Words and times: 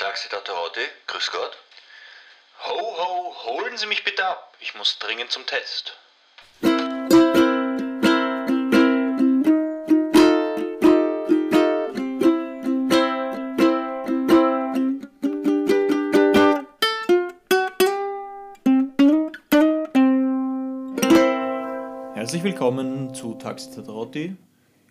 Taxi 0.00 0.30
Tatarati, 0.30 0.80
grüß 1.08 1.30
Gott. 1.30 1.58
Ho, 2.64 2.80
ho, 2.80 3.34
holen 3.44 3.76
Sie 3.76 3.84
mich 3.84 4.02
bitte 4.02 4.24
ab. 4.26 4.56
Ich 4.58 4.74
muss 4.74 4.98
dringend 4.98 5.30
zum 5.30 5.44
Test. 5.44 5.94
Herzlich 22.14 22.42
willkommen 22.42 23.14
zu 23.14 23.34
Taxi 23.34 23.70
Tataroti. 23.70 24.34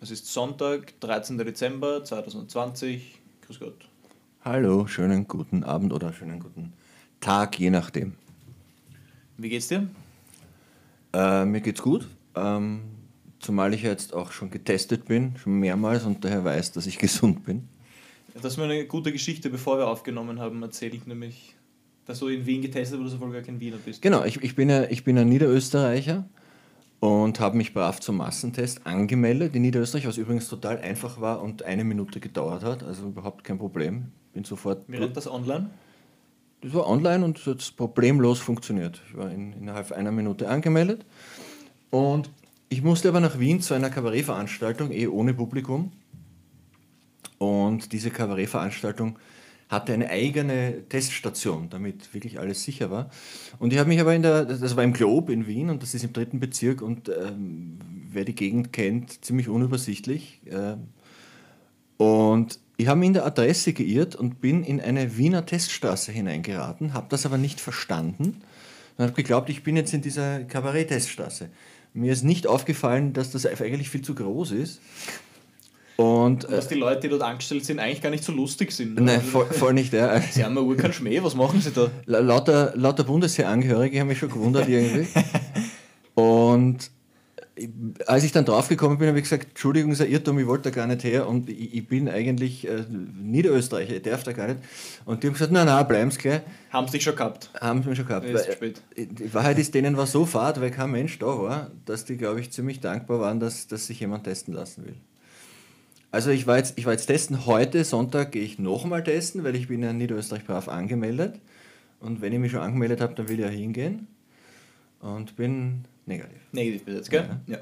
Es 0.00 0.12
ist 0.12 0.32
Sonntag, 0.32 1.00
13. 1.00 1.36
Dezember 1.38 2.04
2020. 2.04 3.18
Grüß 3.44 3.58
Gott. 3.58 3.89
Hallo, 4.42 4.86
schönen 4.86 5.28
guten 5.28 5.64
Abend 5.64 5.92
oder 5.92 6.14
schönen 6.14 6.40
guten 6.40 6.72
Tag, 7.20 7.58
je 7.58 7.68
nachdem. 7.68 8.14
Wie 9.36 9.50
geht's 9.50 9.68
dir? 9.68 9.86
Äh, 11.12 11.44
mir 11.44 11.60
geht's 11.60 11.82
gut, 11.82 12.08
ähm, 12.34 12.80
zumal 13.38 13.74
ich 13.74 13.82
jetzt 13.82 14.14
auch 14.14 14.32
schon 14.32 14.50
getestet 14.50 15.04
bin, 15.04 15.36
schon 15.36 15.60
mehrmals 15.60 16.06
und 16.06 16.24
daher 16.24 16.42
weiß, 16.42 16.72
dass 16.72 16.86
ich 16.86 16.96
gesund 16.98 17.44
bin. 17.44 17.68
Das 18.32 18.52
ist 18.52 18.56
mir 18.56 18.64
eine 18.64 18.86
gute 18.86 19.12
Geschichte, 19.12 19.50
bevor 19.50 19.76
wir 19.76 19.86
aufgenommen 19.86 20.40
haben, 20.40 20.62
erzählt, 20.62 21.06
nämlich, 21.06 21.54
dass 22.06 22.20
du 22.20 22.28
in 22.28 22.46
Wien 22.46 22.62
getestet 22.62 22.98
wurdest, 22.98 23.16
obwohl 23.16 23.28
du 23.28 23.34
gar 23.34 23.42
kein 23.42 23.60
Wiener 23.60 23.76
bist. 23.84 24.00
Genau, 24.00 24.24
ich, 24.24 24.42
ich, 24.42 24.56
bin, 24.56 24.70
ja, 24.70 24.84
ich 24.84 25.04
bin 25.04 25.18
ein 25.18 25.28
Niederösterreicher 25.28 26.24
und 27.00 27.40
habe 27.40 27.58
mich 27.58 27.74
brav 27.74 28.00
zum 28.00 28.16
Massentest 28.16 28.86
angemeldet 28.86 29.54
in 29.54 29.60
Niederösterreich, 29.60 30.06
was 30.06 30.16
übrigens 30.16 30.48
total 30.48 30.78
einfach 30.78 31.20
war 31.20 31.42
und 31.42 31.62
eine 31.62 31.84
Minute 31.84 32.20
gedauert 32.20 32.64
hat, 32.64 32.82
also 32.82 33.08
überhaupt 33.08 33.44
kein 33.44 33.58
Problem. 33.58 34.12
Bin 34.32 34.44
sofort. 34.44 34.84
Wie 34.88 34.96
rennt 34.96 35.16
das 35.16 35.28
online? 35.28 35.70
Das 36.60 36.74
war 36.74 36.86
online 36.86 37.24
und 37.24 37.44
hat 37.46 37.74
problemlos 37.76 38.38
funktioniert. 38.38 39.00
Ich 39.08 39.16
war 39.16 39.30
in, 39.30 39.52
innerhalb 39.54 39.92
einer 39.92 40.12
Minute 40.12 40.48
angemeldet 40.48 41.06
und 41.90 42.30
ich 42.68 42.82
musste 42.82 43.08
aber 43.08 43.20
nach 43.20 43.38
Wien 43.38 43.60
zu 43.60 43.74
einer 43.74 43.90
Kabarettveranstaltung, 43.90 44.92
eh 44.92 45.08
ohne 45.08 45.34
Publikum. 45.34 45.90
Und 47.38 47.92
diese 47.92 48.10
Kabarettveranstaltung 48.10 49.18
hatte 49.68 49.92
eine 49.92 50.10
eigene 50.10 50.88
Teststation, 50.88 51.68
damit 51.70 52.12
wirklich 52.12 52.38
alles 52.38 52.62
sicher 52.62 52.90
war. 52.90 53.10
Und 53.58 53.72
ich 53.72 53.78
habe 53.78 53.88
mich 53.88 54.00
aber 54.00 54.14
in 54.14 54.22
der, 54.22 54.44
das 54.44 54.76
war 54.76 54.84
im 54.84 54.92
Glob 54.92 55.30
in 55.30 55.46
Wien 55.46 55.70
und 55.70 55.82
das 55.82 55.94
ist 55.94 56.04
im 56.04 56.12
dritten 56.12 56.40
Bezirk 56.40 56.82
und 56.82 57.08
ähm, 57.08 57.78
wer 58.12 58.24
die 58.24 58.34
Gegend 58.34 58.72
kennt, 58.72 59.24
ziemlich 59.24 59.48
unübersichtlich. 59.48 60.40
Ähm, 60.46 60.88
und 62.00 62.58
ich 62.78 62.88
habe 62.88 62.98
mich 62.98 63.08
in 63.08 63.12
der 63.12 63.26
Adresse 63.26 63.74
geirrt 63.74 64.16
und 64.16 64.40
bin 64.40 64.64
in 64.64 64.80
eine 64.80 65.18
Wiener 65.18 65.44
Teststraße 65.44 66.12
hineingeraten, 66.12 66.94
habe 66.94 67.06
das 67.10 67.26
aber 67.26 67.36
nicht 67.36 67.60
verstanden 67.60 68.40
und 68.96 69.04
habe 69.04 69.12
geglaubt, 69.12 69.50
ich 69.50 69.62
bin 69.62 69.76
jetzt 69.76 69.92
in 69.92 70.00
dieser 70.00 70.40
Kabarett-Teststraße. 70.44 71.50
Mir 71.92 72.10
ist 72.12 72.24
nicht 72.24 72.46
aufgefallen, 72.46 73.12
dass 73.12 73.32
das 73.32 73.44
eigentlich 73.44 73.90
viel 73.90 74.00
zu 74.00 74.14
groß 74.14 74.52
ist. 74.52 74.80
Und, 75.96 76.46
Und 76.46 76.50
dass 76.50 76.68
die 76.68 76.74
Leute, 76.76 77.00
die 77.02 77.08
dort 77.10 77.20
angestellt 77.20 77.66
sind, 77.66 77.78
eigentlich 77.80 78.00
gar 78.00 78.08
nicht 78.08 78.24
so 78.24 78.32
lustig 78.32 78.72
sind. 78.72 78.98
Nein, 78.98 79.20
voll, 79.20 79.44
voll 79.44 79.74
nicht. 79.74 79.92
Ja. 79.92 80.18
Sie 80.30 80.42
haben 80.42 80.54
ja 80.54 80.62
Uhr 80.62 80.76
keinen 80.78 80.94
Schmäh, 80.94 81.22
was 81.22 81.34
machen 81.34 81.60
sie 81.60 81.70
da? 81.72 81.90
La- 82.06 82.20
Lauter, 82.20 82.72
lauter 82.76 83.04
Bundesheerangehörige 83.04 84.00
haben 84.00 84.08
mich 84.08 84.18
schon 84.18 84.30
gewundert 84.30 84.66
irgendwie. 84.70 85.06
Und 86.14 86.90
als 88.06 88.24
ich 88.24 88.32
dann 88.32 88.44
draufgekommen 88.44 88.98
bin, 88.98 89.08
habe 89.08 89.18
ich 89.18 89.24
gesagt, 89.24 89.48
Entschuldigung, 89.50 89.92
ist 89.92 90.00
ein 90.00 90.10
Irrtum, 90.10 90.38
ich 90.38 90.46
wollte 90.46 90.70
da 90.70 90.70
gar 90.70 90.86
nicht 90.86 91.04
her 91.04 91.28
und 91.28 91.50
ich, 91.50 91.74
ich 91.74 91.88
bin 91.88 92.08
eigentlich 92.08 92.66
äh, 92.66 92.84
Niederösterreicher, 92.88 93.96
ich 93.96 94.02
darf 94.02 94.22
da 94.22 94.32
gar 94.32 94.48
nicht. 94.48 94.60
Und 95.04 95.22
die 95.22 95.26
haben 95.26 95.34
gesagt, 95.34 95.52
nein, 95.52 95.66
nein, 95.66 95.86
bleiben 95.86 96.10
Sie 96.10 96.18
gleich. 96.18 96.42
Haben 96.70 96.86
sie 96.86 96.92
dich 96.92 97.02
schon 97.04 97.16
gehabt? 97.16 97.50
Haben 97.60 97.82
sie 97.82 97.88
mir 97.88 97.96
schon 97.96 98.06
gehabt. 98.06 98.26
Ist 98.26 98.46
Weil, 98.46 98.52
spät. 98.54 98.82
äh, 98.96 99.06
Die 99.06 99.34
Wahrheit 99.34 99.58
ist, 99.58 99.74
denen 99.74 99.96
war 99.96 100.06
so 100.06 100.24
fad, 100.24 100.60
weil 100.60 100.70
kein 100.70 100.90
Mensch 100.90 101.18
da 101.18 101.26
war, 101.26 101.70
dass 101.84 102.04
die, 102.04 102.16
glaube 102.16 102.40
ich, 102.40 102.50
ziemlich 102.50 102.80
dankbar 102.80 103.20
waren, 103.20 103.40
dass, 103.40 103.66
dass 103.66 103.86
sich 103.86 104.00
jemand 104.00 104.24
testen 104.24 104.54
lassen 104.54 104.84
will. 104.86 104.96
Also 106.12 106.30
ich 106.30 106.46
war 106.46 106.56
jetzt, 106.56 106.78
ich 106.78 106.86
war 106.86 106.92
jetzt 106.92 107.06
testen. 107.06 107.46
Heute, 107.46 107.84
Sonntag, 107.84 108.32
gehe 108.32 108.42
ich 108.42 108.58
nochmal 108.58 109.04
testen, 109.04 109.44
weil 109.44 109.54
ich 109.54 109.68
bin 109.68 109.82
ja 109.82 109.90
in 109.90 109.98
Niederösterreich 109.98 110.44
brav 110.44 110.68
angemeldet. 110.68 111.40
Und 112.00 112.20
wenn 112.20 112.32
ich 112.32 112.38
mich 112.38 112.52
schon 112.52 112.60
angemeldet 112.60 113.00
habe, 113.00 113.14
dann 113.14 113.28
will 113.28 113.38
ich 113.38 113.44
ja 113.44 113.50
hingehen. 113.50 114.06
Und 115.00 115.36
bin 115.36 115.84
negativ. 116.10 116.38
Negativ 116.52 116.84
bis 116.84 116.94
jetzt, 116.94 117.10
gell? 117.10 117.28
Ja. 117.46 117.58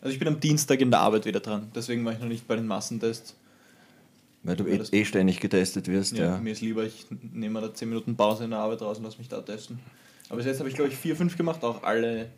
Also 0.00 0.12
ich 0.12 0.18
bin 0.18 0.28
am 0.28 0.38
Dienstag 0.38 0.80
in 0.80 0.90
der 0.90 1.00
Arbeit 1.00 1.24
wieder 1.24 1.40
dran, 1.40 1.70
deswegen 1.74 2.04
war 2.04 2.12
ich 2.12 2.20
noch 2.20 2.28
nicht 2.28 2.46
bei 2.46 2.54
den 2.54 2.66
Massentests. 2.66 3.34
Weil 4.44 4.54
du 4.54 4.64
Ja, 4.68 4.82
eh, 4.92 5.00
eh 5.00 5.04
ständig 5.04 5.40
getestet 5.40 5.88
wirst. 5.88 6.16
Ja, 6.16 6.24
Ja. 6.24 6.38
Mir 6.38 6.52
ist 6.52 6.60
lieber, 6.60 6.84
ich 6.84 7.06
nehme 7.32 7.54
mal 7.54 7.60
da 7.60 7.74
10 7.74 7.88
Minuten 7.88 8.16
Pause 8.16 8.44
in 8.44 8.50
der 8.50 8.60
Arbeit 8.60 8.80
raus 8.82 8.98
und 8.98 9.04
lasse 9.04 9.18
mich 9.18 9.28
da 9.28 9.40
testen. 9.40 9.80
Aber 10.28 10.36
bis 10.36 10.46
jetzt 10.46 10.60
habe 10.60 10.68
ich, 10.68 10.76
glaube 10.76 10.90
ich, 10.90 10.96
4, 10.96 11.16
5 11.16 11.36
gemacht, 11.36 11.64
auch 11.64 11.82
alle 11.82 12.28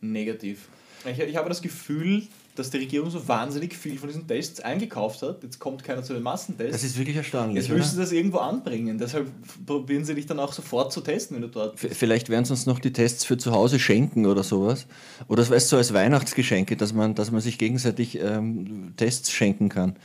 negativ. 0.00 0.68
Ich, 1.10 1.18
ich 1.18 1.36
habe 1.36 1.48
das 1.48 1.62
Gefühl, 1.62 2.24
dass 2.56 2.70
die 2.70 2.78
Regierung 2.78 3.10
so 3.10 3.26
wahnsinnig 3.28 3.74
viel 3.76 3.98
von 3.98 4.08
diesen 4.08 4.26
Tests 4.26 4.60
eingekauft 4.60 5.22
hat. 5.22 5.42
Jetzt 5.42 5.58
kommt 5.58 5.84
keiner 5.84 6.02
zu 6.02 6.12
den 6.12 6.22
Massentests. 6.22 6.72
Das 6.72 6.84
ist 6.84 6.98
wirklich 6.98 7.16
erstaunlich. 7.16 7.56
Jetzt 7.56 7.70
du 7.70 7.74
oder? 7.74 8.02
das 8.02 8.12
irgendwo 8.12 8.38
anbringen. 8.38 8.98
Deshalb 8.98 9.30
probieren 9.66 10.04
sie 10.04 10.14
dich 10.14 10.26
dann 10.26 10.38
auch 10.40 10.52
sofort 10.52 10.92
zu 10.92 11.00
testen, 11.00 11.36
wenn 11.36 11.42
du 11.42 11.48
dort 11.48 11.78
V- 11.78 11.88
Vielleicht 11.90 12.28
werden 12.28 12.44
sie 12.44 12.52
uns 12.52 12.66
noch 12.66 12.78
die 12.78 12.92
Tests 12.92 13.24
für 13.24 13.38
zu 13.38 13.52
Hause 13.52 13.78
schenken 13.78 14.26
oder 14.26 14.42
sowas. 14.42 14.86
Oder 15.28 15.42
das 15.42 15.50
weißt 15.50 15.66
du, 15.66 15.70
so 15.70 15.76
als 15.78 15.92
Weihnachtsgeschenke, 15.94 16.76
dass 16.76 16.92
man, 16.92 17.14
dass 17.14 17.30
man 17.30 17.40
sich 17.40 17.56
gegenseitig 17.58 18.18
ähm, 18.20 18.94
Tests 18.96 19.30
schenken 19.30 19.68
kann. 19.68 19.96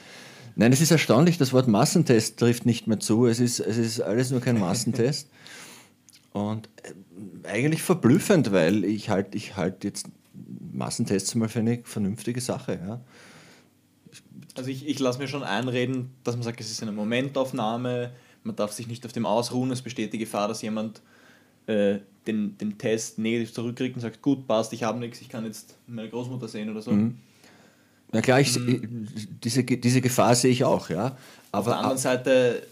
Nein, 0.55 0.71
es 0.71 0.79
ist 0.79 0.91
erstaunlich, 0.91 1.37
das 1.37 1.51
Wort 1.51 1.67
Massentest 1.67 2.37
trifft 2.39 2.65
nicht 2.65 2.87
mehr 2.87 2.99
zu. 2.99 3.25
Es 3.25 3.39
ist, 3.39 3.59
es 3.59 3.77
ist 3.77 3.99
alles 4.01 4.31
nur 4.31 4.39
kein 4.41 4.59
Massentest. 4.59 5.29
Und 6.31 6.69
äh, 6.83 7.47
eigentlich 7.49 7.81
verblüffend, 7.81 8.51
weil 8.51 8.83
ich 8.83 9.09
halt, 9.09 9.35
ich 9.35 9.55
halt 9.55 9.83
jetzt 9.83 10.07
Massentests 10.75 11.35
mal 11.35 11.49
für 11.49 11.59
eine 11.59 11.81
vernünftige 11.83 12.41
Sache. 12.41 12.79
Ja. 12.85 13.01
Also 14.55 14.69
ich, 14.69 14.87
ich 14.87 14.99
lasse 14.99 15.19
mir 15.19 15.27
schon 15.27 15.43
einreden, 15.43 16.11
dass 16.23 16.35
man 16.35 16.43
sagt, 16.43 16.59
es 16.61 16.71
ist 16.71 16.81
eine 16.81 16.91
Momentaufnahme, 16.91 18.11
man 18.43 18.55
darf 18.55 18.71
sich 18.71 18.87
nicht 18.87 19.05
auf 19.05 19.11
dem 19.11 19.25
ausruhen, 19.25 19.71
es 19.71 19.81
besteht 19.81 20.13
die 20.13 20.17
Gefahr, 20.17 20.47
dass 20.47 20.61
jemand 20.61 21.01
äh, 21.67 21.99
den, 22.27 22.57
den 22.57 22.77
Test 22.77 23.19
negativ 23.19 23.53
zurückkriegt 23.53 23.95
und 23.95 24.01
sagt, 24.01 24.21
gut, 24.21 24.47
passt, 24.47 24.73
ich 24.73 24.83
habe 24.83 24.99
nichts, 24.99 25.21
ich 25.21 25.29
kann 25.29 25.45
jetzt 25.45 25.75
meine 25.87 26.09
Großmutter 26.09 26.47
sehen 26.47 26.69
oder 26.69 26.81
so. 26.81 26.91
Mhm. 26.91 27.17
Na 28.11 28.21
klar, 28.21 28.39
ich, 28.39 28.55
ich, 28.55 28.81
diese, 29.43 29.63
diese 29.63 29.99
Gefahr 29.99 30.35
sehe 30.35 30.51
ich 30.51 30.63
auch, 30.63 30.89
ja. 30.89 31.07
Auf 31.07 31.17
Aber 31.51 31.71
der 31.71 31.77
anderen 31.79 31.97
Seite, 31.97 32.67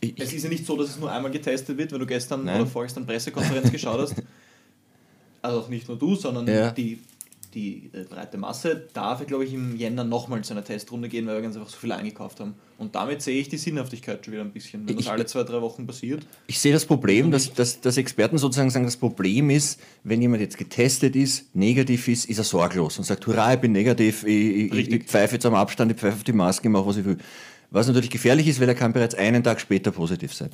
ich, 0.00 0.20
es 0.20 0.32
ist 0.32 0.42
ja 0.42 0.48
nicht 0.48 0.66
so, 0.66 0.76
dass 0.76 0.90
es 0.90 0.98
nur 0.98 1.10
einmal 1.10 1.30
getestet 1.30 1.76
wird, 1.78 1.92
wenn 1.92 1.98
du 1.98 2.06
gestern 2.06 2.44
Nein. 2.44 2.60
oder 2.60 2.70
vorgestern 2.70 3.06
Pressekonferenz 3.06 3.70
geschaut 3.70 4.00
hast. 4.00 4.22
Also 5.42 5.66
nicht 5.68 5.88
nur 5.88 5.98
du, 5.98 6.14
sondern 6.14 6.46
Ja. 6.46 6.70
die, 6.70 6.98
die 7.54 7.90
äh, 7.92 8.04
breite 8.04 8.38
Masse 8.38 8.88
darf, 8.94 9.26
glaube 9.26 9.44
ich, 9.44 9.52
im 9.52 9.76
Jänner 9.76 10.04
nochmal 10.04 10.42
zu 10.42 10.54
einer 10.54 10.64
Testrunde 10.64 11.08
gehen, 11.08 11.26
weil 11.26 11.34
wir 11.34 11.42
ganz 11.42 11.56
einfach 11.56 11.68
so 11.68 11.76
viel 11.76 11.92
eingekauft 11.92 12.40
haben. 12.40 12.54
Und 12.78 12.94
damit 12.94 13.20
sehe 13.22 13.38
ich 13.40 13.48
die 13.48 13.58
Sinnhaftigkeit 13.58 14.24
schon 14.24 14.32
wieder 14.32 14.42
ein 14.42 14.52
bisschen. 14.52 14.88
Wenn 14.88 14.96
das 14.96 15.04
Ich- 15.04 15.10
alle 15.10 15.26
zwei, 15.26 15.42
drei 15.42 15.60
Wochen 15.60 15.86
passiert, 15.86 16.26
Ich 16.46 16.58
sehe 16.58 16.72
das 16.72 16.86
Problem, 16.86 17.30
dass, 17.30 17.52
dass, 17.52 17.80
dass 17.80 17.96
Experten 17.98 18.38
sozusagen 18.38 18.70
sagen, 18.70 18.84
das 18.86 18.96
Problem 18.96 19.50
ist, 19.50 19.78
wenn 20.04 20.22
jemand 20.22 20.40
jetzt 20.40 20.56
getestet 20.56 21.14
ist, 21.16 21.54
negativ 21.54 22.08
ist, 22.08 22.24
ist 22.30 22.38
er 22.38 22.44
sorglos 22.44 22.96
und 22.98 23.04
sagt, 23.04 23.26
hurra, 23.26 23.52
ich 23.54 23.60
bin 23.60 23.72
negativ, 23.72 24.24
ich, 24.24 24.72
ich, 24.72 24.90
ich 24.92 25.04
pfeife 25.04 25.34
jetzt 25.34 25.44
am 25.44 25.54
Abstand, 25.54 25.92
ich 25.92 25.98
pfeife 25.98 26.16
auf 26.16 26.24
die 26.24 26.32
Maske, 26.32 26.68
ich 26.68 26.72
mache, 26.72 26.86
was 26.86 26.96
ich 26.96 27.04
will. 27.04 27.18
Was 27.70 27.86
natürlich 27.86 28.10
gefährlich 28.10 28.46
ist, 28.48 28.60
weil 28.60 28.68
er 28.68 28.74
kann 28.74 28.92
bereits 28.92 29.14
einen 29.14 29.42
Tag 29.44 29.60
später 29.60 29.90
positiv 29.92 30.32
sein. 30.34 30.50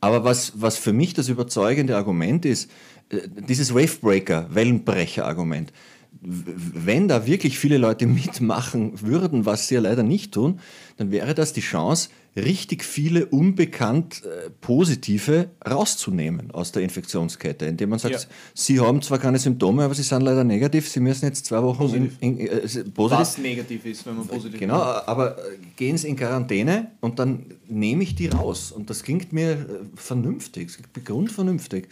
Aber 0.00 0.22
was, 0.22 0.52
was 0.54 0.76
für 0.76 0.92
mich 0.92 1.12
das 1.14 1.28
überzeugende 1.28 1.96
Argument 1.96 2.44
ist, 2.44 2.70
dieses 3.10 3.74
Wavebreaker, 3.74 4.48
Wellenbrecher-Argument, 4.50 5.72
wenn 6.20 7.06
da 7.08 7.26
wirklich 7.26 7.58
viele 7.58 7.78
Leute 7.78 8.06
mitmachen 8.06 9.00
würden, 9.00 9.46
was 9.46 9.68
sie 9.68 9.74
ja 9.76 9.80
leider 9.80 10.02
nicht 10.02 10.32
tun, 10.32 10.60
dann 10.96 11.10
wäre 11.10 11.34
das 11.34 11.52
die 11.52 11.60
Chance, 11.60 12.08
richtig 12.36 12.84
viele 12.84 13.26
unbekannt 13.26 14.22
äh, 14.24 14.50
positive 14.60 15.48
rauszunehmen 15.68 16.50
aus 16.50 16.72
der 16.72 16.82
Infektionskette, 16.82 17.66
indem 17.66 17.90
man 17.90 17.98
sagt, 17.98 18.14
Ja. 18.14 18.20
sie 18.54 18.80
haben 18.80 19.02
zwar 19.02 19.18
keine 19.18 19.38
Symptome, 19.38 19.82
aber 19.82 19.94
sie 19.94 20.02
sind 20.02 20.22
leider 20.22 20.44
negativ, 20.44 20.88
sie 20.88 21.00
müssen 21.00 21.24
jetzt 21.24 21.46
zwei 21.46 21.62
Wochen 21.62 21.78
Positiv. 21.78 22.16
In, 22.20 22.38
in, 22.38 22.46
äh, 22.46 22.60
positiv 22.60 23.18
was 23.18 23.38
negativ 23.38 23.84
ist, 23.86 24.06
wenn 24.06 24.16
man 24.16 24.26
positiv 24.26 24.60
Genau, 24.60 24.80
aber 24.80 25.38
äh, 25.38 25.42
gehen 25.76 25.98
Sie 25.98 26.08
in 26.08 26.16
Quarantäne 26.16 26.92
und 27.00 27.18
dann 27.18 27.46
nehme 27.66 28.02
ich 28.02 28.14
die 28.14 28.28
raus. 28.28 28.72
Und 28.72 28.90
das 28.90 29.02
klingt 29.02 29.32
mir 29.32 29.50
äh, 29.52 29.56
vernünftig, 29.96 30.68
es 30.68 30.76
klingt 30.76 31.04
grundvernünftig. 31.04 31.88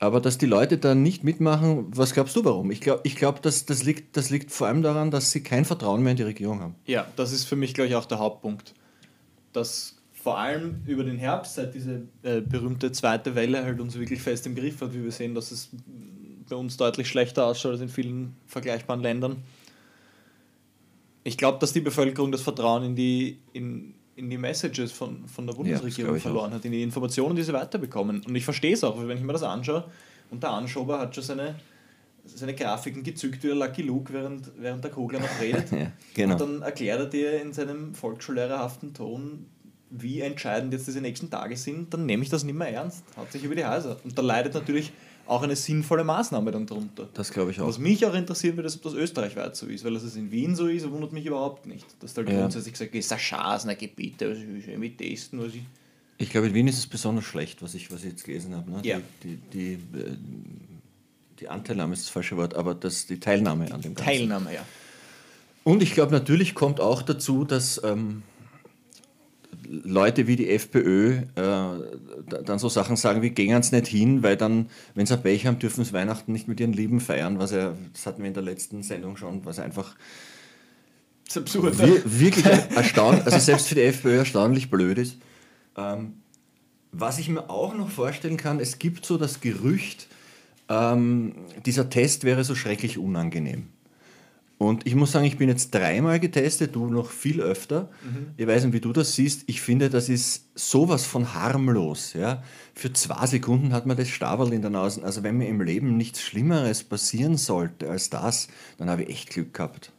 Aber 0.00 0.20
dass 0.22 0.38
die 0.38 0.46
Leute 0.46 0.78
dann 0.78 1.02
nicht 1.02 1.24
mitmachen, 1.24 1.86
was 1.94 2.14
glaubst 2.14 2.34
du 2.34 2.42
warum? 2.42 2.70
Ich 2.70 2.80
glaube, 2.80 3.02
ich 3.04 3.16
glaub, 3.16 3.42
das, 3.42 3.66
das, 3.66 3.84
liegt, 3.84 4.16
das 4.16 4.30
liegt 4.30 4.50
vor 4.50 4.66
allem 4.66 4.82
daran, 4.82 5.10
dass 5.10 5.30
sie 5.30 5.42
kein 5.42 5.66
Vertrauen 5.66 6.02
mehr 6.02 6.12
in 6.12 6.16
die 6.16 6.22
Regierung 6.22 6.60
haben. 6.60 6.74
Ja, 6.86 7.06
das 7.16 7.32
ist 7.32 7.44
für 7.44 7.54
mich, 7.54 7.74
glaube 7.74 7.88
ich, 7.88 7.94
auch 7.94 8.06
der 8.06 8.18
Hauptpunkt. 8.18 8.74
Dass 9.52 9.98
vor 10.14 10.38
allem 10.38 10.80
über 10.86 11.04
den 11.04 11.18
Herbst, 11.18 11.56
seit 11.56 11.74
diese 11.74 12.02
äh, 12.22 12.40
berühmte 12.40 12.92
zweite 12.92 13.34
Welle 13.34 13.62
halt 13.62 13.78
uns 13.78 13.98
wirklich 13.98 14.22
fest 14.22 14.46
im 14.46 14.54
Griff 14.54 14.80
hat, 14.80 14.94
wie 14.94 15.04
wir 15.04 15.12
sehen, 15.12 15.34
dass 15.34 15.50
es 15.50 15.68
bei 16.48 16.56
uns 16.56 16.78
deutlich 16.78 17.06
schlechter 17.06 17.44
ausschaut 17.44 17.72
als 17.72 17.82
in 17.82 17.90
vielen 17.90 18.36
vergleichbaren 18.46 19.02
Ländern. 19.02 19.42
Ich 21.24 21.36
glaube, 21.36 21.58
dass 21.58 21.74
die 21.74 21.80
Bevölkerung 21.80 22.32
das 22.32 22.40
Vertrauen 22.40 22.84
in 22.84 22.96
die, 22.96 23.38
in, 23.52 23.94
in 24.16 24.28
die 24.28 24.38
Messages 24.38 24.92
von, 24.92 25.26
von 25.28 25.46
der 25.46 25.54
Bundesregierung 25.54 26.16
ich 26.16 26.22
verloren 26.22 26.52
hat, 26.52 26.64
in 26.64 26.72
die 26.72 26.82
Informationen, 26.82 27.36
die 27.36 27.42
sie 27.42 27.52
weiterbekommen. 27.52 28.22
Und 28.26 28.34
ich 28.34 28.44
verstehe 28.44 28.74
es 28.74 28.84
auch, 28.84 28.96
wenn 29.06 29.16
ich 29.16 29.24
mir 29.24 29.32
das 29.32 29.42
anschaue, 29.42 29.84
und 30.30 30.42
der 30.42 30.50
Anschober 30.50 31.00
hat 31.00 31.14
schon 31.14 31.24
seine, 31.24 31.56
seine 32.24 32.54
Grafiken 32.54 33.02
gezückt 33.02 33.42
wie 33.42 33.48
der 33.48 33.56
Lucky 33.56 33.82
Luke, 33.82 34.12
während, 34.12 34.50
während 34.58 34.84
der 34.84 34.90
Kogler 34.90 35.20
noch 35.20 35.40
redet. 35.40 35.70
Ja, 35.72 35.92
genau. 36.14 36.34
Und 36.34 36.40
dann 36.40 36.62
erklärt 36.62 37.00
er 37.00 37.06
dir 37.06 37.42
in 37.42 37.52
seinem 37.52 37.94
volksschullehrerhaften 37.94 38.94
Ton, 38.94 39.46
wie 39.90 40.20
entscheidend 40.20 40.72
jetzt 40.72 40.86
diese 40.86 41.00
nächsten 41.00 41.30
Tage 41.30 41.56
sind, 41.56 41.92
dann 41.92 42.06
nehme 42.06 42.22
ich 42.22 42.28
das 42.28 42.44
nicht 42.44 42.54
mehr 42.54 42.72
ernst. 42.72 43.04
Hat 43.16 43.32
sich 43.32 43.42
über 43.42 43.56
die 43.56 43.64
Häuser. 43.64 43.96
Und 44.04 44.16
da 44.16 44.22
leidet 44.22 44.54
natürlich 44.54 44.92
auch 45.30 45.42
eine 45.42 45.54
sinnvolle 45.54 46.02
Maßnahme 46.02 46.50
dann 46.50 46.66
drunter. 46.66 47.08
Das 47.14 47.30
glaube 47.32 47.52
ich 47.52 47.60
auch. 47.60 47.68
Was 47.68 47.78
mich 47.78 48.04
auch 48.04 48.14
interessieren 48.14 48.56
würde, 48.56 48.66
ist, 48.66 48.76
ob 48.76 48.82
das 48.82 48.94
österreichweit 48.94 49.54
so 49.54 49.66
ist, 49.66 49.84
weil 49.84 49.94
dass 49.94 50.02
es 50.02 50.16
in 50.16 50.30
Wien 50.32 50.56
so 50.56 50.66
ist, 50.66 50.90
wundert 50.90 51.12
mich 51.12 51.24
überhaupt 51.24 51.66
nicht. 51.66 51.86
Dass 52.00 52.14
da 52.14 52.22
Ja. 52.22 52.40
grundsätzlich 52.40 52.72
gesagt 52.74 52.94
ist, 52.94 53.12
ein 53.12 53.18
Schasener 53.18 53.76
Gebiete, 53.76 54.26
also 54.26 54.40
ich 54.42 54.48
will 54.48 54.62
irgendwie 54.68 54.90
testen, 54.96 55.40
was 55.40 55.54
ich. 55.54 55.62
Ich 56.18 56.30
glaube, 56.30 56.48
in 56.48 56.54
Wien 56.54 56.68
ist 56.68 56.78
es 56.78 56.86
besonders 56.86 57.24
schlecht, 57.24 57.62
was 57.62 57.74
ich, 57.74 57.90
was 57.92 58.00
ich 58.00 58.10
jetzt 58.10 58.24
gelesen 58.24 58.54
habe. 58.56 58.70
Ne? 58.70 58.80
Ja. 58.82 59.00
Die, 59.22 59.36
die, 59.52 59.76
die, 59.76 59.98
äh, 59.98 60.16
die 61.38 61.48
Anteilnahme 61.48 61.92
ist 61.94 62.02
das 62.02 62.10
falsche 62.10 62.36
Wort, 62.36 62.54
aber 62.54 62.74
das, 62.74 63.06
die 63.06 63.20
Teilnahme 63.20 63.72
an 63.72 63.80
dem 63.80 63.94
Ganzen. 63.94 64.04
Teilnahme, 64.04 64.52
ja. 64.52 64.64
Und 65.62 65.82
ich 65.82 65.92
glaube, 65.92 66.12
natürlich 66.12 66.54
kommt 66.54 66.80
auch 66.80 67.02
dazu, 67.02 67.44
dass 67.44 67.80
ähm, 67.84 68.22
Leute 69.82 70.26
wie 70.26 70.36
die 70.36 70.50
FPÖ 70.50 71.12
äh, 71.18 71.22
da- 71.36 71.78
dann 72.44 72.58
so 72.58 72.68
Sachen 72.68 72.96
sagen 72.96 73.22
wie, 73.22 73.30
gehen 73.30 73.56
es 73.58 73.72
nicht 73.72 73.86
hin, 73.86 74.22
weil 74.22 74.36
dann, 74.36 74.66
wenn 74.94 75.06
sie 75.06 75.14
ein 75.14 75.22
Pech 75.22 75.46
haben, 75.46 75.58
dürfen 75.58 75.84
sie 75.84 75.92
Weihnachten 75.92 76.32
nicht 76.32 76.48
mit 76.48 76.60
ihren 76.60 76.72
Lieben 76.72 77.00
feiern, 77.00 77.38
was 77.38 77.50
ja, 77.52 77.74
das 77.92 78.06
hatten 78.06 78.22
wir 78.22 78.28
in 78.28 78.34
der 78.34 78.42
letzten 78.42 78.82
Sendung 78.82 79.16
schon, 79.16 79.44
was 79.44 79.58
einfach 79.58 79.96
Das 81.26 81.36
ist 81.36 81.42
absurd. 81.42 81.78
wir, 81.78 82.02
wirklich 82.20 82.44
erstaunlich, 82.74 83.24
also 83.24 83.38
selbst 83.38 83.68
für 83.68 83.74
die 83.74 83.82
FPÖ 83.82 84.18
erstaunlich 84.18 84.70
blöd 84.70 84.98
ist. 84.98 85.16
Ähm, 85.76 86.14
was 86.92 87.18
ich 87.18 87.28
mir 87.28 87.48
auch 87.48 87.74
noch 87.76 87.88
vorstellen 87.88 88.36
kann, 88.36 88.58
es 88.60 88.78
gibt 88.78 89.06
so 89.06 89.16
das 89.16 89.40
Gerücht, 89.40 90.08
ähm, 90.68 91.34
dieser 91.64 91.88
Test 91.88 92.24
wäre 92.24 92.42
so 92.44 92.54
schrecklich 92.54 92.98
unangenehm. 92.98 93.68
Und 94.60 94.86
ich 94.86 94.94
muss 94.94 95.12
sagen, 95.12 95.24
ich 95.24 95.38
bin 95.38 95.48
jetzt 95.48 95.74
dreimal 95.74 96.20
getestet, 96.20 96.74
du 96.74 96.90
noch 96.90 97.10
viel 97.10 97.40
öfter. 97.40 97.88
Ich 98.36 98.46
weiß 98.46 98.64
nicht, 98.64 98.74
wie 98.74 98.80
du 98.80 98.92
das 98.92 99.14
siehst. 99.14 99.44
Ich 99.46 99.62
finde, 99.62 99.88
das 99.88 100.10
ist 100.10 100.50
sowas 100.54 101.06
von 101.06 101.32
harmlos. 101.32 102.12
Ja? 102.12 102.42
Für 102.74 102.92
zwei 102.92 103.24
Sekunden 103.24 103.72
hat 103.72 103.86
man 103.86 103.96
das 103.96 104.08
Stabel 104.08 104.52
in 104.52 104.60
der 104.60 104.70
Nase. 104.70 105.02
Also 105.02 105.22
wenn 105.22 105.38
mir 105.38 105.48
im 105.48 105.62
Leben 105.62 105.96
nichts 105.96 106.20
Schlimmeres 106.20 106.84
passieren 106.84 107.38
sollte 107.38 107.88
als 107.88 108.10
das, 108.10 108.48
dann 108.76 108.90
habe 108.90 109.04
ich 109.04 109.08
echt 109.08 109.30
Glück 109.30 109.54
gehabt. 109.54 109.92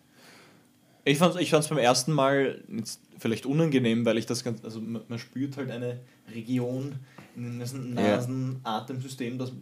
Ich 1.06 1.18
fand 1.18 1.34
es 1.34 1.42
ich 1.42 1.50
fand's 1.50 1.68
beim 1.68 1.80
ersten 1.80 2.12
Mal 2.12 2.64
jetzt 2.72 3.02
vielleicht 3.18 3.48
unangenehm, 3.48 4.06
weil 4.06 4.20
ich 4.20 4.28
das 4.28 4.44
ganz, 4.44 4.64
also 4.64 4.80
man, 4.80 5.02
man 5.08 5.18
spürt 5.18 5.58
halt 5.58 5.72
eine 5.72 6.02
Region 6.36 7.00
in 7.36 7.60
diesem. 7.60 7.96
Nasen-Atemsystem, 7.96 9.40
das, 9.40 9.54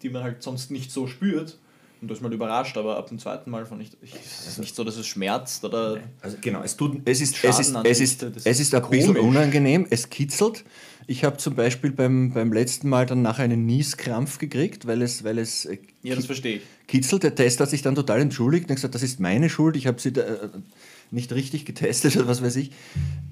die 0.00 0.08
man 0.08 0.22
halt 0.22 0.42
sonst 0.42 0.70
nicht 0.70 0.90
so 0.90 1.06
spürt. 1.06 1.58
Und 2.02 2.08
da 2.08 2.14
ist 2.14 2.20
man 2.20 2.30
halt 2.30 2.34
überrascht, 2.34 2.76
aber 2.76 2.96
ab 2.98 3.06
dem 3.08 3.18
zweiten 3.20 3.48
Mal 3.50 3.64
fand 3.64 3.80
ich, 3.80 3.90
ich 4.02 4.12
es 4.12 4.48
ist 4.48 4.58
nicht 4.58 4.74
so, 4.74 4.82
dass 4.82 4.96
es 4.96 5.06
schmerzt 5.06 5.64
oder. 5.64 6.00
Also 6.20 6.36
genau, 6.40 6.60
es, 6.62 6.76
tut, 6.76 7.00
es, 7.04 7.20
ist, 7.20 7.36
es, 7.44 7.60
ist, 7.60 7.76
es, 7.84 8.00
ist, 8.00 8.22
das 8.22 8.30
es 8.44 8.58
ist 8.60 8.74
ein 8.74 8.82
ist 8.82 8.90
bisschen 8.90 9.14
komisch. 9.14 9.22
unangenehm, 9.22 9.86
es 9.88 10.10
kitzelt. 10.10 10.64
Ich 11.06 11.24
habe 11.24 11.36
zum 11.36 11.54
Beispiel 11.54 11.92
beim, 11.92 12.32
beim 12.32 12.52
letzten 12.52 12.88
Mal 12.88 13.06
dann 13.06 13.22
nachher 13.22 13.44
einen 13.44 13.66
Nieskrampf 13.66 14.38
gekriegt, 14.38 14.86
weil 14.86 15.00
es, 15.02 15.22
weil 15.24 15.38
es 15.38 15.64
äh, 15.64 15.78
Ja, 16.02 16.14
das 16.16 16.26
verstehe 16.26 16.56
ich. 16.56 16.62
kitzelt. 16.88 17.22
Der 17.22 17.34
Test 17.36 17.60
hat 17.60 17.70
sich 17.70 17.82
dann 17.82 17.94
total 17.94 18.20
entschuldigt 18.20 18.68
und 18.68 18.74
gesagt, 18.76 18.94
das 18.96 19.02
ist 19.04 19.20
meine 19.20 19.48
Schuld, 19.48 19.76
ich 19.76 19.86
habe 19.86 20.00
sie 20.00 20.12
da, 20.12 20.22
äh, 20.22 20.48
nicht 21.12 21.32
richtig 21.32 21.64
getestet 21.64 22.16
oder 22.16 22.26
was 22.26 22.42
weiß 22.42 22.56
ich. 22.56 22.70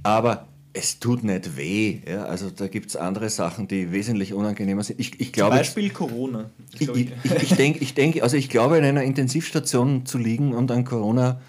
Aber 0.04 0.46
es 0.72 1.00
tut 1.00 1.24
nicht 1.24 1.56
weh. 1.56 2.00
Ja? 2.06 2.24
Also 2.24 2.50
da 2.50 2.68
gibt 2.68 2.90
es 2.90 2.96
andere 2.96 3.28
Sachen, 3.30 3.68
die 3.68 3.92
wesentlich 3.92 4.32
unangenehmer 4.34 4.82
sind. 4.84 5.00
Ich, 5.00 5.18
ich 5.20 5.28
Zum 5.28 5.32
glaube, 5.32 5.56
Beispiel 5.56 5.90
Corona. 5.90 6.50
Das 6.72 6.80
ich, 6.80 6.88
ich, 6.88 7.42
ich, 7.42 7.54
denke, 7.56 7.78
ich 7.80 7.94
denk, 7.94 8.22
also 8.22 8.36
ich 8.36 8.48
glaube, 8.48 8.78
in 8.78 8.84
einer 8.84 9.02
Intensivstation 9.02 10.06
zu 10.06 10.18
liegen 10.18 10.52
und 10.54 10.70
an 10.70 10.84
Corona 10.84 11.40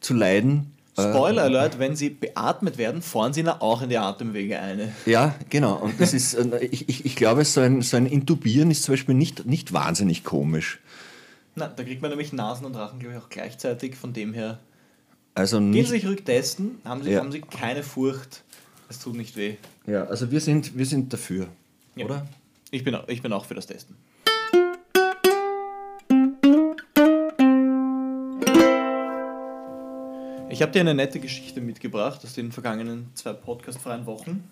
zu 0.00 0.14
leiden. 0.14 0.72
äh, 0.96 1.02
Spoiler 1.02 1.44
Alert, 1.44 1.78
wenn 1.78 1.96
sie 1.96 2.10
beatmet 2.10 2.76
werden, 2.78 3.02
fahren 3.02 3.32
sie 3.32 3.46
auch 3.48 3.82
in 3.82 3.88
die 3.88 3.98
Atemwege 3.98 4.60
eine. 4.60 4.92
Ja, 5.06 5.34
genau. 5.48 5.76
Und 5.76 6.00
das 6.00 6.12
ist, 6.12 6.36
ich, 6.70 7.04
ich, 7.04 7.16
glaube, 7.16 7.44
so 7.44 7.60
ein, 7.60 7.82
so 7.82 7.96
ein 7.96 8.06
Intubieren 8.06 8.70
ist 8.70 8.82
zum 8.82 8.92
Beispiel 8.92 9.14
nicht, 9.14 9.46
nicht 9.46 9.72
wahnsinnig 9.72 10.24
komisch. 10.24 10.80
Na, 11.54 11.68
da 11.68 11.82
kriegt 11.82 12.02
man 12.02 12.10
nämlich 12.10 12.34
Nasen 12.34 12.66
und 12.66 12.74
Rachen, 12.74 12.98
glaube 12.98 13.14
ich, 13.16 13.22
auch 13.22 13.30
gleichzeitig. 13.30 13.96
Von 13.96 14.12
dem 14.12 14.34
her, 14.34 14.58
Also 15.34 15.58
gehen 15.58 15.72
Sie 15.72 15.84
sich 15.84 16.06
ruhig 16.06 16.22
testen, 16.24 16.78
haben 16.84 17.02
Sie, 17.02 17.12
Ja. 17.12 17.20
haben 17.20 17.32
sie 17.32 17.40
keine 17.40 17.82
Furcht. 17.82 18.42
Es 18.88 18.98
tut 19.00 19.16
nicht 19.16 19.36
weh. 19.36 19.56
ja, 19.86 20.04
also 20.04 20.30
wir 20.30 20.40
sind, 20.40 20.76
wir 20.76 20.86
sind 20.86 21.12
dafür, 21.12 21.48
Ja. 21.96 22.04
oder? 22.04 22.26
Ich 22.70 22.84
bin, 22.84 22.94
auch- 22.94 23.08
ich 23.08 23.22
bin 23.22 23.32
auch 23.32 23.44
für 23.44 23.54
das 23.54 23.66
Testen. 23.66 23.96
Ich 30.48 30.62
habe 30.62 30.72
dir 30.72 30.80
eine 30.80 30.94
nette 30.94 31.20
Geschichte 31.20 31.60
mitgebracht 31.60 32.20
aus 32.24 32.32
den 32.34 32.50
vergangenen 32.52 33.10
zwei 33.14 33.32
podcastfreien 33.34 34.06
Wochen. 34.06 34.44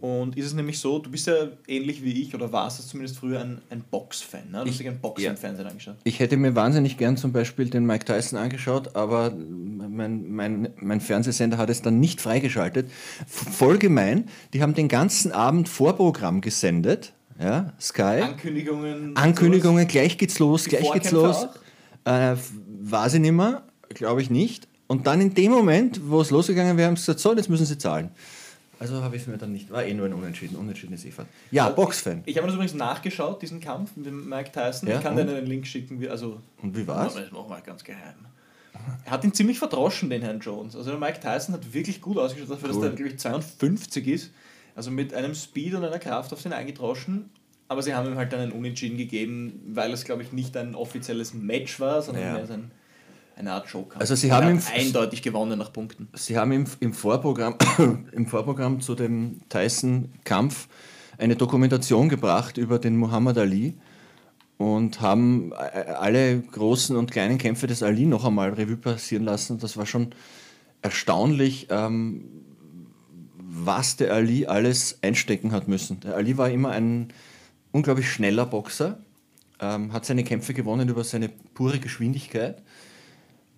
Und 0.00 0.36
ist 0.36 0.46
es 0.46 0.54
nämlich 0.54 0.78
so, 0.78 0.98
du 0.98 1.10
bist 1.10 1.26
ja 1.26 1.34
ähnlich 1.68 2.02
wie 2.02 2.22
ich, 2.22 2.34
oder 2.34 2.52
warst 2.52 2.80
es 2.80 2.88
zumindest 2.88 3.18
früher 3.18 3.40
ein, 3.40 3.60
ein 3.70 3.82
Box-Fan. 3.90 4.50
Ne? 4.50 4.58
Du 4.60 4.64
Ich- 4.64 4.70
hast 4.72 4.78
dich 4.80 4.88
ein 4.88 4.98
Boxen 5.00 5.24
ja. 5.24 5.30
im 5.32 5.36
Fernsehen 5.36 5.66
angeschaut. 5.66 5.96
Ich 6.04 6.18
hätte 6.20 6.36
mir 6.36 6.54
wahnsinnig 6.54 6.96
gern 6.96 7.16
zum 7.16 7.32
Beispiel 7.32 7.68
den 7.68 7.84
Mike 7.86 8.04
Tyson 8.04 8.38
angeschaut, 8.38 8.96
aber 8.96 9.30
mein, 9.30 10.30
mein, 10.32 10.68
mein 10.80 11.00
Fernsehsender 11.00 11.58
hat 11.58 11.70
es 11.70 11.82
dann 11.82 12.00
nicht 12.00 12.20
freigeschaltet. 12.20 12.90
Voll 13.26 13.78
gemein, 13.78 14.28
die 14.52 14.62
haben 14.62 14.74
den 14.74 14.88
ganzen 14.88 15.32
Abend 15.32 15.68
Vorprogramm 15.68 16.40
gesendet, 16.40 17.12
ja, 17.40 17.72
Sky. 17.80 18.20
Ankündigungen. 18.22 19.16
Ankündigungen, 19.16 19.86
gleich 19.88 20.18
geht's 20.18 20.38
los, 20.38 20.64
Die 20.64 20.70
gleich 20.70 20.90
geht's 20.92 21.10
Vorkämpfe 21.10 21.46
los. 21.46 21.48
Äh, 22.04 22.36
weiß 22.82 23.14
ich 23.14 23.20
nicht 23.20 23.32
mehr, 23.32 23.62
glaube 23.90 24.22
ich 24.22 24.30
nicht. 24.30 24.66
Und 24.86 25.06
dann 25.06 25.20
in 25.20 25.34
dem 25.34 25.52
Moment, 25.52 26.00
wo 26.10 26.20
es 26.20 26.30
losgegangen 26.30 26.76
wäre, 26.76 26.88
haben 26.88 26.96
sie 26.96 27.02
gesagt, 27.02 27.20
so, 27.20 27.34
jetzt 27.36 27.48
müssen 27.48 27.64
sie 27.66 27.78
zahlen. 27.78 28.10
Also 28.80 29.02
habe 29.04 29.14
ich 29.14 29.22
es 29.22 29.28
mir 29.28 29.36
dann 29.36 29.52
nicht, 29.52 29.70
war 29.70 29.84
eh 29.84 29.92
nur 29.94 30.06
ein 30.06 30.14
Unentschieden, 30.14 30.56
Unentschieden 30.56 30.94
ist 30.94 31.04
eh 31.04 31.10
fad. 31.10 31.26
Ja, 31.50 31.68
Boxfan. 31.68 32.22
Ich 32.24 32.34
habe 32.36 32.46
mir 32.46 32.48
das 32.48 32.54
übrigens 32.54 32.74
nachgeschaut, 32.74 33.40
diesen 33.42 33.60
Kampf 33.60 33.94
mit 33.94 34.06
dem 34.06 34.26
Mike 34.28 34.50
Tyson. 34.52 34.88
Ja, 34.88 34.96
ich 34.96 35.02
kann 35.02 35.14
dir 35.16 35.22
einen 35.22 35.46
Link 35.46 35.66
schicken. 35.66 36.00
Wie, 36.00 36.08
also, 36.08 36.40
Und 36.62 36.74
wie 36.76 36.86
war's? 36.88 37.14
Das 37.14 37.30
machen 37.30 37.50
wir 37.50 37.60
ganz 37.60 37.84
geheim. 37.84 38.14
Er 39.04 39.10
hat 39.12 39.22
ihn 39.24 39.34
ziemlich 39.34 39.58
verdroschen, 39.58 40.08
den 40.08 40.22
Herrn 40.22 40.40
Jones. 40.40 40.74
Also 40.74 40.90
der 40.90 40.98
Mike 40.98 41.20
Tyson 41.20 41.54
hat 41.54 41.72
wirklich 41.74 42.00
gut 42.00 42.16
ausgeschaut, 42.16 42.50
dafür, 42.50 42.70
Cool. 42.70 42.74
dass 42.76 42.80
der, 42.82 42.90
glaube 42.92 43.10
ich, 43.10 43.18
52 43.18 44.08
ist. 44.08 44.30
Also 44.74 44.90
mit 44.90 45.12
einem 45.12 45.34
Speed 45.34 45.74
und 45.74 45.84
einer 45.84 45.98
Kraft 45.98 46.32
auf 46.32 46.42
den 46.42 46.54
eingedroschen. 46.54 47.28
Aber 47.68 47.82
sie 47.82 47.94
haben 47.94 48.08
ihm 48.10 48.16
halt 48.16 48.32
dann 48.32 48.40
einen 48.40 48.52
Unentschieden 48.52 48.96
gegeben, 48.96 49.60
weil 49.74 49.92
es, 49.92 50.04
glaube 50.04 50.22
ich, 50.22 50.32
nicht 50.32 50.56
ein 50.56 50.74
offizielles 50.74 51.34
Match 51.34 51.78
war, 51.80 52.00
sondern 52.00 52.24
Ja. 52.24 52.32
mehr 52.32 52.46
so 52.46 52.54
ein, 52.54 52.70
eine 53.40 53.52
Art 53.52 53.68
Showkampf. 53.68 54.00
Also 54.00 54.14
sie 54.14 54.30
haben 54.32 54.48
ihm- 54.50 54.62
eindeutig 54.72 55.22
gewonnen 55.22 55.58
nach 55.58 55.72
Punkten. 55.72 56.08
Sie 56.14 56.36
haben 56.38 56.52
im, 56.52 56.66
im, 56.78 56.92
Vorprogramm, 56.92 57.56
im 58.12 58.26
Vorprogramm 58.26 58.80
zu 58.80 58.94
dem 58.94 59.40
Tyson-Kampf 59.48 60.68
eine 61.18 61.36
Dokumentation 61.36 62.08
gebracht 62.08 62.56
über 62.58 62.78
den 62.78 62.96
Muhammad 62.96 63.38
Ali 63.38 63.74
und 64.58 65.00
haben 65.00 65.52
äh, 65.52 65.90
alle 65.90 66.40
großen 66.40 66.96
und 66.96 67.10
kleinen 67.10 67.38
Kämpfe 67.38 67.66
des 67.66 67.82
Ali 67.82 68.06
noch 68.06 68.24
einmal 68.24 68.50
Revue 68.50 68.76
passieren 68.76 69.24
lassen. 69.24 69.58
Das 69.58 69.76
war 69.76 69.86
schon 69.86 70.14
erstaunlich, 70.82 71.66
ähm, 71.70 72.24
was 73.36 73.96
der 73.96 74.14
Ali 74.14 74.46
alles 74.46 74.98
einstecken 75.02 75.52
hat 75.52 75.66
müssen. 75.66 76.00
Der 76.00 76.16
Ali 76.16 76.36
war 76.36 76.50
immer 76.50 76.70
ein 76.70 77.08
unglaublich 77.72 78.10
schneller 78.10 78.46
Boxer, 78.46 78.98
ähm, 79.60 79.92
hat 79.92 80.04
seine 80.04 80.24
Kämpfe 80.24 80.54
gewonnen 80.54 80.88
über 80.88 81.04
seine 81.04 81.28
pure 81.28 81.78
Geschwindigkeit 81.78 82.62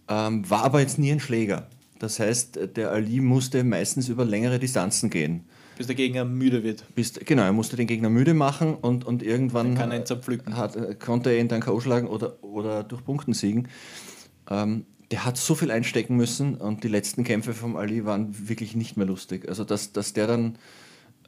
ähm, 0.08 0.48
war 0.48 0.64
aber 0.64 0.80
jetzt 0.80 0.98
nie 0.98 1.10
ein 1.12 1.20
Schläger. 1.20 1.66
Das 1.98 2.18
heißt, 2.18 2.58
der 2.76 2.90
Ali 2.90 3.20
musste 3.20 3.62
meistens 3.64 4.08
über 4.08 4.24
längere 4.24 4.58
Distanzen 4.58 5.08
gehen. 5.10 5.44
Bis 5.78 5.86
der 5.86 5.96
Gegner 5.96 6.24
müde 6.24 6.62
wird. 6.64 6.84
Bis, 6.94 7.14
genau, 7.14 7.42
er 7.44 7.52
musste 7.52 7.76
den 7.76 7.86
Gegner 7.86 8.10
müde 8.10 8.34
machen 8.34 8.74
und, 8.74 9.04
und 9.04 9.22
irgendwann 9.22 9.68
Dann 9.68 9.74
kann 9.78 9.90
er 9.92 9.98
ihn 10.00 10.06
zerpflücken. 10.06 10.56
hat, 10.56 10.76
äh, 10.76 10.94
konnte 10.96 11.30
er 11.30 11.38
ihn 11.38 11.48
dann 11.48 11.60
K.O. 11.60 11.80
schlagen 11.80 12.08
oder, 12.08 12.42
oder 12.42 12.82
durch 12.84 13.04
Punkten 13.04 13.32
siegen. 13.32 13.68
Ähm, 14.50 14.84
der 15.10 15.24
hat 15.24 15.36
so 15.36 15.54
viel 15.54 15.70
einstecken 15.70 16.16
müssen 16.16 16.56
und 16.56 16.84
die 16.84 16.88
letzten 16.88 17.22
Kämpfe 17.24 17.52
vom 17.54 17.76
Ali 17.76 18.04
waren 18.04 18.48
wirklich 18.48 18.74
nicht 18.74 18.96
mehr 18.96 19.06
lustig. 19.06 19.48
Also, 19.48 19.62
dass, 19.64 19.92
dass 19.92 20.12
der 20.12 20.26
dann 20.26 20.56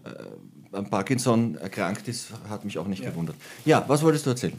äh, 0.05 0.77
an 0.77 0.91
Parkinson 0.91 1.57
erkrankt 1.57 2.09
ist, 2.09 2.29
hat 2.49 2.65
mich 2.65 2.79
auch 2.79 2.87
nicht 2.89 3.05
Ja. 3.05 3.11
gewundert. 3.11 3.37
Ja, 3.65 3.85
was 3.87 4.03
wolltest 4.03 4.27
du 4.27 4.31
erzählen? 4.31 4.55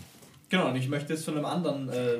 Genau, 0.49 0.69
und 0.69 0.75
ich 0.77 0.87
möchte 0.89 1.13
jetzt 1.13 1.25
von 1.25 1.35
einem 1.35 1.45
anderen 1.45 1.89
äh, 1.89 2.19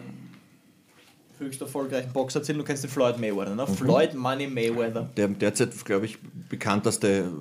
höchst 1.40 1.62
erfolgreichen 1.62 2.12
Boxer 2.12 2.40
erzählen. 2.40 2.58
Du 2.58 2.64
kennst 2.64 2.84
den 2.84 2.90
Floyd 2.90 3.20
Mayweather, 3.20 3.56
ne? 3.56 3.68
Floyd 3.68 4.14
Money 4.14 4.48
Mayweather. 4.48 5.10
Der 5.16 5.28
derzeit, 5.28 5.86
glaube 5.86 6.06
ich, 6.06 6.18
bekannteste, 6.50 7.32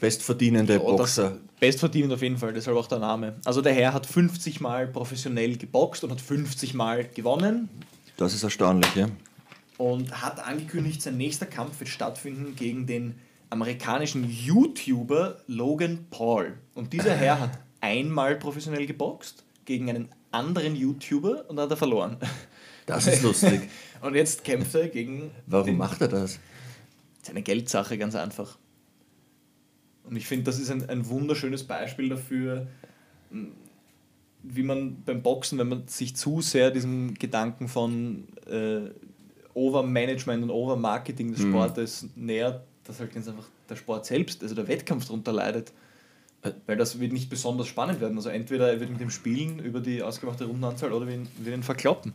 bestverdienende 0.00 0.74
Ja, 0.74 0.78
Boxer. 0.78 1.38
Bestverdient 1.58 2.12
auf 2.12 2.22
jeden 2.22 2.38
Fall, 2.38 2.54
deshalb 2.54 2.76
auch 2.76 2.86
der 2.86 2.98
Name. 2.98 3.34
Also 3.44 3.60
der 3.60 3.74
Herr 3.74 3.92
hat 3.92 4.06
50 4.06 4.60
Mal 4.60 4.86
professionell 4.86 5.56
geboxt 5.56 6.02
und 6.04 6.10
hat 6.10 6.20
50 6.20 6.72
Mal 6.72 7.04
gewonnen. 7.14 7.68
Das 8.16 8.32
ist 8.32 8.42
erstaunlich, 8.42 8.94
ja. 8.94 9.08
und 9.76 10.22
hat 10.22 10.46
angekündigt, 10.46 11.02
sein 11.02 11.16
nächster 11.16 11.46
Kampf 11.46 11.80
wird 11.80 11.90
stattfinden 11.90 12.54
gegen 12.56 12.86
den 12.86 13.14
amerikanischen 13.50 14.28
YouTuber 14.30 15.36
Logan 15.48 16.06
Paul. 16.10 16.54
Und 16.74 16.92
dieser 16.92 17.14
Herr 17.14 17.40
hat 17.40 17.58
einmal 17.80 18.36
professionell 18.36 18.86
geboxt 18.86 19.44
gegen 19.64 19.90
einen 19.90 20.08
anderen 20.30 20.76
YouTuber 20.76 21.44
und 21.48 21.58
hat 21.58 21.70
er 21.70 21.76
verloren. 21.76 22.16
Das 22.86 23.06
ist 23.06 23.22
lustig. 23.22 23.62
und 24.00 24.14
jetzt 24.14 24.44
kämpft 24.44 24.74
er 24.74 24.88
gegen. 24.88 25.30
Warum 25.46 25.66
den, 25.66 25.76
macht 25.76 26.00
er 26.00 26.08
das? 26.08 26.38
Das 27.18 27.22
ist 27.22 27.30
eine 27.30 27.42
Geldsache, 27.42 27.98
ganz 27.98 28.14
einfach. 28.14 28.58
Und 30.04 30.16
ich 30.16 30.26
finde, 30.26 30.44
das 30.44 30.58
ist 30.58 30.70
ein, 30.70 30.88
ein 30.88 31.08
wunderschönes 31.08 31.64
Beispiel 31.64 32.08
dafür, 32.08 32.66
wie 34.42 34.62
man 34.62 35.02
beim 35.04 35.22
Boxen, 35.22 35.58
wenn 35.58 35.68
man 35.68 35.86
sich 35.86 36.16
zu 36.16 36.40
sehr 36.40 36.70
diesem 36.70 37.14
Gedanken 37.14 37.68
von 37.68 38.26
äh, 38.46 38.90
Overmanagement 39.54 40.42
und 40.42 40.50
Overmarketing 40.50 41.32
des 41.32 41.42
Sportes 41.42 42.02
mhm. 42.02 42.26
nähert, 42.26 42.64
dass 42.84 43.00
halt 43.00 43.12
ganz 43.12 43.28
einfach 43.28 43.44
der 43.68 43.76
Sport 43.76 44.06
selbst, 44.06 44.42
also 44.42 44.54
der 44.54 44.68
Wettkampf 44.68 45.06
darunter 45.06 45.32
leidet. 45.32 45.72
Weil 46.66 46.78
das 46.78 46.98
wird 46.98 47.12
nicht 47.12 47.28
besonders 47.28 47.66
spannend 47.66 48.00
werden. 48.00 48.16
Also 48.16 48.30
entweder 48.30 48.72
er 48.72 48.80
wird 48.80 48.90
mit 48.90 49.00
dem 49.00 49.10
spielen 49.10 49.58
über 49.58 49.80
die 49.80 50.02
ausgemachte 50.02 50.46
Rundenanzahl 50.46 50.92
oder 50.92 51.06
wir 51.06 51.14
ihn, 51.14 51.28
wir 51.38 51.52
ihn 51.52 51.62
verkloppen. 51.62 52.14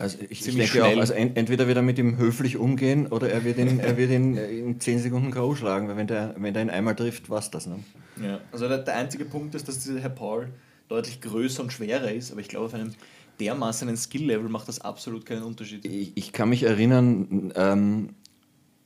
Also 0.00 0.16
ich, 0.30 0.46
ich 0.46 0.54
denke 0.56 0.66
schnell. 0.66 0.94
auch, 0.94 1.00
also 1.00 1.12
entweder 1.12 1.66
wird 1.66 1.76
er 1.76 1.82
mit 1.82 1.98
ihm 1.98 2.16
höflich 2.16 2.56
umgehen 2.56 3.06
oder 3.08 3.30
er 3.30 3.44
wird 3.44 3.58
ihn, 3.58 3.80
er 3.80 3.98
wird 3.98 4.10
ihn 4.10 4.34
in 4.34 4.80
10 4.80 5.00
Sekunden 5.00 5.30
K.O. 5.30 5.54
schlagen, 5.54 5.88
weil 5.88 5.96
wenn 5.98 6.06
der, 6.06 6.34
wenn 6.38 6.54
der 6.54 6.62
ihn 6.62 6.70
einmal 6.70 6.96
trifft, 6.96 7.28
was 7.28 7.50
das. 7.50 7.66
Ne? 7.66 7.80
Ja, 8.22 8.40
also 8.50 8.66
der, 8.66 8.78
der 8.78 8.96
einzige 8.96 9.26
Punkt 9.26 9.54
ist, 9.54 9.68
dass 9.68 9.78
dieser 9.80 10.00
Herr 10.00 10.08
Paul 10.08 10.48
deutlich 10.88 11.20
größer 11.20 11.62
und 11.62 11.70
schwerer 11.70 12.10
ist, 12.10 12.32
aber 12.32 12.40
ich 12.40 12.48
glaube, 12.48 12.66
auf 12.66 12.74
einem 12.74 12.94
dermaßen 13.40 13.94
Skill-Level 13.94 14.48
macht 14.48 14.68
das 14.68 14.80
absolut 14.80 15.26
keinen 15.26 15.42
Unterschied. 15.42 15.84
Ich, 15.84 16.12
ich 16.14 16.32
kann 16.32 16.48
mich 16.48 16.62
erinnern, 16.62 17.52
ähm, 17.54 18.14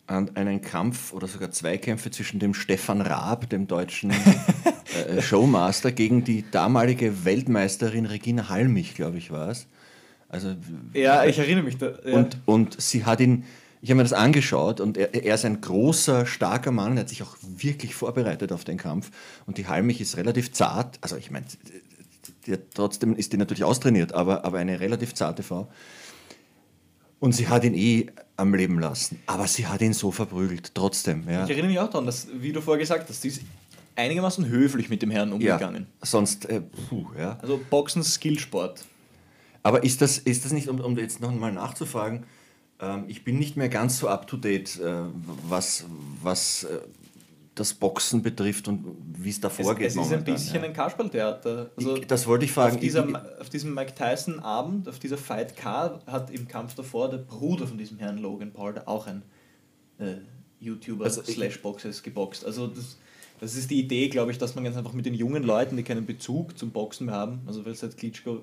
an 0.06 0.30
einen 0.34 0.62
Kampf 0.62 1.12
oder 1.12 1.28
sogar 1.28 1.52
zwei 1.52 1.78
Kämpfe 1.78 2.10
zwischen 2.10 2.40
dem 2.40 2.54
Stefan 2.54 3.00
Raab, 3.00 3.48
dem 3.48 3.68
deutschen 3.68 4.10
äh, 4.10 5.22
Showmaster, 5.22 5.92
gegen 5.92 6.24
die 6.24 6.44
damalige 6.50 7.24
Weltmeisterin 7.24 8.04
Regina 8.04 8.48
Halmich, 8.48 8.94
glaube 8.94 9.16
ich, 9.18 9.30
war 9.30 9.48
es. 9.48 9.66
Also, 10.34 10.56
ja, 10.94 11.24
ich 11.24 11.38
erinnere 11.38 11.62
mich. 11.62 11.78
Da, 11.78 11.92
ja. 12.04 12.14
und, 12.14 12.38
und 12.44 12.82
sie 12.82 13.04
hat 13.04 13.20
ihn, 13.20 13.44
ich 13.80 13.90
habe 13.90 13.98
mir 13.98 14.02
das 14.02 14.12
angeschaut 14.12 14.80
und 14.80 14.96
er, 14.96 15.14
er 15.14 15.36
ist 15.36 15.44
ein 15.44 15.60
großer, 15.60 16.26
starker 16.26 16.72
Mann, 16.72 16.96
er 16.96 17.02
hat 17.02 17.08
sich 17.08 17.22
auch 17.22 17.36
wirklich 17.40 17.94
vorbereitet 17.94 18.50
auf 18.50 18.64
den 18.64 18.76
Kampf. 18.76 19.12
Und 19.46 19.58
die 19.58 19.68
Halmich 19.68 20.00
ist 20.00 20.16
relativ 20.16 20.50
zart, 20.50 20.98
also 21.02 21.16
ich 21.16 21.30
meine, 21.30 21.46
trotzdem 22.74 23.14
ist 23.14 23.32
die 23.32 23.36
natürlich 23.36 23.62
austrainiert, 23.62 24.12
aber, 24.12 24.44
aber 24.44 24.58
eine 24.58 24.80
relativ 24.80 25.14
zarte 25.14 25.44
Frau. 25.44 25.68
Und 27.20 27.32
sie 27.32 27.46
hat 27.46 27.62
ihn 27.62 27.74
eh 27.74 28.08
am 28.36 28.52
Leben 28.54 28.80
lassen. 28.80 29.20
Aber 29.26 29.46
sie 29.46 29.68
hat 29.68 29.82
ihn 29.82 29.92
so 29.92 30.10
verprügelt, 30.10 30.72
trotzdem. 30.74 31.28
Ja. 31.30 31.44
Ich 31.44 31.50
erinnere 31.50 31.68
mich 31.68 31.78
auch 31.78 31.90
daran, 31.90 32.06
dass, 32.06 32.26
wie 32.34 32.52
du 32.52 32.60
vorher 32.60 32.80
gesagt 32.80 33.08
hast, 33.08 33.22
sie 33.22 33.28
ist 33.28 33.42
einigermaßen 33.94 34.48
höflich 34.48 34.88
mit 34.88 35.00
dem 35.00 35.12
Herrn 35.12 35.32
umgegangen. 35.32 35.86
Ja, 36.00 36.06
sonst, 36.06 36.46
äh, 36.46 36.60
puh, 36.60 37.06
ja. 37.16 37.38
Also 37.40 37.60
Boxen 37.70 38.02
Skillsport. 38.02 38.84
Aber 39.64 39.82
ist 39.82 40.02
das, 40.02 40.18
ist 40.18 40.44
das 40.44 40.52
nicht, 40.52 40.68
um, 40.68 40.78
um 40.78 40.96
jetzt 40.96 41.20
noch 41.20 41.34
mal 41.34 41.50
nachzufragen, 41.50 42.24
ähm, 42.80 43.04
ich 43.08 43.24
bin 43.24 43.38
nicht 43.38 43.56
mehr 43.56 43.68
ganz 43.68 43.98
so 43.98 44.08
up 44.08 44.26
to 44.26 44.36
date, 44.36 44.78
äh, 44.78 44.92
was, 45.48 45.86
was 46.22 46.64
äh, 46.64 46.80
das 47.54 47.72
Boxen 47.72 48.22
betrifft 48.22 48.68
und 48.68 48.84
wie 49.16 49.30
es 49.30 49.40
da 49.40 49.48
vorgeht. 49.48 49.86
Es, 49.86 49.96
es 49.96 50.06
ist 50.06 50.12
ein 50.12 50.24
bisschen 50.24 50.56
ja. 50.56 50.62
ein 50.64 50.72
Kasperltheater. 50.74 51.70
Also 51.76 51.96
das 51.96 52.26
wollte 52.26 52.44
ich 52.44 52.52
fragen. 52.52 52.74
Auf, 52.74 52.80
dieser, 52.80 53.40
auf 53.40 53.48
diesem 53.48 53.74
Mike 53.74 53.94
Tyson 53.94 54.38
Abend, 54.40 54.88
auf 54.88 54.98
dieser 54.98 55.16
Fight 55.16 55.56
Card, 55.56 56.06
hat 56.06 56.30
im 56.30 56.46
Kampf 56.46 56.74
davor 56.74 57.08
der 57.08 57.18
Bruder 57.18 57.66
von 57.66 57.78
diesem 57.78 57.98
Herrn 57.98 58.18
Logan 58.18 58.52
Paul 58.52 58.74
auch 58.84 59.06
ein 59.06 59.22
äh, 59.98 60.16
YouTuber 60.60 61.04
also 61.04 61.22
slash 61.22 61.62
Boxers 61.62 62.02
geboxt. 62.02 62.44
Also 62.44 62.66
das, 62.66 62.98
das 63.40 63.54
ist 63.54 63.70
die 63.70 63.80
Idee, 63.80 64.08
glaube 64.08 64.30
ich, 64.30 64.38
dass 64.38 64.54
man 64.54 64.64
ganz 64.64 64.76
einfach 64.76 64.92
mit 64.92 65.06
den 65.06 65.14
jungen 65.14 65.42
Leuten, 65.42 65.76
die 65.76 65.84
keinen 65.84 66.04
Bezug 66.04 66.58
zum 66.58 66.70
Boxen 66.70 67.06
mehr 67.06 67.14
haben, 67.14 67.40
also 67.46 67.64
weil 67.64 67.72
es 67.72 67.82
halt 67.82 67.96
Klitschko... 67.96 68.42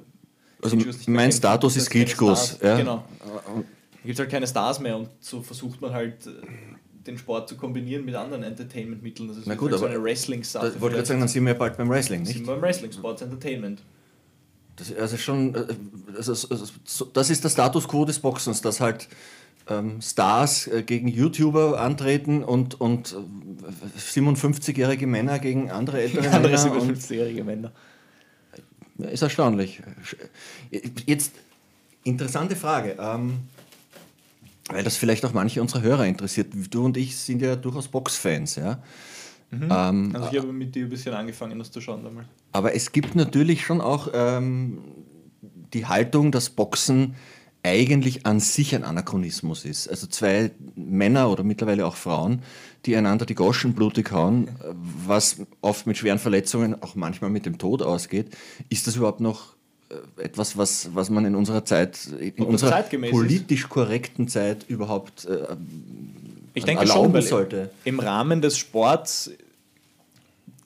Also 0.61 0.77
mein 1.07 1.31
Status 1.31 1.75
ist 1.77 1.89
Klitschkos. 1.89 2.59
Ja. 2.61 2.77
Genau. 2.77 3.03
Da 3.19 3.63
gibt 4.03 4.13
es 4.13 4.19
halt 4.19 4.29
keine 4.29 4.47
Stars 4.47 4.79
mehr 4.79 4.97
und 4.97 5.09
so 5.19 5.41
versucht 5.41 5.81
man 5.81 5.93
halt 5.93 6.25
äh, 6.25 6.31
den 7.05 7.17
Sport 7.17 7.49
zu 7.49 7.55
kombinieren 7.55 8.05
mit 8.05 8.15
anderen 8.15 8.43
Entertainment-Mitteln. 8.43 9.27
Das 9.27 9.37
ist 9.37 9.47
Na 9.47 9.55
gut, 9.55 9.71
halt 9.71 9.79
so 9.79 9.85
eine 9.85 10.01
Wrestling-Sache. 10.01 10.73
Ich 10.75 10.81
wollte 10.81 10.95
gerade 10.95 11.07
sagen, 11.07 11.19
dann 11.19 11.29
sind 11.29 11.45
wir 11.45 11.53
bald 11.53 11.77
beim 11.77 11.89
Wrestling, 11.89 12.21
nicht? 12.23 12.33
Sind 12.33 12.47
wir 12.47 12.53
beim 12.53 12.61
Wrestling, 12.61 12.91
Sports 12.91 13.21
Entertainment. 13.21 13.81
Das, 14.75 14.93
also 14.95 15.17
schon, 15.17 15.55
äh, 15.55 15.65
also, 16.15 16.47
also, 16.49 17.05
das 17.13 17.29
ist 17.29 17.43
der 17.43 17.49
Status 17.49 17.87
quo 17.87 18.05
des 18.05 18.19
Boxens, 18.19 18.61
dass 18.61 18.79
halt 18.79 19.07
ähm, 19.67 20.01
Stars 20.01 20.67
äh, 20.67 20.83
gegen 20.83 21.07
YouTuber 21.07 21.79
antreten 21.79 22.43
und, 22.43 22.79
und 22.79 23.15
57-jährige 23.99 25.05
äh, 25.05 25.07
Männer 25.07 25.39
gegen 25.39 25.71
andere 25.71 26.01
ältere 26.01 26.21
Männer. 26.23 26.35
Andere 26.35 26.55
57-jährige 26.55 27.43
Männer. 27.43 27.71
Ist 29.03 29.21
erstaunlich. 29.21 29.81
Jetzt, 31.05 31.33
interessante 32.03 32.55
Frage. 32.55 32.97
Ähm, 32.99 33.39
weil 34.69 34.83
das 34.83 34.97
vielleicht 34.97 35.25
auch 35.25 35.33
manche 35.33 35.61
unserer 35.61 35.81
Hörer 35.81 36.05
interessiert. 36.05 36.47
Du 36.69 36.85
und 36.85 36.97
ich 36.97 37.17
sind 37.17 37.41
ja 37.41 37.55
durchaus 37.55 37.87
Boxfans, 37.87 38.55
ja. 38.55 38.81
Mhm. 39.49 39.67
Ähm, 39.69 40.11
also 40.13 40.29
ich 40.31 40.37
habe 40.37 40.53
mit 40.53 40.75
dir 40.75 40.85
ein 40.85 40.89
bisschen 40.89 41.13
angefangen, 41.13 41.59
das 41.59 41.71
zu 41.71 41.81
schauen 41.81 42.03
damals. 42.03 42.27
Aber 42.53 42.73
es 42.73 42.91
gibt 42.91 43.15
natürlich 43.15 43.65
schon 43.65 43.81
auch 43.81 44.09
ähm, 44.13 44.79
die 45.73 45.85
Haltung, 45.85 46.31
dass 46.31 46.49
Boxen 46.49 47.15
eigentlich 47.63 48.25
an 48.25 48.39
sich 48.39 48.75
ein 48.75 48.83
Anachronismus 48.83 49.65
ist. 49.65 49.87
Also 49.87 50.07
zwei 50.07 50.51
Männer 50.75 51.29
oder 51.29 51.43
mittlerweile 51.43 51.85
auch 51.85 51.95
Frauen, 51.95 52.41
die 52.85 52.95
einander 52.95 53.25
die 53.25 53.35
Goschen 53.35 53.73
blutig 53.73 54.11
hauen, 54.11 54.49
was 55.05 55.37
oft 55.61 55.85
mit 55.85 55.97
schweren 55.97 56.19
Verletzungen, 56.19 56.81
auch 56.81 56.95
manchmal 56.95 57.29
mit 57.29 57.45
dem 57.45 57.57
Tod 57.57 57.81
ausgeht. 57.83 58.27
Ist 58.69 58.87
das 58.87 58.95
überhaupt 58.95 59.19
noch 59.19 59.53
äh, 59.89 60.23
etwas, 60.23 60.57
was, 60.57 60.89
was 60.93 61.09
man 61.09 61.25
in 61.25 61.35
unserer 61.35 61.63
Zeit, 61.63 62.07
in 62.19 62.43
unserer 62.43 62.81
politisch 62.81 63.69
korrekten 63.69 64.27
Zeit 64.27 64.65
überhaupt 64.67 65.25
äh, 65.25 65.55
ich 66.53 66.65
denke 66.65 66.81
erlauben 66.81 67.13
schon, 67.13 67.21
sollte. 67.21 67.69
Im 67.85 67.99
Rahmen 67.99 68.41
des 68.41 68.57
Sports 68.57 69.31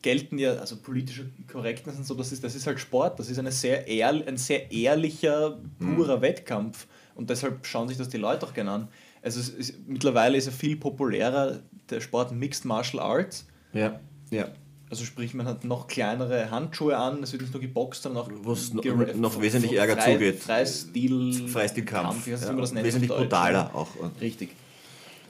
gelten 0.06 0.38
ja, 0.38 0.54
also 0.54 0.78
politische 0.78 1.32
Korrektness 1.52 1.98
und 1.98 2.06
so, 2.06 2.14
das 2.14 2.32
ist, 2.32 2.44
das 2.44 2.54
ist 2.54 2.68
halt 2.68 2.80
Sport, 2.80 3.18
das 3.18 3.28
ist 3.28 3.40
eine 3.40 3.52
sehr 3.52 3.88
ehrl, 3.88 4.24
ein 4.28 4.38
sehr 4.38 4.72
ehrlicher, 4.72 5.58
purer 5.80 6.18
mhm. 6.18 6.22
Wettkampf. 6.22 6.86
Und 7.16 7.32
deshalb 7.32 7.66
schauen 7.66 7.88
sich 7.88 7.98
das 7.98 8.10
die 8.10 8.18
Leute 8.18 8.46
auch 8.46 8.54
gerne 8.54 8.72
an. 8.72 8.88
Also 9.24 9.40
ist, 9.40 9.74
mittlerweile 9.88 10.38
ist 10.38 10.46
er 10.46 10.52
viel 10.52 10.78
populärer, 10.78 11.60
der 11.90 12.02
Sport 12.02 12.32
Mixed 12.34 12.66
Martial 12.66 13.02
Arts. 13.02 13.48
Ja, 13.74 14.00
ja. 14.30 14.50
Also 14.92 15.06
sprich, 15.06 15.34
man 15.34 15.48
hat 15.48 15.64
noch 15.64 15.88
kleinere 15.88 16.52
Handschuhe 16.52 16.96
an, 16.96 17.24
es 17.24 17.32
wird 17.32 17.42
nicht 17.42 17.54
nur 17.54 17.62
geboxt, 17.62 18.04
sondern 18.04 18.26
auch 18.26 18.30
noch, 18.30 19.16
noch 19.16 19.42
wesentlich 19.42 19.74
ärger 19.74 19.98
frei, 19.98 20.14
zugeht. 20.14 20.40
Freistil, 20.40 21.48
Freistilkampf. 21.48 22.28
Ja, 22.28 22.84
wesentlich 22.84 23.10
brutaler 23.10 23.74
auch. 23.74 23.90
Richtig. 24.22 24.52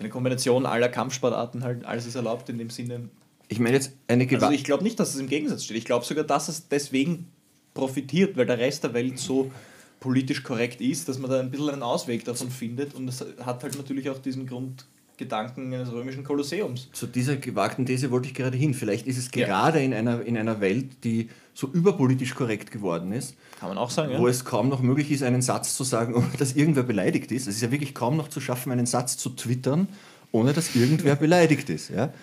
Eine 0.02 0.10
Kombination 0.10 0.66
aller 0.66 0.90
Kampfsportarten, 0.90 1.64
halt 1.64 1.86
alles 1.86 2.06
ist 2.06 2.16
erlaubt 2.16 2.50
in 2.50 2.58
dem 2.58 2.70
Sinne. 2.70 3.08
Ich 3.48 3.60
meine 3.60 3.76
jetzt 3.76 3.94
eine 4.08 4.26
Gewa 4.26 4.46
Also 4.46 4.56
ich 4.56 4.64
glaube 4.64 4.84
nicht, 4.84 5.00
dass 5.00 5.14
es 5.14 5.20
im 5.20 5.28
Gegensatz 5.28 5.64
steht. 5.64 5.78
Ich 5.78 5.86
glaube 5.86 6.06
sogar, 6.06 6.24
dass 6.24 6.48
es 6.50 6.68
deswegen 6.68 7.28
profitiert, 7.74 8.38
weil 8.38 8.46
der 8.46 8.58
Rest 8.58 8.84
der 8.84 8.94
Welt 8.94 9.20
so 9.20 9.52
politisch 10.00 10.44
korrekt 10.44 10.82
ist, 10.82 11.08
dass 11.10 11.20
man 11.20 11.30
da 11.30 11.40
ein 11.40 11.52
bisschen 11.52 11.70
einen 11.70 11.84
Ausweg 11.84 12.26
davon 12.26 12.50
findet 12.50 12.94
und 12.94 13.08
es 13.08 13.26
hat 13.40 13.64
halt 13.64 13.76
natürlich 13.78 14.10
auch 14.10 14.20
diesen 14.20 14.48
Grund 14.48 14.86
Gedanken 15.18 15.74
eines 15.74 15.92
römischen 15.92 16.24
Kolosseums. 16.24 16.90
Zu 16.92 17.08
dieser 17.08 17.38
gewagten 17.38 17.86
These 17.86 18.12
wollte 18.12 18.28
ich 18.28 18.34
gerade 18.34 18.58
hin. 18.58 18.74
Vielleicht 18.74 19.08
ist 19.08 19.18
es 19.18 19.32
gerade 19.32 19.80
ja. 19.80 19.86
in, 19.86 19.94
einer, 19.94 20.22
in 20.22 20.38
einer 20.38 20.60
Welt, 20.60 21.04
die 21.04 21.30
so 21.54 21.68
überpolitisch 21.68 22.36
korrekt 22.36 22.72
geworden 22.72 23.14
ist, 23.14 23.36
kann 23.60 23.70
man 23.70 23.78
auch 23.78 23.90
sagen, 23.90 24.18
wo 24.18 24.28
ja. 24.28 24.32
es 24.32 24.44
kaum 24.44 24.68
noch 24.68 24.82
möglich 24.82 25.12
ist, 25.12 25.24
einen 25.24 25.42
Satz 25.42 25.76
zu 25.76 25.84
sagen, 25.86 26.16
ohne 26.16 26.32
dass 26.38 26.56
irgendwer 26.56 26.84
beleidigt 26.84 27.32
ist. 27.32 27.48
Es 27.48 27.56
ist 27.56 27.62
ja 27.62 27.72
wirklich 27.72 27.94
kaum 27.94 28.18
noch 28.18 28.28
zu 28.28 28.42
schaffen, 28.42 28.72
einen 28.72 28.86
Satz 28.86 29.16
zu 29.18 29.30
twittern, 29.30 29.88
ohne 30.32 30.52
dass 30.52 30.76
irgendwer 30.76 31.16
beleidigt 31.16 31.70
ist. 31.70 31.90
Ja? 31.90 32.14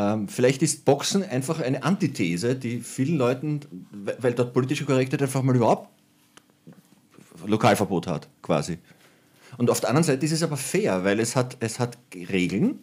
Ähm, 0.00 0.28
vielleicht 0.28 0.62
ist 0.62 0.86
Boxen 0.86 1.22
einfach 1.22 1.60
eine 1.60 1.82
Antithese, 1.82 2.56
die 2.56 2.80
vielen 2.80 3.18
Leuten, 3.18 3.60
weil 4.18 4.32
dort 4.32 4.54
politische 4.54 4.86
Korrektheit 4.86 5.20
einfach 5.20 5.42
mal 5.42 5.54
überhaupt 5.54 5.88
Lokalverbot 7.44 8.06
hat, 8.06 8.28
quasi. 8.40 8.78
Und 9.58 9.68
auf 9.68 9.80
der 9.80 9.90
anderen 9.90 10.04
Seite 10.04 10.24
ist 10.24 10.32
es 10.32 10.42
aber 10.42 10.56
fair, 10.56 11.04
weil 11.04 11.20
es 11.20 11.36
hat, 11.36 11.58
es 11.60 11.78
hat 11.78 11.98
Regeln, 12.14 12.78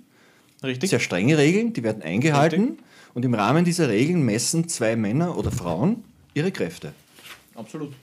Richtig. 0.64 0.92
sehr 0.92 1.00
strenge 1.00 1.40
Regeln, 1.40 1.74
die 1.74 1.84
werden 1.84 2.04
eingehalten. 2.04 2.62
Richtig. 2.62 2.86
Und 3.16 3.26
im 3.26 3.34
Rahmen 3.34 3.66
dieser 3.66 3.90
Regeln 3.90 4.22
messen 4.22 4.68
zwei 4.68 4.96
Männer 4.96 5.38
oder 5.38 5.52
Frauen 5.52 6.04
ihre 6.36 6.52
Kräfte. 6.52 6.94
Absolut. 7.56 7.94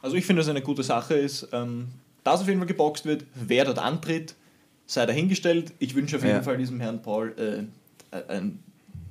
Also 0.00 0.14
ich 0.14 0.24
finde, 0.26 0.42
dass 0.42 0.48
eine 0.48 0.62
gute 0.62 0.84
Sache 0.84 1.14
ist, 1.14 1.48
ähm, 1.52 1.88
dass 2.22 2.40
auf 2.40 2.46
jeden 2.46 2.60
Fall 2.60 2.68
geboxt 2.68 3.04
wird, 3.04 3.24
wer 3.34 3.64
dort 3.64 3.80
antritt, 3.80 4.36
sei 4.86 5.06
dahingestellt. 5.06 5.72
Ich 5.80 5.96
wünsche 5.96 6.16
auf 6.16 6.22
jeden 6.22 6.36
ja. 6.36 6.42
Fall 6.42 6.56
diesem 6.56 6.78
Herrn 6.78 7.02
Paul 7.02 7.34
äh, 7.36 7.64
ein 8.28 8.58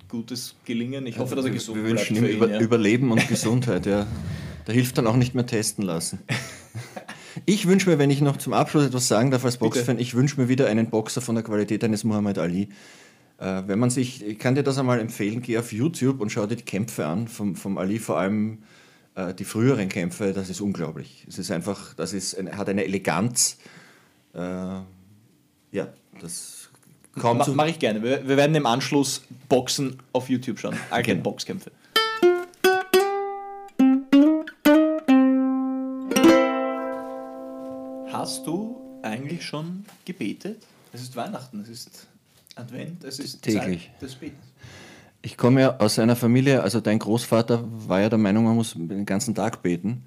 gutes 0.07 0.55
Gelingen. 0.65 1.05
Ich 1.07 1.17
hoffe, 1.17 1.35
dass 1.35 1.45
er 1.45 1.51
gesund 1.51 1.81
bleibt. 1.81 1.87
Wir 1.87 1.97
wünschen 1.97 2.15
ihm 2.17 2.25
Über 2.25 2.49
ja. 2.49 2.59
Überleben 2.59 3.11
und 3.11 3.27
Gesundheit, 3.27 3.85
ja. 3.85 4.05
Da 4.65 4.73
hilft 4.73 4.97
dann 4.97 5.07
auch 5.07 5.15
nicht 5.15 5.33
mehr 5.33 5.45
testen 5.45 5.83
lassen. 5.83 6.19
Ich 7.45 7.65
wünsche 7.65 7.89
mir, 7.89 7.97
wenn 7.97 8.09
ich 8.09 8.19
noch 8.19 8.35
zum 8.35 8.51
Abschluss 8.51 8.85
etwas 8.85 9.07
sagen 9.07 9.31
darf 9.31 9.45
als 9.45 9.55
Boxfan, 9.55 9.99
ich 9.99 10.15
wünsche 10.15 10.39
mir 10.39 10.49
wieder 10.49 10.67
einen 10.67 10.89
Boxer 10.89 11.21
von 11.21 11.33
der 11.33 11.45
Qualität 11.45 11.81
eines 11.81 12.03
Muhammad 12.03 12.37
Ali. 12.37 12.67
Äh, 13.37 13.63
wenn 13.67 13.79
man 13.79 13.89
sich, 13.89 14.25
ich 14.25 14.37
kann 14.37 14.55
dir 14.55 14.63
das 14.63 14.77
einmal 14.77 14.99
empfehlen, 14.99 15.41
geh 15.41 15.57
auf 15.57 15.71
YouTube 15.71 16.19
und 16.19 16.29
schau 16.29 16.45
dir 16.45 16.57
die 16.57 16.65
Kämpfe 16.65 17.05
an 17.05 17.29
vom, 17.29 17.55
vom 17.55 17.77
Ali, 17.77 17.99
vor 17.99 18.19
allem 18.19 18.63
äh, 19.15 19.33
die 19.33 19.45
früheren 19.45 19.87
Kämpfe, 19.87 20.33
das 20.33 20.49
ist 20.49 20.61
unglaublich. 20.61 21.25
Es 21.27 21.39
ist 21.39 21.51
einfach, 21.51 21.93
das 21.93 22.13
ist, 22.13 22.37
ein, 22.37 22.57
hat 22.57 22.67
eine 22.67 22.83
Eleganz. 22.83 23.57
Äh, 24.33 24.39
ja, 24.39 25.93
das 26.19 26.60
kaum 27.19 27.37
Ma. 27.37 27.47
Mache 27.47 27.69
ich 27.69 27.79
gerne. 27.79 28.01
Wir, 28.03 28.27
wir 28.27 28.37
werden 28.37 28.55
im 28.55 28.65
Anschluss 28.65 29.23
Boxen 29.49 29.97
auf 30.13 30.29
YouTube 30.29 30.59
schauen. 30.59 30.75
Allgemein 30.89 31.17
Genau. 31.17 31.29
Boxkämpfe. 31.31 31.71
Hast 38.11 38.45
du 38.45 38.79
eigentlich 39.03 39.43
schon 39.45 39.85
gebetet? 40.05 40.63
Es 40.93 41.01
ist 41.01 41.15
Weihnachten, 41.15 41.61
es 41.61 41.69
ist 41.69 42.07
Advent, 42.55 43.03
es 43.03 43.19
ist 43.19 43.41
Täglich. 43.41 43.89
Zeit 43.93 44.01
des 44.01 44.15
Betens. 44.15 44.45
Ich 45.21 45.37
komme 45.37 45.61
ja 45.61 45.77
aus 45.79 45.99
einer 45.99 46.15
Familie, 46.15 46.61
also 46.63 46.81
dein 46.81 46.99
Großvater 46.99 47.63
war 47.87 48.01
ja 48.01 48.09
der 48.09 48.17
Meinung, 48.17 48.45
man 48.45 48.55
muss 48.55 48.73
den 48.75 49.05
ganzen 49.05 49.35
Tag 49.35 49.61
beten. 49.61 50.03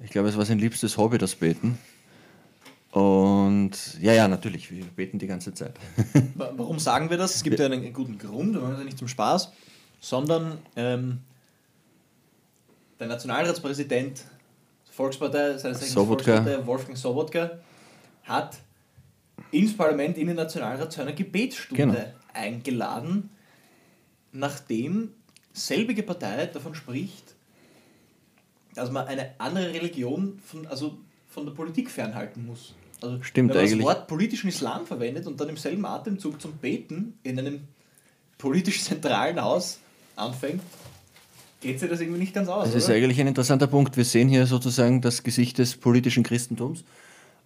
Ich 0.00 0.10
glaube, 0.10 0.28
es 0.28 0.36
war 0.36 0.44
sein 0.44 0.58
liebstes 0.58 0.96
Hobby, 0.96 1.18
das 1.18 1.34
Beten. 1.34 1.78
Und 3.00 3.72
ja, 4.00 4.14
ja, 4.14 4.26
natürlich, 4.26 4.70
wir 4.70 4.82
beten 4.86 5.18
die 5.18 5.26
ganze 5.26 5.52
Zeit. 5.52 5.74
Wa- 6.34 6.52
Warum 6.56 6.78
sagen 6.78 7.10
wir 7.10 7.18
das? 7.18 7.34
Es 7.34 7.42
gibt 7.42 7.58
ja 7.58 7.66
einen 7.66 7.92
guten 7.92 8.16
Grund, 8.16 8.54
wir 8.54 8.60
machen 8.62 8.70
das 8.70 8.78
ja 8.78 8.84
nicht 8.86 8.96
zum 8.96 9.06
Spaß, 9.08 9.52
sondern 10.00 10.56
ähm, 10.76 11.18
der 12.98 13.08
Nationalratspräsident 13.08 14.24
der 14.86 14.94
Volkspartei, 14.94 15.58
seines 15.58 15.80
Zeichens. 15.80 15.92
Volkspartei, 15.92 16.66
Wolfgang 16.66 16.96
Sobotka, 16.96 17.58
hat 18.24 18.56
ins 19.50 19.76
Parlament 19.76 20.16
in 20.16 20.28
den 20.28 20.36
Nationalrat 20.36 20.90
zu 20.90 21.02
einer 21.02 21.12
Gebetsstunde 21.12 21.84
Genau. 21.84 22.04
eingeladen, 22.32 23.28
nachdem 24.32 25.10
selbige 25.52 26.02
Partei 26.02 26.46
davon 26.46 26.74
spricht, 26.74 27.34
dass 28.74 28.90
man 28.90 29.06
eine 29.06 29.34
andere 29.38 29.74
Religion 29.74 30.38
von, 30.42 30.66
also 30.66 30.96
von 31.28 31.44
der 31.44 31.52
Politik 31.52 31.90
fernhalten 31.90 32.46
muss. 32.46 32.74
Also 33.02 33.22
Stimmt 33.22 33.50
wenn 33.50 33.56
man 33.56 33.64
eigentlich. 33.64 33.78
das 33.78 33.86
Wort 33.86 34.06
politischen 34.08 34.48
Islam 34.48 34.86
verwendet 34.86 35.26
und 35.26 35.40
dann 35.40 35.48
im 35.48 35.56
selben 35.56 35.84
Atemzug 35.84 36.40
zum 36.40 36.52
Beten 36.52 37.18
in 37.22 37.38
einem 37.38 37.60
politisch 38.38 38.82
zentralen 38.84 39.40
Haus 39.40 39.78
anfängt, 40.16 40.62
geht 41.60 41.80
sich 41.80 41.90
das 41.90 42.00
irgendwie 42.00 42.20
nicht 42.20 42.34
ganz 42.34 42.48
aus. 42.48 42.66
Das 42.66 42.74
ist 42.74 42.86
oder? 42.86 42.94
eigentlich 42.96 43.20
ein 43.20 43.26
interessanter 43.26 43.66
Punkt. 43.66 43.96
Wir 43.96 44.04
sehen 44.04 44.28
hier 44.28 44.46
sozusagen 44.46 45.00
das 45.00 45.22
Gesicht 45.22 45.58
des 45.58 45.76
politischen 45.76 46.22
Christentums. 46.22 46.84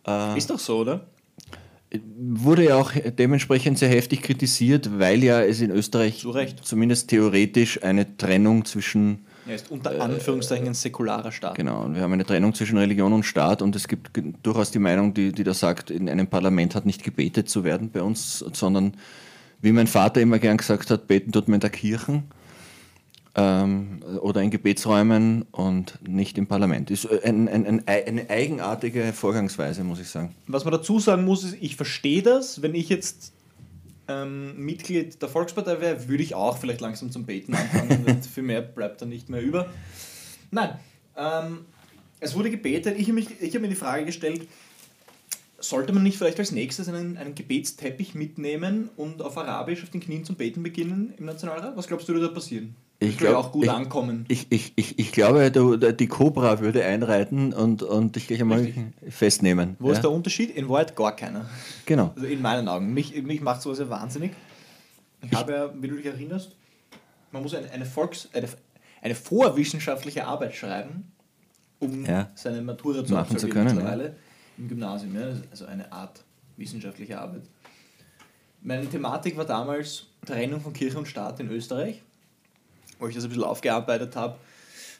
Äh, 0.07 0.39
ist 0.39 0.51
doch 0.51 0.59
so, 0.59 0.79
oder? 0.79 1.07
wurde 2.19 2.67
ja 2.67 2.77
auch 2.77 2.93
dementsprechend 2.93 3.79
sehr 3.79 3.89
heftig 3.89 4.23
kritisiert, 4.23 4.99
weil 4.99 5.25
ja 5.25 5.43
es 5.43 5.61
in 5.61 5.71
Österreich 5.71 6.21
Zu 6.21 6.31
Recht. 6.31 6.65
zumindest 6.65 7.11
theoretisch 7.11 7.83
eine 7.83 8.17
Trennung 8.17 8.65
zwischen 8.65 9.27
Er 9.51 9.57
ist 9.57 9.69
unter 9.69 10.01
Anführungszeichen 10.01 10.69
ein 10.69 10.75
säkularer 10.75 11.33
Staat. 11.33 11.57
Genau, 11.57 11.83
und 11.83 11.97
wir 11.97 12.03
haben 12.03 12.13
eine 12.13 12.25
Trennung 12.25 12.55
zwischen 12.55 12.79
Religion 12.79 13.13
und 13.13 13.25
Staat 13.25 13.63
und 13.63 13.75
es 13.75 13.89
gibt 13.89 14.13
durchaus 14.45 14.71
die 14.71 14.79
Meinung, 14.79 15.13
die, 15.13 15.33
die 15.33 15.43
da 15.43 15.55
sagt, 15.55 15.91
in 15.91 16.09
einem 16.09 16.29
Parlament 16.29 16.77
hat 16.77 16.87
nicht 16.87 17.03
gebetet 17.03 17.49
zu 17.49 17.65
werden 17.65 17.91
bei 17.91 18.01
uns, 18.01 18.39
sondern 18.53 18.95
wie 19.61 19.73
mein 19.73 19.89
Vater 19.89 20.21
immer 20.21 20.39
gern 20.39 20.57
gesagt 20.57 20.89
hat, 20.93 21.09
beten 21.09 21.33
tut 21.33 21.49
man 21.49 21.55
in 21.55 21.61
der 21.63 21.71
Kirche 21.71 22.23
ähm, 23.35 24.03
oder 24.21 24.41
in 24.41 24.51
Gebetsräumen 24.51 25.43
und 25.51 25.99
nicht 26.07 26.39
im 26.39 26.47
Parlament. 26.47 26.93
Ist 26.93 27.11
ein, 27.11 27.49
ein, 27.49 27.67
ein, 27.67 27.89
eine 27.89 28.31
eigenartige 28.31 29.13
Vorgangsweise, 29.13 29.83
muss 29.83 29.99
ich 29.99 30.09
sagen. 30.09 30.33
Was 30.47 30.65
man 30.65 30.75
dazu 30.75 31.01
sagen 31.01 31.25
muss, 31.25 31.43
ist, 31.43 31.57
ich 31.61 31.75
verstehe 31.75 32.23
das. 32.23 32.63
Wenn 32.63 32.77
ich 32.77 32.89
jetzt 32.89 33.33
ähm, 34.11 34.57
Mitglied 34.57 35.21
der 35.23 35.29
Volkspartei 35.29 35.81
wäre, 35.81 36.09
würde 36.09 36.23
ich 36.23 36.35
auch 36.35 36.59
vielleicht 36.59 36.81
langsam 36.81 37.11
zum 37.11 37.25
Beten 37.25 37.55
anfangen. 37.55 38.23
Viel 38.35 38.43
mehr 38.43 38.63
bleibt 38.63 39.01
dann 39.03 39.09
nicht 39.09 39.29
mehr 39.29 39.41
über. 39.41 39.67
Nein, 40.51 40.79
ähm, 41.17 41.65
es 42.19 42.35
wurde 42.35 42.51
gebetet. 42.51 42.99
Ich 42.99 43.09
habe 43.09 43.21
habe 43.23 43.61
mir 43.61 43.69
die 43.69 43.75
Frage 43.75 44.05
gestellt, 44.05 44.49
sollte 45.59 45.93
man 45.93 46.03
nicht 46.03 46.19
vielleicht 46.19 46.39
als 46.39 46.53
nächstes 46.53 46.89
einen, 46.89 47.17
einen 47.17 47.35
Gebetsteppich 47.35 48.15
mitnehmen 48.15 48.91
und 48.97 49.23
auf 49.23 49.37
Arabisch 49.37 49.83
auf 49.83 49.91
den 49.91 50.01
Knien 50.01 50.25
zum 50.25 50.37
Beten 50.37 50.63
beginnen 50.63 51.15
im 51.19 51.27
Nationalrat? 51.27 51.77
Was 51.77 51.87
glaubst 51.87 52.09
du, 52.09 52.15
würde 52.15 52.27
da 52.27 52.33
passieren? 52.33 52.75
Ich 53.03 53.15
Das 53.15 53.21
würde 53.23 53.33
glaub- 53.33 53.45
auch 53.47 53.53
gut 53.53 53.65
ich- 53.65 53.71
ankommen. 53.71 54.25
Ich, 54.29 54.47
ich, 54.53 54.73
ich, 54.77 54.99
ich 54.99 55.13
glaube, 55.13 55.51
du, 55.51 55.77
die 55.77 56.07
Cobra 56.07 56.61
würde 56.61 56.85
einreiten 56.85 57.53
und, 57.55 57.83
und 57.83 58.15
dich 58.15 58.27
gleich 58.27 58.43
einmal 58.43 58.61
Richtig. 58.61 58.85
festnehmen. 59.09 59.77
Wo 59.79 59.89
ja? 59.89 59.95
ist 59.95 60.03
der 60.03 60.11
Unterschied? 60.11 60.51
In 60.55 60.69
Wahrheit 60.69 60.95
gar 60.95 61.17
keiner. 61.17 61.49
Genau. 61.87 62.13
Also 62.15 62.27
in 62.27 62.43
meinen 62.43 62.69
Augen. 62.69 62.93
Mich, 62.93 63.21
mich 63.23 63.41
macht 63.41 63.63
sowas 63.63 63.79
ja 63.79 63.89
wahnsinnig. 63.89 64.33
Ich 65.23 65.33
habe 65.33 65.53
ja, 65.53 65.71
wie 65.81 65.89
du 65.89 65.97
dich 65.97 66.07
erinnerst, 66.07 66.55
man 67.33 67.43
muss 67.43 67.55
eine, 67.55 67.71
eine, 67.71 67.87
Volks-, 67.87 68.29
eine, 68.35 68.49
eine 69.01 69.15
vorwissenschaftliche 69.15 70.27
Arbeit 70.27 70.55
schreiben, 70.55 71.11
um 71.79 72.05
Ja. 72.05 72.31
seine 72.35 72.61
Matura 72.61 73.03
zu 73.05 73.15
Machen 73.15 73.39
zu 73.39 73.49
können, 73.49 73.75
mittlerweile 73.77 74.17
im 74.59 74.69
Gymnasium. 74.69 75.15
Ja. 75.15 75.29
Also 75.51 75.65
eine 75.65 75.91
Art 75.91 76.23
wissenschaftliche 76.59 77.19
Arbeit. 77.19 77.43
Meine 78.63 78.87
Thematik 78.87 79.39
war 79.39 79.47
damals 79.47 80.07
Trennung 80.27 80.61
von 80.61 80.75
Kirche 80.75 80.99
und 80.99 81.09
Staat 81.09 81.41
in 81.41 81.49
Österreich, 81.51 82.03
wo 83.01 83.09
ich 83.09 83.15
das 83.15 83.25
ein 83.25 83.31
bisschen 83.31 83.45
aufgearbeitet 83.45 84.15
habe. 84.17 84.37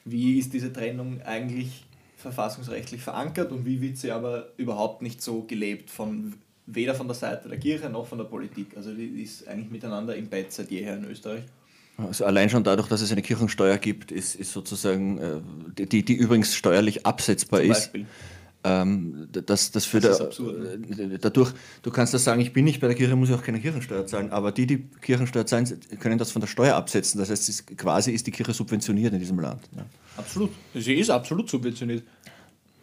Wie 0.03 0.39
ist 0.39 0.53
diese 0.53 0.73
Trennung 0.73 1.21
eigentlich 1.21 1.85
verfassungsrechtlich 2.17 3.01
verankert 3.01 3.51
und 3.51 3.65
wie 3.65 3.81
wird 3.81 3.97
sie 3.97 4.11
aber 4.11 4.49
überhaupt 4.57 5.01
nicht 5.01 5.21
so 5.21 5.43
gelebt, 5.43 5.89
von, 5.89 6.33
weder 6.65 6.95
von 6.95 7.07
der 7.07 7.15
Seite 7.15 7.49
der 7.49 7.57
Kirche 7.57 7.89
noch 7.89 8.07
von 8.07 8.17
der 8.17 8.25
Politik. 8.25 8.77
Also 8.77 8.93
die 8.93 9.21
ist 9.21 9.47
eigentlich 9.47 9.71
miteinander 9.71 10.15
im 10.15 10.27
Bett 10.27 10.51
seit 10.51 10.71
jeher 10.71 10.95
in 10.95 11.05
Österreich. 11.05 11.43
Also 11.97 12.25
allein 12.25 12.49
schon 12.49 12.63
dadurch, 12.63 12.87
dass 12.87 13.01
es 13.01 13.11
eine 13.11 13.21
Kirchensteuer 13.21 13.77
gibt, 13.77 14.11
ist, 14.11 14.35
ist 14.35 14.51
sozusagen, 14.53 15.17
äh, 15.17 15.85
die, 15.85 16.03
die 16.03 16.13
übrigens 16.13 16.55
steuerlich 16.55 17.05
absetzbar 17.05 17.61
Zum 17.61 17.71
ist, 17.71 17.77
Beispiel. 17.77 18.05
Ähm, 18.63 19.27
das, 19.31 19.71
das, 19.71 19.85
für 19.85 19.99
Das 19.99 20.11
ist 20.11 20.17
der- 20.19 20.27
absurd, 20.27 20.55
äh, 20.99 21.17
dadurch, 21.19 21.53
du 21.81 21.91
kannst 21.91 22.13
das 22.13 22.23
sagen, 22.23 22.41
ich 22.41 22.53
bin 22.53 22.65
nicht 22.65 22.79
bei 22.81 22.87
der 22.87 22.95
Kirche, 22.95 23.15
muss 23.15 23.29
ich 23.29 23.35
auch 23.35 23.43
keine 23.43 23.59
Kirchensteuer 23.59 24.05
zahlen, 24.05 24.31
aber 24.31 24.51
die, 24.51 24.67
die 24.67 24.77
Kirchensteuer 25.01 25.45
zahlen, 25.45 25.67
können 25.99 26.17
das 26.17 26.31
von 26.31 26.41
der 26.41 26.47
Steuer 26.47 26.75
absetzen. 26.75 27.19
Das 27.19 27.29
heißt, 27.29 27.49
ist, 27.49 27.77
quasi 27.77 28.11
ist 28.11 28.27
die 28.27 28.31
Kirche 28.31 28.53
subventioniert 28.53 29.13
in 29.13 29.19
diesem 29.19 29.39
Land. 29.39 29.61
Ja. 29.75 29.85
Absolut. 30.17 30.51
Sie 30.75 30.93
ist 30.95 31.09
absolut 31.09 31.49
subventioniert. 31.49 32.03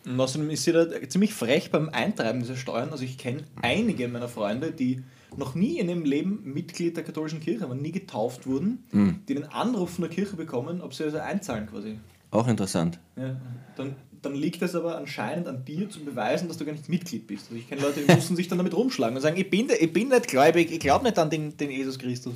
Und 0.04 0.18
außerdem 0.18 0.48
ist 0.50 0.64
sie 0.64 0.72
da 0.72 0.86
ziemlich 1.08 1.34
frech 1.34 1.70
beim 1.70 1.90
Eintreiben 1.90 2.40
dieser 2.40 2.56
Steuern. 2.56 2.90
Also 2.90 3.04
ich 3.04 3.18
kenne 3.18 3.44
einige 3.60 4.08
meiner 4.08 4.28
Freunde, 4.28 4.72
die 4.72 5.02
noch 5.36 5.54
nie 5.54 5.78
in 5.78 5.88
ihrem 5.90 6.04
Leben 6.04 6.40
Mitglied 6.44 6.96
der 6.96 7.04
katholischen 7.04 7.40
Kirche 7.40 7.68
waren, 7.68 7.82
nie 7.82 7.92
getauft 7.92 8.46
wurden, 8.46 8.82
die 9.28 9.36
einen 9.36 9.44
Anruf 9.44 9.90
von 9.90 10.02
der 10.02 10.10
Kirche 10.10 10.36
bekommen, 10.36 10.80
ob 10.80 10.94
sie 10.94 11.04
also 11.04 11.18
einzahlen 11.18 11.66
quasi. 11.66 11.98
Auch 12.30 12.48
interessant. 12.48 12.98
Ja, 13.16 13.36
dann, 13.76 13.94
dann 14.22 14.34
liegt 14.34 14.62
es 14.62 14.74
aber 14.74 14.96
anscheinend 14.96 15.48
an 15.48 15.64
dir 15.64 15.88
zu 15.88 16.00
beweisen, 16.00 16.48
dass 16.48 16.56
du 16.56 16.64
gar 16.64 16.72
nicht 16.72 16.88
Mitglied 16.88 17.26
bist. 17.26 17.46
Also 17.46 17.56
ich 17.56 17.68
kenne 17.68 17.82
Leute, 17.82 18.00
die 18.00 18.14
müssen 18.14 18.36
sich 18.36 18.48
dann 18.48 18.58
damit 18.58 18.74
rumschlagen 18.74 19.16
und 19.16 19.22
sagen, 19.22 19.36
ich 19.36 19.48
bin, 19.48 19.68
ich 19.78 19.92
bin 19.92 20.08
nicht 20.08 20.28
gläubig, 20.28 20.70
ich 20.70 20.80
glaube 20.80 21.04
nicht 21.04 21.18
an 21.18 21.30
den, 21.30 21.56
den 21.56 21.70
Jesus 21.70 21.98
Christus. 21.98 22.34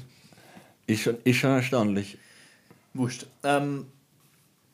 Ist 0.87 1.03
schon, 1.03 1.16
ist 1.25 1.37
schon 1.37 1.51
erstaunlich. 1.51 2.18
Wurscht. 2.95 3.27
Ähm, 3.42 3.87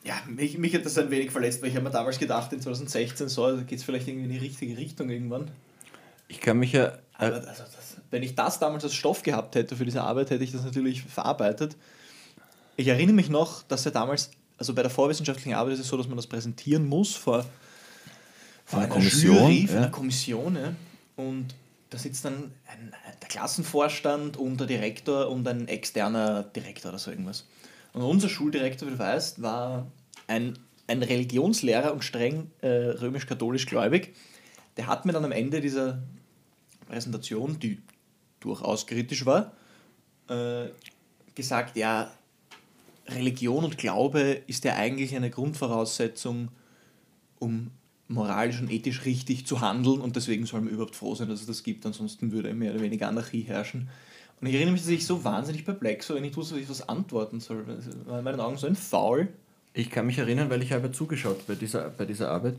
ja, 0.05 0.14
mich, 0.27 0.59
mich 0.59 0.75
hat 0.75 0.85
das 0.85 0.97
ein 0.99 1.11
wenig 1.11 1.31
verletzt, 1.31 1.62
weil 1.62 1.68
ich 1.68 1.77
habe 1.77 1.85
mir 1.85 1.90
damals 1.90 2.18
gedacht, 2.18 2.53
in 2.53 2.61
2016 2.61 3.29
so, 3.29 3.57
da 3.57 3.62
geht 3.62 3.79
es 3.79 3.85
vielleicht 3.85 4.09
irgendwie 4.09 4.25
in 4.25 4.33
die 4.33 4.38
richtige 4.38 4.77
Richtung 4.77 5.11
irgendwann. 5.11 5.51
Ich 6.29 6.40
kann 6.40 6.59
mich 6.59 6.73
ja. 6.73 6.87
Äh, 7.18 7.25
also 7.25 7.40
das, 7.40 7.97
wenn 8.11 8.23
ich 8.23 8.35
das 8.35 8.59
damals 8.59 8.85
als 8.85 8.94
Stoff 8.94 9.23
gehabt 9.23 9.55
hätte 9.55 9.77
für 9.77 9.85
diese 9.85 10.03
Arbeit, 10.03 10.31
hätte 10.31 10.44
ich 10.44 10.53
das 10.53 10.64
natürlich 10.64 11.03
verarbeitet. 11.03 11.77
Ich 12.77 12.88
erinnere 12.88 13.14
mich 13.14 13.29
noch, 13.29 13.62
dass 13.64 13.85
er 13.87 13.92
damals, 13.92 14.31
also 14.59 14.75
bei 14.75 14.83
der 14.83 14.90
vorwissenschaftlichen 14.90 15.55
Arbeit 15.55 15.75
ist 15.75 15.81
es 15.81 15.88
so, 15.88 15.97
dass 15.97 16.09
man 16.09 16.16
das 16.16 16.27
präsentieren 16.27 16.87
muss 16.87 17.14
vor, 17.14 17.47
vor 18.64 18.81
Einer 18.81 18.87
einer 18.87 18.94
Kommission, 18.94 19.37
Jury, 19.37 19.66
vor 19.66 19.75
ja. 19.75 19.83
einer 19.83 19.90
Kommission. 19.90 20.57
Ja. 20.57 20.73
Und 21.16 21.55
da 21.90 21.99
sitzt 21.99 22.25
dann 22.25 22.53
ein, 22.66 22.92
der 23.23 23.29
Klassenvorstand 23.29 24.37
und 24.37 24.59
der 24.59 24.66
Direktor 24.66 25.31
und 25.31 25.47
ein 25.47 25.68
externer 25.68 26.42
Direktor 26.42 26.90
oder 26.90 26.99
so 26.99 27.11
irgendwas. 27.11 27.47
Und 27.92 28.03
unser 28.03 28.29
Schuldirektor, 28.29 28.88
wie 28.88 28.92
du 28.92 28.99
weißt, 28.99 29.40
war 29.40 29.87
ein, 30.27 30.59
ein 30.87 31.03
Religionslehrer 31.03 31.92
und 31.92 32.05
streng 32.05 32.51
äh, 32.61 32.68
römisch-katholisch 32.68 33.66
gläubig. 33.66 34.14
Der 34.77 34.87
hat 34.87 35.07
mir 35.07 35.12
dann 35.12 35.25
am 35.25 35.33
Ende 35.33 35.61
dieser 35.61 36.03
Präsentation, 36.87 37.59
die 37.59 37.81
durchaus 38.40 38.87
kritisch 38.87 39.25
war, 39.25 39.53
äh, 40.29 40.68
gesagt, 41.35 41.77
ja, 41.77 42.11
Religion 43.09 43.64
und 43.64 43.79
Glaube 43.79 44.42
ist 44.47 44.64
ja 44.64 44.75
eigentlich 44.75 45.16
eine 45.16 45.31
Grundvoraussetzung, 45.31 46.49
um 47.38 47.71
moralisch 48.09 48.61
und 48.61 48.71
ethisch 48.71 49.05
richtig 49.05 49.47
zu 49.47 49.61
handeln 49.61 50.01
und 50.01 50.16
deswegen 50.16 50.47
soll 50.47 50.62
man 50.62 50.71
überhaupt 50.71 50.97
froh 50.97 51.14
sein, 51.14 51.29
dass 51.29 51.40
es 51.40 51.47
das 51.47 51.62
gibt, 51.62 51.85
ansonsten 51.85 52.33
würde 52.33 52.53
mehr 52.55 52.73
oder 52.73 52.81
weniger 52.81 53.09
Anarchie 53.09 53.42
herrschen. 53.42 53.88
Und 54.40 54.47
ich 54.47 54.55
erinnere 54.55 54.73
mich, 54.73 54.83
dass 54.83 54.90
ich 54.90 55.05
so 55.05 55.25
wahnsinnig 55.25 55.64
perplex 55.64 56.09
war, 56.09 56.16
wenn 56.16 56.25
ich 56.25 56.37
wusste, 56.37 56.57
wie 56.57 56.61
ich 56.61 56.71
was 56.71 56.88
antworten 56.88 57.40
soll. 57.40 57.64
Es 57.79 57.88
war 58.07 58.18
in 58.18 58.25
meinen 58.25 58.40
Augen 58.40 58.57
so 58.57 58.66
ein 58.66 58.77
Foul. 58.77 59.29
Ich 59.75 59.90
kann 59.90 60.07
mich 60.07 60.18
erinnern, 60.18 60.49
weil 60.49 60.62
ich 60.62 60.73
habe 60.73 60.90
zugeschaut 60.92 61.47
bei 61.47 61.55
dieser, 61.55 61.90
bei 61.90 62.05
dieser 62.05 62.31
Arbeit. 62.31 62.57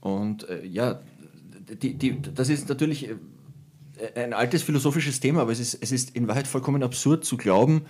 Und 0.00 0.48
äh, 0.48 0.64
ja, 0.64 1.00
die, 1.82 1.94
die, 1.94 2.20
das 2.34 2.48
ist 2.48 2.68
natürlich 2.68 3.10
äh, 3.10 3.16
ein 4.16 4.32
altes 4.32 4.62
philosophisches 4.62 5.20
Thema, 5.20 5.42
aber 5.42 5.52
es 5.52 5.60
ist, 5.60 5.78
es 5.80 5.92
ist 5.92 6.16
in 6.16 6.28
Wahrheit 6.28 6.46
vollkommen 6.46 6.82
absurd 6.82 7.24
zu 7.24 7.36
glauben, 7.36 7.82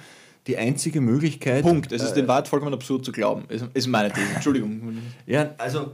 die 0.49 0.57
einzige 0.57 1.01
Möglichkeit. 1.01 1.63
Punkt. 1.63 1.93
Es 1.93 2.03
ist 2.03 2.17
in 2.17 2.27
Wahrheit 2.27 2.49
vollkommen 2.49 2.75
absurd 2.75 3.05
zu 3.05 3.13
glauben. 3.13 3.45
Ist, 3.49 3.67
ist 3.75 3.87
meine 3.87 4.13
These. 4.13 4.27
Entschuldigung. 4.35 4.99
Ja, 5.27 5.55
also 5.59 5.93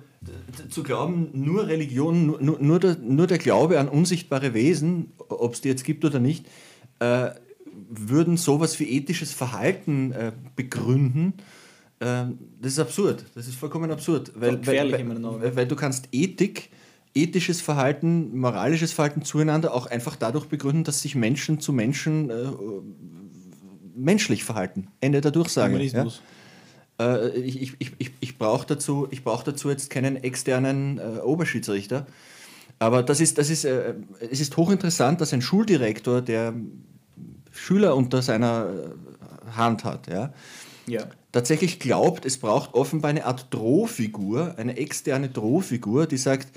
zu 0.70 0.84
glauben, 0.84 1.28
nur 1.32 1.66
Religion, 1.66 2.26
nur, 2.26 2.58
nur, 2.60 2.78
der, 2.78 2.96
nur 2.96 3.26
der 3.26 3.38
Glaube 3.38 3.80
an 3.80 3.88
unsichtbare 3.88 4.54
Wesen, 4.54 5.12
ob 5.18 5.54
es 5.54 5.60
die 5.60 5.68
jetzt 5.68 5.84
gibt 5.84 6.04
oder 6.04 6.20
nicht, 6.20 6.46
äh, 7.00 7.30
würden 7.90 8.36
sowas 8.36 8.78
wie 8.78 8.88
ethisches 8.96 9.32
Verhalten 9.32 10.12
äh, 10.12 10.32
begründen. 10.54 11.34
Ähm, 12.00 12.38
das 12.60 12.72
ist 12.72 12.78
absurd. 12.78 13.24
Das 13.34 13.48
ist 13.48 13.56
vollkommen 13.56 13.90
absurd. 13.90 14.32
Weil, 14.36 14.64
weil, 14.66 14.92
weil, 14.92 15.56
weil 15.56 15.66
du 15.66 15.74
kannst 15.74 16.08
Ethik, 16.12 16.70
ethisches 17.14 17.60
Verhalten, 17.60 18.38
moralisches 18.38 18.92
Verhalten 18.92 19.22
zueinander 19.22 19.74
auch 19.74 19.86
einfach 19.86 20.16
dadurch 20.16 20.46
begründen, 20.46 20.84
dass 20.84 21.02
sich 21.02 21.14
Menschen 21.14 21.60
zu 21.60 21.72
Menschen 21.72 22.30
äh, 22.30 22.34
menschlich 23.94 24.44
verhalten. 24.44 24.88
Ende 25.00 25.20
der 25.20 25.30
Durchsage. 25.30 25.80
Ja? 25.83 26.07
Äh, 27.00 27.28
ich 27.38 27.62
ich, 27.62 27.92
ich, 27.98 28.11
ich, 28.20 28.38
brauche 28.38 28.66
dazu, 28.66 29.09
ich 29.11 29.24
brauch 29.24 29.42
dazu 29.42 29.70
jetzt 29.70 29.90
keinen 29.90 30.16
externen 30.16 30.98
äh, 30.98 31.20
Oberschiedsrichter. 31.20 32.07
Aber 32.78 33.02
das 33.02 33.20
ist, 33.20 33.38
das 33.38 33.50
ist, 33.50 33.64
äh, 33.64 33.94
es 34.30 34.40
ist 34.40 34.57
hochinteressant, 34.57 35.20
dass 35.20 35.33
ein 35.33 35.42
Schuldirektor, 35.42 36.22
der 36.22 36.54
Schüler 37.52 37.96
unter 37.96 38.22
seiner 38.22 38.68
äh, 38.68 39.50
Hand 39.57 39.85
hat, 39.85 40.09
ja, 40.09 40.33
Ja. 40.87 41.07
tatsächlich 41.33 41.78
glaubt, 41.78 42.26
es 42.26 42.38
braucht 42.38 42.74
offenbar 42.74 43.11
eine 43.11 43.26
Art 43.26 43.52
Drohfigur, 43.54 44.54
eine 44.59 44.76
externe 44.76 45.28
Drohfigur, 45.28 46.07
die 46.07 46.16
sagt, 46.16 46.48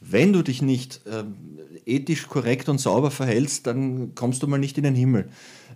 wenn 0.00 0.32
du 0.32 0.42
dich 0.42 0.62
nicht 0.62 1.02
ähm, 1.06 1.36
ethisch 1.86 2.26
korrekt 2.26 2.68
und 2.68 2.78
sauber 2.78 3.10
verhältst, 3.10 3.66
dann 3.66 4.14
kommst 4.14 4.42
du 4.42 4.48
mal 4.48 4.58
nicht 4.58 4.78
in 4.78 4.84
den 4.84 4.94
Himmel. 4.94 5.28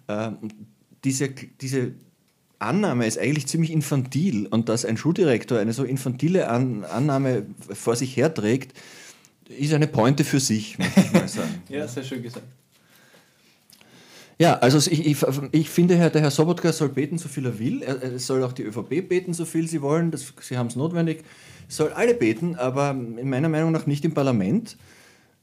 Ähm, 0.09 0.38
diese, 1.06 1.28
diese 1.28 1.92
Annahme 2.58 3.06
ist 3.06 3.16
eigentlich 3.18 3.46
ziemlich 3.46 3.70
infantil 3.70 4.46
und 4.48 4.68
dass 4.68 4.84
ein 4.84 4.96
Schuldirektor 4.96 5.58
eine 5.58 5.72
so 5.72 5.84
infantile 5.84 6.48
An 6.48 6.84
Annahme 6.84 7.46
vor 7.72 7.94
sich 7.94 8.16
herträgt, 8.16 8.76
ist 9.48 9.72
eine 9.72 9.86
Pointe 9.86 10.24
für 10.24 10.40
sich, 10.40 10.78
möchte 10.78 11.00
ich 11.00 11.12
mal 11.12 11.28
sagen. 11.28 11.62
Ja, 11.68 11.86
sehr 11.86 12.02
schön 12.02 12.22
gesagt. 12.22 12.44
Ja, 14.38 14.54
also 14.58 14.78
ich, 14.90 15.06
ich, 15.06 15.16
ich 15.52 15.70
finde, 15.70 15.96
Herr, 15.96 16.10
der 16.10 16.22
Herr 16.22 16.30
Sobotka 16.32 16.72
soll 16.72 16.88
beten, 16.88 17.18
so 17.18 17.28
viel 17.28 17.46
er 17.46 17.58
will. 17.58 17.82
Er, 17.82 18.02
er 18.02 18.18
soll 18.18 18.42
auch 18.42 18.52
die 18.52 18.64
ÖVP 18.64 19.08
beten, 19.08 19.32
so 19.32 19.44
viel 19.44 19.68
sie 19.68 19.80
wollen. 19.80 20.10
Das, 20.10 20.34
sie 20.40 20.58
haben 20.58 20.66
es 20.66 20.76
notwendig. 20.76 21.24
Soll 21.68 21.92
alle 21.92 22.14
beten, 22.14 22.56
aber 22.56 22.90
in 22.90 23.30
meiner 23.30 23.48
Meinung 23.48 23.72
nach 23.72 23.86
nicht 23.86 24.04
im 24.04 24.12
Parlament. 24.12 24.76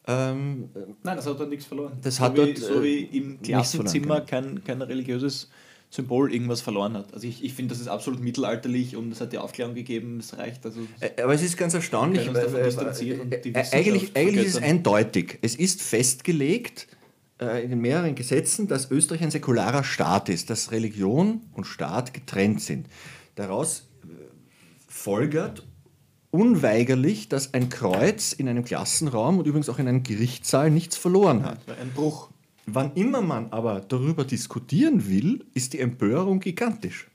Ähm, 0.06 0.70
Nein, 1.04 1.16
das 1.16 1.26
hat 1.26 1.40
dort 1.40 1.50
nichts 1.50 1.66
verloren. 1.66 1.98
Das 2.02 2.18
so 2.18 2.24
hat 2.24 2.34
wie, 2.34 2.54
dort, 2.54 2.58
so 2.58 2.82
äh, 2.82 2.84
wie 2.84 3.04
im 3.18 3.30
nichts 3.30 3.48
Klassenzimmer 3.48 4.22
kein, 4.22 4.64
kein 4.64 4.82
religiöses 4.82 5.50
Symbol 5.90 6.34
irgendwas 6.34 6.62
verloren 6.62 6.98
hat. 6.98 7.14
Also 7.14 7.28
ich, 7.28 7.44
ich 7.44 7.54
finde, 7.54 7.74
das 7.74 7.80
ist 7.80 7.88
absolut 7.88 8.20
mittelalterlich 8.20 8.96
und 8.96 9.12
es 9.12 9.22
hat 9.22 9.32
die 9.32 9.38
Aufklärung 9.38 9.76
gegeben, 9.76 10.18
es 10.20 10.38
reicht. 10.38 10.66
Also 10.66 10.82
äh, 11.00 11.22
aber 11.22 11.34
es 11.36 11.44
ist 11.44 11.56
ganz 11.56 11.74
erstaunlich. 11.74 12.28
Äh, 12.28 12.64
distanzieren 12.64 13.22
und 13.22 13.46
die 13.46 13.54
äh, 13.54 13.64
eigentlich, 13.72 14.16
eigentlich 14.16 14.48
ist 14.48 14.56
es 14.56 14.62
eindeutig. 14.64 15.38
Es 15.42 15.56
ist 15.56 15.84
festgelegt 15.84 16.88
äh, 17.40 17.64
in 17.64 17.70
den 17.70 17.80
mehreren 17.80 18.16
Gesetzen, 18.16 18.68
dass 18.68 18.90
Österreich 18.90 19.22
ein 19.22 19.32
säkularer 19.32 19.84
Staat 19.84 20.30
ist, 20.30 20.50
dass 20.50 20.72
Religion 20.72 21.42
und 21.54 21.66
Staat 21.66 22.14
getrennt 22.14 22.62
sind. 22.62 22.88
Daraus 23.36 23.88
äh, 24.04 24.08
folgert 24.88 25.64
unweigerlich, 26.34 27.30
dass 27.30 27.54
ein 27.54 27.70
Kreuz 27.70 28.34
in 28.34 28.50
einem 28.50 28.66
Klassenraum 28.66 29.38
und 29.38 29.46
übrigens 29.46 29.70
auch 29.70 29.78
in 29.78 29.88
einem 29.88 30.02
Gerichtssaal 30.02 30.72
nichts 30.72 30.98
verloren 30.98 31.46
hat. 31.46 31.60
ein 31.80 31.92
Bruch. 31.94 32.30
Wann 32.66 32.94
immer 32.96 33.22
man 33.22 33.52
aber 33.52 33.82
darüber 33.82 34.24
diskutieren 34.24 35.08
will, 35.08 35.46
ist 35.54 35.74
die 35.74 35.80
Empörung 35.80 36.40
gigantisch. 36.40 37.08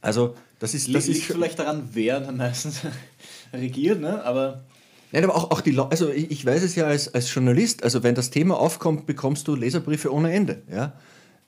Also, 0.00 0.36
das 0.60 0.74
ist, 0.74 0.94
das 0.94 1.06
liegt 1.06 1.18
ist 1.18 1.24
vielleicht 1.24 1.58
daran, 1.58 1.88
wer 1.92 2.20
dann 2.20 2.36
meistens 2.36 2.82
regiert, 3.52 4.00
ne? 4.00 4.22
aber 4.22 4.64
Nein, 5.12 5.24
aber 5.24 5.34
auch, 5.34 5.50
auch 5.50 5.60
die 5.60 5.70
Leute, 5.70 5.90
also 5.90 6.10
ich, 6.10 6.30
ich 6.30 6.44
weiß 6.44 6.62
es 6.62 6.74
ja 6.74 6.86
als, 6.86 7.12
als 7.14 7.32
Journalist, 7.32 7.82
also 7.82 8.02
wenn 8.02 8.14
das 8.14 8.30
Thema 8.30 8.58
aufkommt, 8.58 9.06
bekommst 9.06 9.48
du 9.48 9.54
Leserbriefe 9.54 10.12
ohne 10.12 10.32
Ende. 10.32 10.62
Ja? 10.70 10.92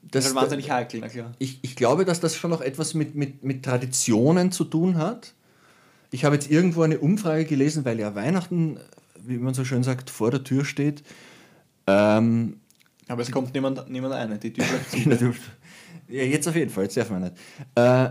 das 0.02 0.26
ist 0.26 0.34
wahnsinnig 0.34 0.70
heikel, 0.70 1.00
na 1.00 1.08
klar. 1.08 1.32
ich, 1.38 1.58
ich 1.62 1.76
glaube, 1.76 2.04
dass 2.04 2.20
das 2.20 2.34
schon 2.34 2.52
auch 2.52 2.60
etwas 2.60 2.94
mit, 2.94 3.14
mit, 3.14 3.44
mit 3.44 3.64
Traditionen 3.64 4.52
zu 4.52 4.64
tun 4.64 4.96
hat. 4.96 5.34
Ich 6.10 6.24
habe 6.24 6.34
jetzt 6.36 6.50
irgendwo 6.50 6.82
eine 6.82 6.98
Umfrage 6.98 7.44
gelesen, 7.44 7.84
weil 7.84 7.98
ja 8.00 8.14
Weihnachten, 8.14 8.78
wie 9.24 9.38
man 9.38 9.54
so 9.54 9.64
schön 9.64 9.82
sagt, 9.82 10.10
vor 10.10 10.30
der 10.30 10.42
Tür 10.44 10.64
steht. 10.64 11.02
Ähm, 11.86 12.60
Aber 13.08 13.22
es 13.22 13.30
kommt 13.30 13.54
niemand, 13.54 13.88
niemand 13.90 14.14
ein, 14.14 14.38
die 14.40 14.52
Tür 14.52 14.64
bleibt 14.64 15.18
zu. 15.20 15.34
Ja, 16.10 16.22
jetzt 16.22 16.48
auf 16.48 16.56
jeden 16.56 16.70
Fall, 16.70 16.84
jetzt 16.84 16.96
darf 16.96 17.10
man 17.10 17.20
nicht. 17.22 17.34
Äh, 17.74 18.08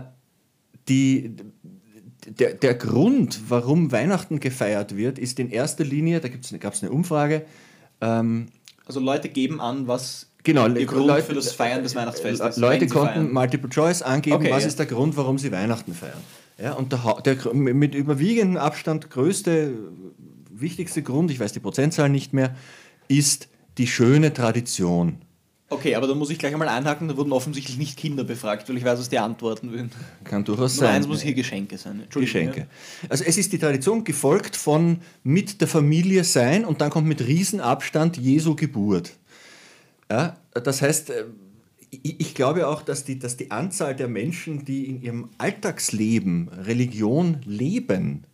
die, 0.88 1.34
der, 2.28 2.54
der 2.54 2.74
Grund, 2.74 3.40
warum 3.48 3.90
Weihnachten 3.90 4.38
gefeiert 4.38 4.96
wird, 4.96 5.18
ist 5.18 5.40
in 5.40 5.50
erster 5.50 5.82
Linie, 5.84 6.20
da 6.20 6.28
gab 6.58 6.74
es 6.74 6.82
eine 6.84 6.92
Umfrage, 6.92 7.44
ähm, 8.00 8.46
Also 8.86 9.00
Leute 9.00 9.28
geben 9.28 9.60
an, 9.60 9.88
was 9.88 10.26
Genau, 10.44 10.68
der 10.68 10.86
Grund 10.86 11.08
Leute- 11.08 11.24
für 11.26 11.34
das 11.34 11.50
Feiern 11.52 11.82
des 11.82 11.96
Weihnachtsfestes 11.96 12.50
ist. 12.50 12.56
Leute 12.58 12.86
konnten 12.86 13.14
feiern. 13.14 13.32
Multiple 13.32 13.68
Choice 13.68 14.02
angeben, 14.02 14.36
Okay, 14.36 14.50
was 14.52 14.62
ja. 14.62 14.68
ist 14.68 14.78
der 14.78 14.86
Grund, 14.86 15.16
warum 15.16 15.36
sie 15.38 15.50
Weihnachten 15.50 15.92
feiern. 15.92 16.22
Ja, 16.60 16.72
und 16.72 16.92
der, 16.92 17.22
der 17.24 17.54
mit 17.54 17.94
überwiegendem 17.94 18.56
Abstand 18.56 19.10
größte, 19.10 19.74
wichtigste 20.50 21.02
Grund, 21.02 21.30
ich 21.30 21.38
weiß 21.38 21.52
die 21.52 21.60
Prozentzahl 21.60 22.08
nicht 22.08 22.32
mehr, 22.32 22.56
ist 23.06 23.48
die 23.78 23.86
schöne 23.86 24.32
Tradition. 24.32 25.22
Okay, 25.70 25.94
aber 25.94 26.06
da 26.06 26.14
muss 26.14 26.30
ich 26.30 26.38
gleich 26.38 26.52
einmal 26.54 26.68
einhaken, 26.68 27.08
da 27.08 27.16
wurden 27.16 27.30
offensichtlich 27.30 27.76
nicht 27.76 27.98
Kinder 27.98 28.24
befragt, 28.24 28.68
weil 28.68 28.78
ich 28.78 28.84
weiß, 28.84 28.98
was 28.98 29.10
die 29.10 29.18
antworten 29.18 29.70
würden. 29.70 29.90
Kann 30.24 30.42
durchaus 30.42 30.76
Nummer 30.76 30.88
sein. 30.88 30.96
eins 30.96 31.06
muss 31.06 31.20
hier 31.20 31.34
Geschenke 31.34 31.76
sein. 31.76 32.00
Entschuldigung, 32.04 32.46
Geschenke. 32.46 32.68
Also 33.10 33.24
es 33.24 33.36
ist 33.36 33.52
die 33.52 33.58
Tradition 33.58 34.02
gefolgt 34.02 34.56
von 34.56 35.00
mit 35.24 35.60
der 35.60 35.68
Familie 35.68 36.24
sein 36.24 36.64
und 36.64 36.80
dann 36.80 36.88
kommt 36.88 37.06
mit 37.06 37.20
Riesenabstand 37.20 38.16
Jesu 38.16 38.56
Geburt. 38.56 39.12
Ja, 40.10 40.38
das 40.54 40.80
heißt, 40.80 41.10
äh, 41.10 41.24
ich, 41.90 42.20
ich 42.20 42.34
glaube 42.34 42.66
auch, 42.66 42.82
dass 42.82 43.04
die, 43.04 43.18
dass 43.18 43.36
die 43.36 43.50
Anzahl 43.50 43.94
der 43.94 44.08
Menschen, 44.08 44.64
die 44.64 44.86
in 44.86 45.02
ihrem 45.02 45.30
Alltagsleben 45.38 46.48
Religion 46.48 47.38
leben, 47.44 48.24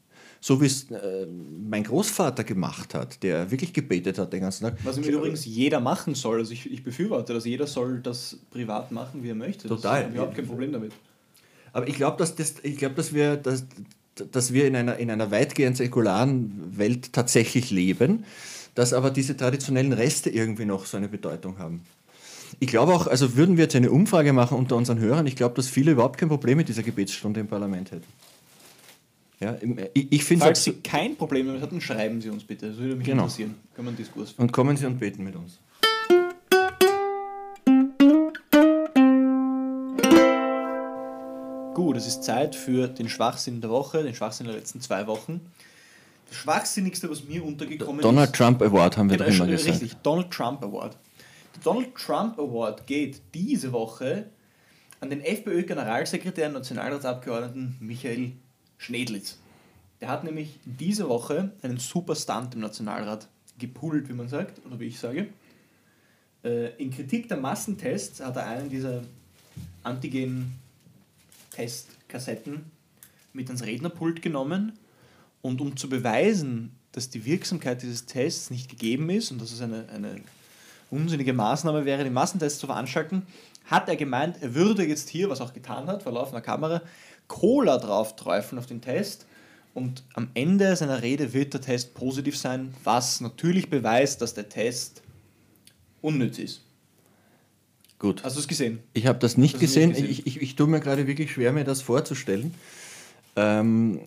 so 0.41 0.61
wie 0.61 0.67
es 0.67 0.91
äh, 0.91 1.27
mein 1.27 1.85
Großvater 1.85 2.45
gemacht 2.45 2.95
hat, 2.95 3.23
der 3.23 3.51
wirklich 3.51 3.73
gebetet 3.73 4.19
hat 4.19 4.33
den 4.33 4.43
ganzen 4.43 4.65
Tag. 4.65 4.77
Was 4.85 4.99
übrigens 4.99 5.47
jeder 5.47 5.81
machen 5.81 6.15
soll. 6.15 6.41
Also 6.41 6.53
ich, 6.53 6.71
ich 6.71 6.85
befürworte 6.85 7.33
das. 7.33 7.47
Jeder 7.47 7.67
soll 7.67 8.01
das 8.01 8.39
privat 8.51 8.93
machen, 8.93 9.23
wie 9.23 9.31
er 9.31 9.35
möchte. 9.35 9.69
Das 9.69 9.81
Total. 9.81 10.03
ist 10.03 10.11
überhaupt 10.11 10.35
kein 10.35 10.47
Problem 10.47 10.73
damit. 10.73 10.93
Aber 11.73 11.89
ich 11.89 11.97
glaube, 11.97 12.19
dass, 12.19 12.35
das, 12.37 12.57
ich 12.63 12.77
glaub, 12.77 12.95
dass 12.95 13.15
wir, 13.15 13.37
dass, 13.37 13.65
dass 14.33 14.53
wir 14.53 14.67
in, 14.67 14.77
einer, 14.77 14.97
in 14.99 15.11
einer 15.11 15.31
weitgehend 15.31 15.77
säkularen 15.77 16.77
Welt 16.77 17.13
tatsächlich 17.13 17.71
leben, 17.71 18.25
dass 18.75 18.93
aber 18.93 19.11
diese 19.11 19.37
traditionellen 19.37 19.93
Reste 19.93 20.29
irgendwie 20.29 20.67
noch 20.67 20.85
so 20.87 20.99
eine 20.99 21.09
Bedeutung 21.09 21.59
haben. 21.59 21.83
Ich 22.61 22.69
glaube 22.69 22.93
auch, 22.95 23.07
also 23.07 23.37
würden 23.37 23.57
wir 23.57 23.65
jetzt 23.65 23.77
eine 23.77 23.91
Umfrage 23.91 24.33
machen 24.33 24.57
unter 24.57 24.77
unseren 24.77 24.99
Hörern, 24.99 25.27
ich 25.27 25.37
glaube, 25.37 25.55
dass 25.57 25.69
viele 25.69 25.93
überhaupt 25.93 26.19
kein 26.19 26.29
Problem 26.29 26.57
mit 26.59 26.69
dieser 26.69 26.83
Gebetsstunde 26.83 27.41
im 27.41 27.47
Parlament 27.49 27.91
hätten. 27.91 28.05
Ja, 29.41 29.51
im- 29.53 29.79
ich, 29.93 30.13
ich 30.13 30.25
finde 30.25 30.45
Falls 30.45 30.65
Sie 30.65 30.73
kein 30.75 31.17
Problem 31.17 31.47
damit 31.49 31.63
hatten, 31.63 31.81
schreiben 31.81 32.21
Sie 32.21 32.31
uns 32.31 32.45
bitte. 32.45 32.69
Das 32.69 32.77
würde 32.79 32.97
mich 32.97 33.07
Genau. 33.07 33.25
interessieren. 33.25 33.57
Können 33.75 33.87
wir 33.89 33.91
einen 33.91 33.97
Diskurs 33.99 34.31
führen. 34.33 34.43
Und 34.47 34.53
kommen 34.53 34.77
Sie 34.77 34.87
und 34.87 34.99
beten 35.01 35.25
mit 35.25 35.35
uns. 35.37 35.59
Gut, 41.75 41.97
es 41.97 42.07
ist 42.07 42.23
Zeit 42.23 42.55
für 42.55 42.87
den 42.87 43.09
Schwachsinn 43.09 43.61
der 43.61 43.69
Woche, 43.71 44.03
den 44.05 44.15
Schwachsinn 44.15 44.47
der 44.47 44.55
letzten 44.55 44.81
zwei 44.81 45.07
Wochen. 45.09 45.41
Das 46.29 46.39
Schwachsinnigste, 46.39 47.11
was 47.11 47.25
mir 47.25 47.45
untergekommen 47.45 48.01
Donald 48.01 48.31
ist... 48.31 48.37
Trump 48.37 48.63
Award 48.63 48.97
haben 48.97 49.11
wir 49.11 49.17
Genau, 49.19 49.29
immer 49.29 49.45
sch- 49.45 49.51
gesagt. 49.51 49.83
Richtig, 49.83 49.95
Donald 50.03 50.31
Trump 50.31 50.63
Award. 50.63 50.97
Der 51.55 51.63
Donald 51.63 51.95
Trump 51.95 52.39
Award 52.39 52.87
geht 52.87 53.21
diese 53.35 53.73
Woche 53.73 54.31
an 55.01 55.11
den 55.11 55.21
FPÖ-Generalsekretär 55.21 56.47
und 56.49 56.55
Nationalratsabgeordneten 56.55 57.77
Michael 57.81 58.33
Schnedlitz. 58.79 59.39
Der 60.01 60.09
hat 60.09 60.25
nämlich 60.25 60.59
diese 60.65 61.09
Woche 61.09 61.53
einen 61.63 61.79
super 61.79 62.17
Stunt 62.17 62.55
im 62.55 62.61
Nationalrat 62.61 63.29
gepult, 63.59 64.09
wie 64.09 64.15
man 64.15 64.29
sagt, 64.29 64.65
oder 64.67 64.81
wie 64.81 64.87
ich 64.87 64.99
sage. 64.99 65.29
Äh, 66.43 66.71
In 66.83 66.91
Kritik 66.91 67.29
der 67.29 67.37
Massentests 67.37 68.21
hat 68.21 68.35
er 68.37 68.47
einen 68.47 68.69
dieser 68.69 69.03
Antigen-Testkassetten 69.83 72.71
mit 73.33 73.47
ans 73.49 73.65
Rednerpult 73.65 74.23
genommen 74.23 74.79
und 75.43 75.61
um 75.61 75.77
zu 75.77 75.89
beweisen, 75.89 76.73
dass 76.93 77.11
die 77.11 77.25
Wirksamkeit 77.25 77.83
dieses 77.83 78.07
Tests 78.07 78.51
nicht 78.51 78.71
gegeben 78.71 79.11
ist 79.11 79.31
und 79.31 79.41
dass 79.41 79.53
es 79.53 79.61
eine, 79.61 79.89
eine 79.89 80.21
unsinnige 80.91 81.33
Maßnahme 81.33 81.85
wäre, 81.85 82.05
die 82.05 82.11
Massentests 82.11 82.59
zu 82.59 82.67
veranstalten, 82.67 83.23
hat 83.65 83.89
er 83.89 83.97
gemeint, 83.97 84.37
er 84.41 84.55
würde 84.55 84.85
jetzt 84.85 85.09
hier, 85.09 85.31
was 85.31 85.41
auch 85.41 85.53
getan 85.53 85.87
hat, 85.87 86.03
vor 86.03 86.13
laufender 86.13 86.41
Kamera, 86.41 86.83
Cola 87.29 87.79
drauf 87.79 88.17
träufeln 88.17 88.59
auf 88.59 88.67
den 88.67 88.81
Test 88.81 89.27
und 89.73 90.05
am 90.15 90.29
Ende 90.35 90.77
seiner 90.77 91.03
Rede 91.03 91.33
wird 91.33 91.55
der 91.55 91.61
Test 91.61 91.95
positiv 91.95 92.39
sein, 92.39 92.75
was 92.85 93.21
natürlich 93.21 93.71
beweist, 93.71 94.21
dass 94.21 94.35
der 94.35 94.49
Test 94.49 95.03
unnütz 96.01 96.39
ist. 96.39 96.61
Gut. 97.99 98.23
Hast 98.23 98.37
du 98.37 98.41
es 98.41 98.49
gesehen? 98.49 98.81
Ich 98.93 99.07
habe 99.07 99.19
das 99.19 99.33
gesehen. 99.33 99.43
nicht 99.43 99.61
gesehen? 99.61 99.95
Ich, 99.97 100.27
ich, 100.27 100.43
ich 100.43 100.57
tue 100.57 100.67
mir 100.67 100.81
gerade 100.81 101.07
wirklich 101.07 101.33
schwer, 101.33 101.53
mir 101.53 101.65
das 101.65 101.81
vorzustellen. 101.81 102.55
Ähm, 103.37 104.01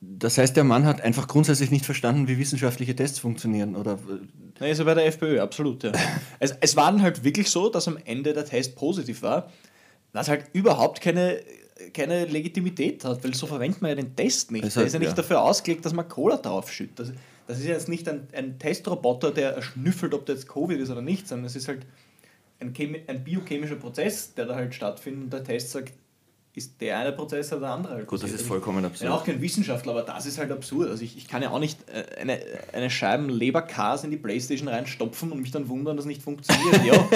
das 0.00 0.36
heißt, 0.38 0.56
der 0.56 0.64
Mann 0.64 0.84
hat 0.84 1.00
einfach 1.00 1.26
grundsätzlich 1.28 1.70
nicht 1.70 1.84
verstanden, 1.84 2.28
wie 2.28 2.38
wissenschaftliche 2.38 2.94
Tests 2.94 3.18
funktionieren. 3.18 3.74
Oder, 3.76 3.98
Nein, 4.58 4.70
ist 4.70 4.78
ja 4.78 4.84
bei 4.84 4.94
der 4.94 5.06
FPÖ, 5.06 5.40
absolut, 5.40 5.82
ja. 5.82 5.92
es, 6.38 6.54
es 6.60 6.76
war 6.76 6.90
dann 6.92 7.02
halt 7.02 7.24
wirklich 7.24 7.50
so, 7.50 7.70
dass 7.70 7.88
am 7.88 7.98
Ende 8.04 8.32
der 8.32 8.44
Test 8.44 8.76
positiv 8.76 9.22
war, 9.22 9.50
was 10.12 10.28
halt 10.28 10.46
überhaupt 10.52 11.00
keine, 11.00 11.40
keine 11.94 12.26
Legitimität 12.26 13.04
hat, 13.04 13.24
weil 13.24 13.34
so 13.34 13.46
verwendet 13.46 13.80
man 13.80 13.90
ja 13.90 13.94
den 13.94 14.14
Test 14.14 14.50
nicht. 14.50 14.64
Es 14.64 14.74
der 14.74 14.82
hat- 14.82 14.86
ist 14.88 14.92
ja 14.92 14.98
nicht 14.98 15.08
ja. 15.08 15.14
dafür 15.14 15.42
ausgelegt, 15.42 15.84
dass 15.86 15.94
man 15.94 16.06
Cola 16.08 16.36
draufschüttet. 16.36 16.98
Das, 16.98 17.12
das 17.46 17.58
ist 17.58 17.64
ja 17.64 17.72
jetzt 17.72 17.88
nicht 17.88 18.08
ein, 18.08 18.28
ein 18.32 18.58
Testroboter, 18.58 19.30
der 19.30 19.60
schnüffelt, 19.62 20.14
ob 20.14 20.26
der 20.26 20.34
jetzt 20.34 20.48
Covid 20.48 20.78
ist 20.78 20.90
oder 20.90 21.02
nicht, 21.02 21.26
sondern 21.26 21.46
es 21.46 21.56
ist 21.56 21.66
halt 21.66 21.86
ein, 22.60 22.74
ein 23.06 23.24
biochemischer 23.24 23.76
Prozess, 23.76 24.34
der 24.34 24.46
da 24.46 24.54
halt 24.54 24.74
stattfindet 24.74 25.24
und 25.24 25.32
der 25.32 25.44
Test 25.44 25.70
sagt, 25.70 25.94
ist 26.54 26.80
der 26.80 26.98
eine 26.98 27.12
Prozess 27.12 27.52
oder 27.52 27.60
der 27.60 27.70
andere 27.70 27.94
halt. 27.94 28.06
Gut, 28.06 28.22
das 28.22 28.32
ist 28.32 28.44
vollkommen 28.44 28.78
Ich 28.78 28.82
bin 28.82 29.08
absurd. 29.08 29.10
auch 29.12 29.24
kein 29.24 29.40
Wissenschaftler, 29.40 29.92
aber 29.92 30.02
das 30.02 30.26
ist 30.26 30.38
halt 30.38 30.50
absurd. 30.50 30.90
Also 30.90 31.04
ich, 31.04 31.16
ich 31.16 31.28
kann 31.28 31.42
ja 31.42 31.50
auch 31.50 31.60
nicht 31.60 31.78
äh, 31.88 32.20
eine, 32.20 32.40
eine 32.72 32.90
Scheiben 32.90 33.28
Leberkas 33.28 34.02
in 34.02 34.10
die 34.10 34.16
Playstation 34.16 34.66
reinstopfen 34.66 35.30
und 35.30 35.40
mich 35.40 35.52
dann 35.52 35.68
wundern, 35.68 35.96
dass 35.96 36.06
nicht 36.06 36.22
funktioniert. 36.22 36.84
Ja, 36.84 37.08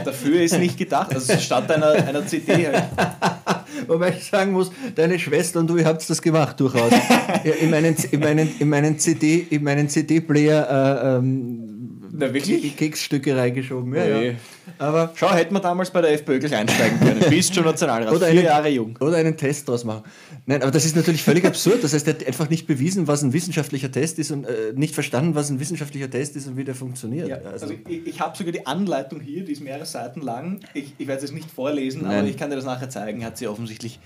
dafür 0.04 0.40
ist 0.40 0.58
nicht 0.58 0.76
gedacht. 0.76 1.14
Also 1.14 1.36
statt 1.38 1.70
einer, 1.70 1.92
einer 1.92 2.26
CD 2.26 2.66
halt. 2.66 2.84
Wobei 3.86 4.10
ich 4.10 4.24
sagen 4.24 4.52
muss, 4.52 4.70
deine 4.94 5.18
Schwester 5.18 5.60
und 5.60 5.68
du, 5.68 5.76
ihr 5.76 5.84
habt 5.84 6.08
das 6.08 6.20
gemacht 6.20 6.58
durchaus. 6.58 6.90
ja, 7.44 7.52
in, 7.52 7.70
meinen, 7.70 7.94
in, 8.10 8.20
meinen, 8.20 8.58
in 8.58 8.68
meinen 8.68 8.98
CD, 8.98 9.46
in 9.50 9.62
meinen 9.62 9.88
CD-Player 9.88 10.68
äh, 10.68 11.18
ähm, 11.18 11.75
Na, 12.18 12.32
wirklich? 12.32 12.62
die 12.62 12.70
Keksstücke 12.70 13.36
reingeschoben. 13.36 13.94
Ja, 13.94 14.04
ja. 14.06 14.32
Aber 14.78 15.12
Schau, 15.14 15.32
hätten 15.34 15.54
wir 15.54 15.60
damals 15.60 15.90
bei 15.90 16.00
der 16.00 16.12
FPÖ 16.12 16.38
gleich 16.38 16.54
einsteigen 16.56 16.98
können. 17.00 17.20
Bist 17.30 17.54
schon 17.54 17.64
Nationalrat, 17.64 18.12
Oder 18.12 18.26
vier 18.26 18.40
eine- 18.40 18.42
Jahre 18.48 18.68
jung. 18.68 18.96
Oder 19.00 19.16
einen 19.16 19.36
Test 19.36 19.68
draus 19.68 19.84
machen. 19.84 20.02
Nein, 20.46 20.62
aber 20.62 20.70
das 20.70 20.84
ist 20.84 20.96
natürlich 20.96 21.22
völlig 21.22 21.44
absurd. 21.44 21.82
Das 21.84 21.92
heißt, 21.92 22.06
er 22.08 22.14
hat 22.14 22.26
einfach 22.26 22.48
nicht 22.50 22.66
bewiesen, 22.66 23.06
was 23.06 23.22
ein 23.22 23.32
wissenschaftlicher 23.32 23.90
Test 23.90 24.18
ist 24.18 24.30
und 24.30 24.44
äh, 24.44 24.72
nicht 24.74 24.94
verstanden, 24.94 25.34
was 25.34 25.50
ein 25.50 25.60
wissenschaftlicher 25.60 26.10
Test 26.10 26.36
ist 26.36 26.46
und 26.46 26.56
wie 26.56 26.64
der 26.64 26.74
funktioniert. 26.74 27.28
Ja, 27.28 27.36
also, 27.36 27.66
also 27.66 27.74
ich, 27.88 28.06
ich 28.06 28.20
habe 28.20 28.36
sogar 28.36 28.52
die 28.52 28.66
Anleitung 28.66 29.20
hier, 29.20 29.44
die 29.44 29.52
ist 29.52 29.60
mehrere 29.62 29.86
Seiten 29.86 30.20
lang. 30.20 30.60
Ich, 30.74 30.94
ich 30.98 31.06
werde 31.06 31.18
es 31.22 31.30
jetzt 31.30 31.34
nicht 31.34 31.50
vorlesen, 31.50 32.02
Nein. 32.02 32.18
aber 32.20 32.28
ich 32.28 32.36
kann 32.36 32.50
dir 32.50 32.56
das 32.56 32.64
nachher 32.64 32.88
zeigen. 32.90 33.24
Hat 33.24 33.36
sie 33.38 33.46
offensichtlich 33.48 33.98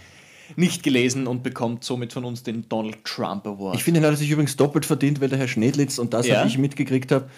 nicht 0.57 0.83
gelesen 0.83 1.27
und 1.29 1.43
bekommt 1.45 1.85
somit 1.85 2.13
von 2.13 2.25
uns 2.25 2.43
den 2.43 2.69
Donald 2.69 3.05
Trump 3.05 3.47
Award. 3.47 3.77
ich 3.77 3.85
finde, 3.85 4.01
er 4.01 4.11
hat 4.11 4.19
sich 4.19 4.29
übrigens 4.31 4.57
doppelt 4.57 4.85
verdient, 4.85 5.21
weil 5.21 5.29
der 5.29 5.39
Herr 5.39 5.47
Schnedlitz, 5.47 5.99
und 5.99 6.13
das 6.13 6.27
Ja? 6.27 6.39
habe 6.39 6.49
ich 6.49 6.59
mitgekriegt 6.59 7.13
habe, 7.13 7.31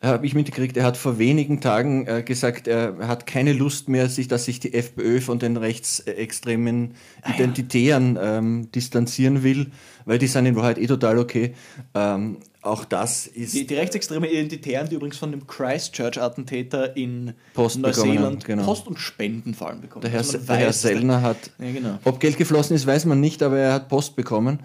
habe 0.00 0.26
ich 0.26 0.34
mitgekriegt, 0.34 0.76
er 0.76 0.84
hat 0.84 0.96
vor 0.96 1.18
wenigen 1.18 1.60
Tagen 1.60 2.06
äh, 2.06 2.22
gesagt, 2.22 2.68
er 2.68 2.96
hat 3.08 3.26
keine 3.26 3.52
Lust 3.52 3.88
mehr, 3.88 4.08
sich, 4.08 4.28
dass 4.28 4.44
sich 4.44 4.60
die 4.60 4.74
FPÖ 4.74 5.20
von 5.20 5.38
den 5.38 5.56
rechtsextremen 5.56 6.94
Identitären 7.28 8.16
ähm, 8.20 8.70
distanzieren 8.70 9.42
will, 9.42 9.72
weil 10.08 10.18
die 10.18 10.26
sind 10.26 10.46
in 10.46 10.56
Wahrheit 10.56 10.78
eh 10.78 10.86
total 10.86 11.18
okay. 11.18 11.54
Ähm, 11.94 12.38
auch 12.62 12.84
das 12.84 13.26
ist 13.26 13.54
Die, 13.54 13.66
die 13.66 13.74
rechtsextreme 13.74 14.26
Identitären, 14.28 14.88
die 14.88 14.96
übrigens 14.96 15.16
von 15.18 15.30
dem 15.30 15.46
Christchurch-Attentäter 15.46 16.96
in 16.96 17.34
Post 17.54 17.78
Neuseeland 17.78 18.44
genau. 18.44 18.64
Post 18.64 18.88
und 18.88 18.98
Spenden 18.98 19.54
vor 19.54 19.68
allem 19.68 19.80
bekommen. 19.80 20.02
Der 20.02 20.10
Herr, 20.10 20.18
Also 20.20 20.38
der 20.38 20.56
Herr 20.56 20.72
Sellner 20.72 21.22
hat, 21.22 21.50
Ja, 21.58 21.70
genau. 21.70 21.98
ob 22.04 22.18
Geld 22.20 22.36
geflossen 22.36 22.74
ist, 22.74 22.86
weiß 22.86 23.04
man 23.04 23.20
nicht, 23.20 23.42
aber 23.42 23.58
er 23.58 23.72
hat 23.74 23.88
Post 23.88 24.16
bekommen. 24.16 24.60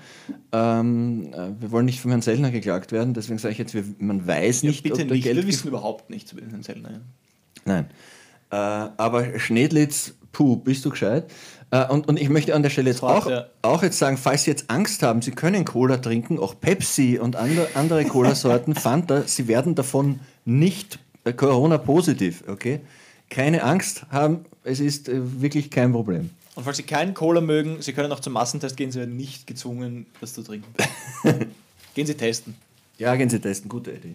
Ähm, 0.51 1.33
äh, 1.33 1.49
wir 1.59 1.71
wollen 1.71 1.85
nicht 1.85 1.99
vom 1.99 2.11
Herrn 2.11 2.21
Sellner 2.21 2.49
geklagt 2.49 2.91
werden, 2.91 3.13
deswegen 3.13 3.37
sage 3.37 3.51
ich 3.51 3.57
jetzt, 3.59 3.75
man 3.99 4.25
weiß 4.25 4.63
Ja, 4.63 4.69
nicht, 4.69 4.83
bitte 4.83 5.03
ob 5.03 5.11
nicht, 5.11 5.23
Geld 5.23 5.37
wir 5.37 5.47
wissen 5.47 5.67
überhaupt 5.67 6.09
nichts 6.09 6.31
über 6.31 6.41
den 6.41 6.49
Herrn 6.49 6.63
Sellner. 6.63 6.89
Ja. 6.89 6.99
Nein. 7.65 7.85
Äh, 8.49 8.55
aber 8.55 9.39
Schnedlitz, 9.39 10.15
puh, 10.31 10.55
bist 10.55 10.83
du 10.85 10.89
gescheit? 10.89 11.25
Äh, 11.73 11.87
und, 11.87 12.07
und 12.07 12.19
ich 12.21 12.29
möchte 12.29 12.53
an 12.53 12.61
der 12.61 12.69
Stelle 12.69 12.91
jetzt 12.91 13.01
auch, 13.01 13.27
auch 13.63 13.81
jetzt 13.81 13.97
sagen, 13.97 14.17
falls 14.17 14.43
Sie 14.43 14.51
jetzt 14.51 14.69
Angst 14.69 15.01
haben, 15.01 15.23
Sie 15.23 15.31
können 15.31 15.65
Cola 15.65 15.97
trinken, 15.97 16.37
auch 16.37 16.53
Pepsi 16.59 17.17
und 17.19 17.35
andere, 17.35 17.67
andere 17.73 18.05
Cola-Sorten, 18.05 18.75
Fanta, 18.75 19.23
Sie 19.23 19.47
werden 19.47 19.73
davon 19.73 20.19
nicht 20.45 20.99
äh, 21.23 21.33
Corona-positiv, 21.33 22.43
okay? 22.47 22.81
Keine 23.31 23.63
Angst 23.63 24.05
haben, 24.11 24.45
es 24.63 24.79
ist 24.79 25.09
äh, 25.09 25.41
wirklich 25.41 25.71
kein 25.71 25.91
Problem. 25.91 26.29
Und 26.53 26.63
falls 26.63 26.77
Sie 26.77 26.83
keinen 26.83 27.15
Cola 27.15 27.41
mögen, 27.41 27.81
Sie 27.81 27.93
können 27.93 28.11
auch 28.11 28.19
zum 28.19 28.33
Massentest 28.33 28.77
gehen, 28.77 28.91
Sie 28.91 28.99
werden 28.99 29.17
nicht 29.17 29.47
gezwungen, 29.47 30.05
das 30.21 30.35
zu 30.35 30.43
trinken. 30.43 30.71
gehen 31.95 32.05
Sie 32.05 32.13
testen. 32.13 32.55
Ja, 32.99 33.15
gehen 33.15 33.31
Sie 33.31 33.39
testen, 33.39 33.67
gute 33.67 33.93
Idee. 33.93 34.13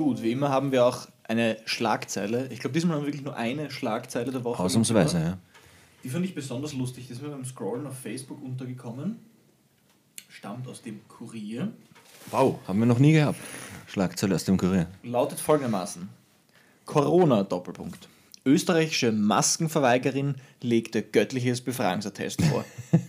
Gut, 0.00 0.22
wie 0.22 0.32
immer 0.32 0.48
haben 0.48 0.72
wir 0.72 0.86
auch 0.86 1.08
eine 1.24 1.58
Schlagzeile. 1.66 2.48
Ich 2.50 2.60
glaube, 2.60 2.72
diesmal 2.72 2.96
haben 2.96 3.02
wir 3.02 3.08
wirklich 3.08 3.22
nur 3.22 3.36
eine 3.36 3.70
Schlagzeile 3.70 4.32
der 4.32 4.42
Woche. 4.44 4.62
Ausnahmsweise, 4.62 5.18
ja. 5.18 5.38
Die 6.02 6.08
fand 6.08 6.24
ich 6.24 6.34
besonders 6.34 6.72
lustig. 6.72 7.06
Die 7.06 7.12
ist 7.12 7.20
mir 7.20 7.28
beim 7.28 7.44
Scrollen 7.44 7.86
auf 7.86 7.98
Facebook 7.98 8.42
untergekommen. 8.42 9.18
Stammt 10.30 10.66
aus 10.68 10.80
dem 10.80 11.06
Kurier. 11.06 11.70
Wow, 12.30 12.60
haben 12.66 12.78
wir 12.78 12.86
noch 12.86 12.98
nie 12.98 13.12
gehabt. 13.12 13.38
Schlagzeile 13.88 14.36
aus 14.36 14.44
dem 14.44 14.56
Kurier. 14.56 14.86
Lautet 15.02 15.38
folgendermaßen: 15.38 16.08
Corona-Doppelpunkt. 16.86 18.08
Österreichische 18.46 19.12
Maskenverweigerin 19.12 20.36
legte 20.62 21.02
göttliches 21.02 21.60
Befreiungsattest 21.60 22.42
vor. 22.46 22.64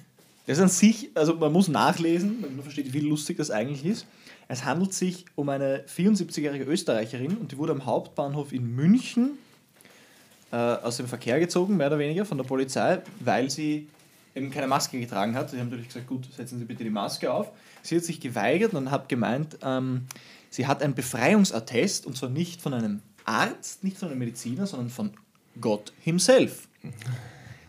Das 0.48 0.58
ist 0.58 0.64
an 0.64 0.70
sich, 0.70 1.10
also 1.14 1.36
man 1.36 1.54
muss 1.54 1.68
nachlesen, 1.68 2.42
damit 2.42 2.58
man 2.58 2.64
versteht, 2.64 2.92
wie 2.92 3.00
lustig 3.00 3.38
das 3.38 3.52
eigentlich 3.52 3.86
ist. 3.86 4.08
Es 4.52 4.66
handelt 4.66 4.94
sich 4.94 5.24
um 5.36 5.48
eine 5.48 5.86
74-jährige 5.86 6.66
Österreicherin 6.66 7.38
und 7.38 7.54
die 7.54 7.58
wurde 7.58 7.72
am 7.72 7.86
Hauptbahnhof 7.86 8.52
in 8.52 8.76
München 8.76 9.38
äh, 10.52 10.58
aus 10.58 10.98
dem 10.98 11.08
Verkehr 11.08 11.40
gezogen, 11.40 11.78
mehr 11.78 11.88
oder 11.88 12.00
weniger 12.00 12.26
von 12.26 12.38
der 12.38 12.44
Polizei, 12.44 13.02
weil 13.22 13.50
sie 13.50 13.88
eben 14.36 14.52
keine 14.52 14.68
Maske 14.68 15.00
getragen 15.00 15.36
hat. 15.36 15.52
Sie 15.52 15.58
haben 15.58 15.70
natürlich 15.70 15.88
gesagt, 15.88 16.08
gut, 16.08 16.28
setzen 16.36 16.60
Sie 16.60 16.66
bitte 16.66 16.84
die 16.84 16.90
Maske 16.90 17.32
auf. 17.32 17.50
Sie 17.82 17.96
hat 17.96 18.04
sich 18.04 18.20
geweigert 18.20 18.74
und 18.74 18.92
hat 18.92 19.08
gemeint, 19.08 19.58
ähm, 19.64 20.02
sie 20.50 20.68
hat 20.68 20.84
ein 20.84 20.96
Befreiungsattest 20.96 22.06
und 22.06 22.18
zwar 22.18 22.30
nicht 22.30 22.62
von 22.62 22.74
einem 22.74 23.02
Arzt, 23.24 23.86
nicht 23.86 23.98
von 23.98 24.10
einem 24.10 24.20
Mediziner, 24.20 24.68
sondern 24.68 24.90
von 24.90 25.12
Gott 25.62 25.94
himself. 26.02 26.68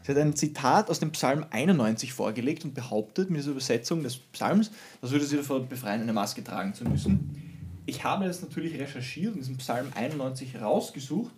Sie 0.03 0.11
hat 0.11 0.19
ein 0.19 0.35
Zitat 0.35 0.91
aus 0.91 0.99
dem 0.99 1.13
Psalm 1.13 1.47
91 1.51 2.13
vorgelegt 2.13 2.65
und 2.65 2.75
behauptet 2.75 3.31
mit 3.31 3.41
dieser 3.41 3.53
Übersetzung 3.53 4.03
des 4.03 4.19
Psalms, 4.19 4.71
das 5.01 5.13
würde 5.13 5.25
sie 5.25 5.37
davor 5.37 5.61
befreien, 5.61 6.03
eine 6.03 6.13
Maske 6.13 6.43
tragen 6.43 6.75
zu 6.75 6.85
müssen. 6.85 7.53
Ich 7.87 8.05
habe 8.05 8.27
das 8.27 8.43
natürlich 8.43 8.79
recherchiert 8.79 9.35
und 9.35 9.41
diesen 9.41 9.59
Psalm 9.59 9.89
91 9.95 10.61
rausgesucht 10.61 11.33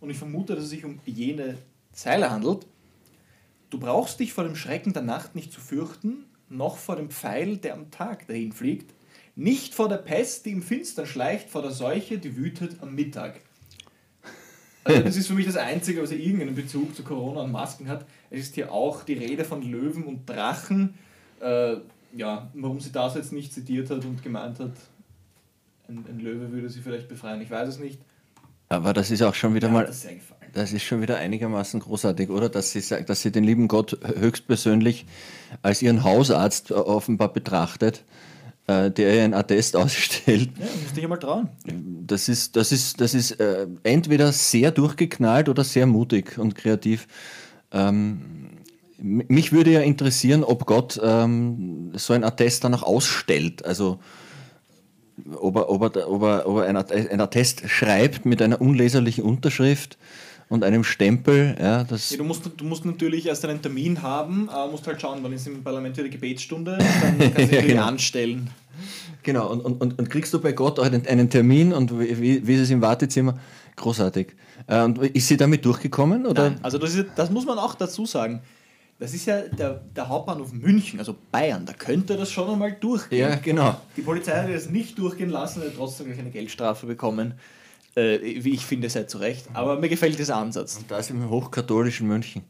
und 0.00 0.10
ich 0.10 0.18
vermute, 0.18 0.54
dass 0.54 0.64
es 0.64 0.70
sich 0.70 0.84
um 0.84 1.00
jene 1.04 1.58
Zeile 1.92 2.30
handelt. 2.30 2.66
Du 3.70 3.80
brauchst 3.80 4.20
dich 4.20 4.32
vor 4.32 4.44
dem 4.44 4.54
Schrecken 4.54 4.92
der 4.92 5.02
Nacht 5.02 5.34
nicht 5.34 5.52
zu 5.52 5.60
fürchten, 5.60 6.26
noch 6.48 6.76
vor 6.76 6.96
dem 6.96 7.10
Pfeil, 7.10 7.56
der 7.56 7.74
am 7.74 7.90
Tag 7.90 8.28
dahin 8.28 8.52
fliegt, 8.52 8.94
nicht 9.34 9.74
vor 9.74 9.88
der 9.88 9.96
Pest, 9.96 10.46
die 10.46 10.52
im 10.52 10.62
Finstern 10.62 11.06
schleicht, 11.06 11.50
vor 11.50 11.62
der 11.62 11.72
Seuche, 11.72 12.18
die 12.18 12.36
wütet 12.36 12.80
am 12.80 12.94
Mittag. 12.94 13.40
Also 14.86 15.02
das 15.04 15.16
ist 15.16 15.26
für 15.26 15.34
mich 15.34 15.46
das 15.46 15.56
Einzige, 15.56 16.02
was 16.02 16.12
irgendeinen 16.12 16.54
Bezug 16.54 16.94
zu 16.94 17.02
Corona 17.02 17.42
und 17.42 17.52
Masken 17.52 17.88
hat. 17.88 18.06
Es 18.30 18.40
ist 18.40 18.54
hier 18.54 18.72
auch 18.72 19.02
die 19.02 19.14
Rede 19.14 19.44
von 19.44 19.62
Löwen 19.62 20.04
und 20.04 20.28
Drachen. 20.28 20.94
Äh, 21.40 21.76
ja, 22.14 22.50
warum 22.54 22.80
sie 22.80 22.92
das 22.92 23.14
jetzt 23.14 23.32
nicht 23.32 23.52
zitiert 23.52 23.90
hat 23.90 24.04
und 24.04 24.22
gemeint 24.22 24.60
hat, 24.60 24.72
ein, 25.88 26.04
ein 26.08 26.20
Löwe 26.20 26.52
würde 26.52 26.68
sie 26.68 26.80
vielleicht 26.80 27.08
befreien, 27.08 27.40
ich 27.40 27.50
weiß 27.50 27.68
es 27.68 27.78
nicht. 27.78 27.98
Aber 28.68 28.92
das 28.92 29.10
ist 29.10 29.22
auch 29.22 29.34
schon 29.34 29.54
wieder 29.54 29.68
Ja, 29.68 29.74
mal, 29.74 29.86
das 29.86 30.06
das 30.52 30.72
ist 30.72 30.84
schon 30.84 31.02
wieder 31.02 31.18
einigermaßen 31.18 31.80
großartig, 31.80 32.30
oder? 32.30 32.48
Dass 32.48 32.72
sie 32.72 32.80
sagt, 32.80 33.10
dass 33.10 33.20
sie 33.20 33.30
den 33.30 33.44
lieben 33.44 33.68
Gott 33.68 33.98
höchstpersönlich 34.18 35.04
als 35.62 35.82
ihren 35.82 36.02
Hausarzt 36.02 36.72
offenbar 36.72 37.32
betrachtet, 37.32 38.04
äh, 38.66 38.90
der 38.90 39.24
einen 39.24 39.34
Attest 39.34 39.76
ausstellt. 39.76 40.50
Ja, 40.58 40.66
müsste 40.82 40.98
ich 40.98 41.04
einmal 41.04 41.18
trauen. 41.18 41.48
Das 42.06 42.28
ist, 42.28 42.56
das 42.56 42.72
ist, 42.72 43.00
das 43.00 43.14
ist 43.14 43.32
äh, 43.40 43.66
entweder 43.82 44.32
sehr 44.32 44.70
durchgeknallt 44.70 45.48
oder 45.48 45.64
sehr 45.64 45.86
mutig 45.86 46.38
und 46.38 46.54
kreativ. 46.54 47.06
Ähm, 47.72 48.50
mich 48.98 49.52
würde 49.52 49.72
ja 49.72 49.80
interessieren, 49.80 50.42
ob 50.42 50.66
Gott 50.66 50.98
ähm, 51.02 51.92
so 51.94 52.12
ein 52.12 52.24
Attest 52.24 52.64
dann 52.64 52.74
auch 52.74 52.82
ausstellt. 52.82 53.64
Also 53.64 53.98
ob 55.34 55.56
er, 55.56 55.70
ob 55.70 55.82
er, 55.82 56.10
ob 56.10 56.22
er, 56.22 56.48
ob 56.48 56.58
er 56.58 56.64
ein, 56.64 56.76
ein 56.76 57.20
Attest 57.20 57.68
schreibt 57.68 58.24
mit 58.24 58.40
einer 58.40 58.60
unleserlichen 58.60 59.24
Unterschrift 59.24 59.98
und 60.48 60.64
einem 60.64 60.84
Stempel. 60.84 61.56
Ja, 61.58 61.84
das, 61.84 62.10
Ja, 62.10 62.18
du, 62.18 62.24
musst, 62.24 62.48
du 62.56 62.64
musst 62.64 62.84
natürlich 62.84 63.26
erst 63.26 63.44
einen 63.44 63.60
Termin 63.60 64.02
haben, 64.02 64.48
äh, 64.48 64.70
musst 64.70 64.86
halt 64.86 65.00
schauen, 65.00 65.18
wann 65.22 65.32
ist 65.32 65.46
im 65.46 65.62
Parlament 65.62 65.96
wieder 65.96 66.08
Gebetsstunde, 66.08 66.78
dann 66.78 67.00
kannst 67.00 67.20
du 67.20 67.28
dich 67.28 67.34
natürlich 67.34 67.66
genau. 67.66 67.84
anstellen. 67.84 68.50
Genau, 69.22 69.50
und, 69.50 69.60
und, 69.60 69.80
und, 69.80 69.98
und 69.98 70.10
kriegst 70.10 70.32
du 70.34 70.40
bei 70.40 70.52
Gott 70.52 70.78
auch 70.78 70.84
einen, 70.84 71.06
einen 71.06 71.28
Termin 71.28 71.72
und 71.72 71.98
wie, 71.98 72.46
wie, 72.46 72.54
ist 72.54 72.60
es 72.60 72.70
im 72.70 72.80
Wartezimmer? 72.80 73.38
Großartig. 73.74 74.28
Äh, 74.68 74.82
und 74.82 74.98
ist 74.98 75.26
sie 75.26 75.36
damit 75.36 75.64
durchgekommen? 75.64 76.26
Oder? 76.26 76.50
Nein, 76.50 76.60
also 76.62 76.78
das, 76.78 76.94
ist, 76.94 77.06
das 77.16 77.30
muss 77.30 77.44
man 77.44 77.58
auch 77.58 77.74
dazu 77.74 78.06
sagen. 78.06 78.42
Das 78.98 79.12
ist 79.12 79.26
ja 79.26 79.42
der, 79.42 79.82
der 79.94 80.08
Hauptbahnhof 80.08 80.52
München, 80.54 80.98
also 80.98 81.14
Bayern, 81.30 81.66
da 81.66 81.74
könnte 81.74 82.16
das 82.16 82.30
schon 82.30 82.48
einmal 82.48 82.72
durchgehen. 82.72 83.28
Ja, 83.28 83.34
genau. 83.34 83.78
Die 83.94 84.00
Polizei 84.00 84.32
hat 84.32 84.48
das 84.48 84.70
nicht 84.70 84.98
durchgehen 84.98 85.28
lassen, 85.28 85.60
hat 85.60 85.74
trotzdem 85.76 86.06
gleich 86.06 86.18
eine 86.18 86.30
Geldstrafe 86.30 86.86
bekommen. 86.86 87.34
Äh, 87.96 88.44
wie 88.44 88.50
ich 88.54 88.66
finde, 88.66 88.90
sei 88.90 89.04
zu 89.04 89.18
Recht. 89.18 89.46
Aber 89.54 89.78
mir 89.80 89.88
gefällt 89.88 90.18
dieser 90.18 90.36
Ansatz. 90.36 90.76
Und 90.76 90.90
das 90.90 91.10
im 91.10 91.30
hochkatholischen 91.30 92.06
München. 92.06 92.42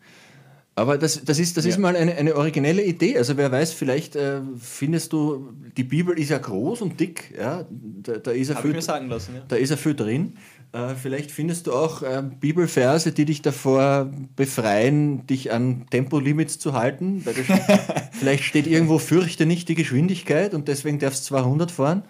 Aber 0.74 0.98
das, 0.98 1.24
das, 1.24 1.38
ist, 1.38 1.56
das 1.56 1.64
Ja. 1.64 1.70
ist 1.70 1.78
mal 1.78 1.96
eine, 1.96 2.14
eine 2.16 2.36
originelle 2.36 2.82
Idee. 2.84 3.16
Also 3.16 3.36
wer 3.38 3.50
weiß, 3.50 3.72
vielleicht 3.72 4.14
äh, 4.16 4.40
findest 4.60 5.12
du, 5.12 5.52
die 5.76 5.84
Bibel 5.84 6.18
ist 6.18 6.28
ja 6.28 6.36
groß 6.38 6.82
und 6.82 7.00
dick, 7.00 7.32
ja, 7.38 7.64
da, 7.70 8.18
da, 8.18 8.30
ist, 8.32 8.50
ich 8.50 8.58
viel, 8.58 8.72
mir 8.72 8.82
sagen 8.82 9.08
lassen. 9.08 9.36
Ja. 9.36 9.42
da 9.48 9.56
ist 9.56 9.70
ja 9.70 9.76
viel 9.76 9.94
drin. 9.94 10.34
Äh, 10.72 10.94
vielleicht 11.00 11.30
findest 11.30 11.68
du 11.68 11.72
auch 11.72 12.02
äh, 12.02 12.22
Bibelverse, 12.40 13.12
die 13.12 13.24
dich 13.24 13.40
davor 13.40 14.10
befreien, 14.34 15.26
dich 15.26 15.50
an 15.52 15.86
Tempolimits 15.90 16.58
zu 16.58 16.74
halten. 16.74 17.24
Vielleicht 18.12 18.44
steht 18.44 18.66
irgendwo, 18.66 18.98
fürchte 18.98 19.46
nicht 19.46 19.68
die 19.68 19.74
Geschwindigkeit 19.76 20.52
und 20.54 20.68
deswegen 20.68 20.98
darfst 20.98 21.24
du 21.24 21.28
200 21.36 21.70
fahren. 21.70 22.02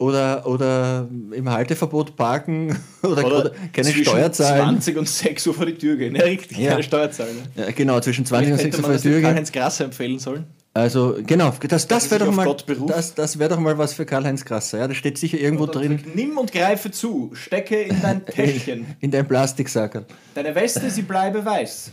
Oder, 0.00 0.46
oder 0.46 1.06
im 1.30 1.50
Halteverbot 1.50 2.16
parken 2.16 2.74
oder, 3.02 3.26
oder 3.26 3.50
keine 3.70 3.92
Steuer 3.92 4.32
zahlen. 4.32 4.62
20 4.62 4.96
und 4.96 5.06
6 5.06 5.46
Uhr 5.48 5.52
vor 5.54 5.66
die 5.66 5.74
Tür 5.74 5.96
gehen. 5.96 6.14
Ja, 6.16 6.22
richtig, 6.24 6.56
Ja. 6.56 6.70
keine 6.70 6.82
Steuer 6.82 7.10
zahlen. 7.10 7.36
Ne? 7.54 7.64
Ja, 7.66 7.70
genau, 7.70 8.00
zwischen 8.00 8.24
20 8.24 8.52
und 8.52 8.58
Vielleicht 8.58 8.72
6 8.72 8.76
hätte 8.76 8.78
Uhr 8.78 8.84
vor 8.86 8.92
das 8.94 9.02
die 9.02 9.08
Tür 9.08 9.16
gehen. 9.18 9.24
Karl-Heinz 9.24 9.52
Grasser 9.52 9.84
empfehlen 9.84 10.18
sollen. 10.18 10.46
Also, 10.72 11.16
genau, 11.26 11.52
das, 11.68 11.86
das 11.86 12.10
wäre 12.10 12.24
doch, 12.24 12.32
mal, 12.32 12.56
das, 12.86 13.14
das 13.14 13.38
wär 13.38 13.50
doch 13.50 13.58
mal 13.60 13.76
was 13.76 13.92
für 13.92 14.06
Karl-Heinz 14.06 14.44
Grasser. 14.46 14.78
Ja, 14.78 14.88
da 14.88 14.94
steht 14.94 15.18
sicher 15.18 15.36
irgendwo 15.38 15.66
dann 15.66 15.82
drin, 15.82 16.00
Nimm 16.14 16.38
und 16.38 16.50
greife 16.50 16.90
zu, 16.90 17.32
stecke 17.34 17.82
in 17.82 18.00
dein 18.00 18.24
Täschchen. 18.26 18.86
in 19.00 19.10
deinem 19.10 19.28
Plastiksackerl. 19.28 20.06
Deine 20.34 20.54
Weste, 20.54 20.88
sie 20.88 21.02
bleibe 21.02 21.44
weiß. 21.44 21.90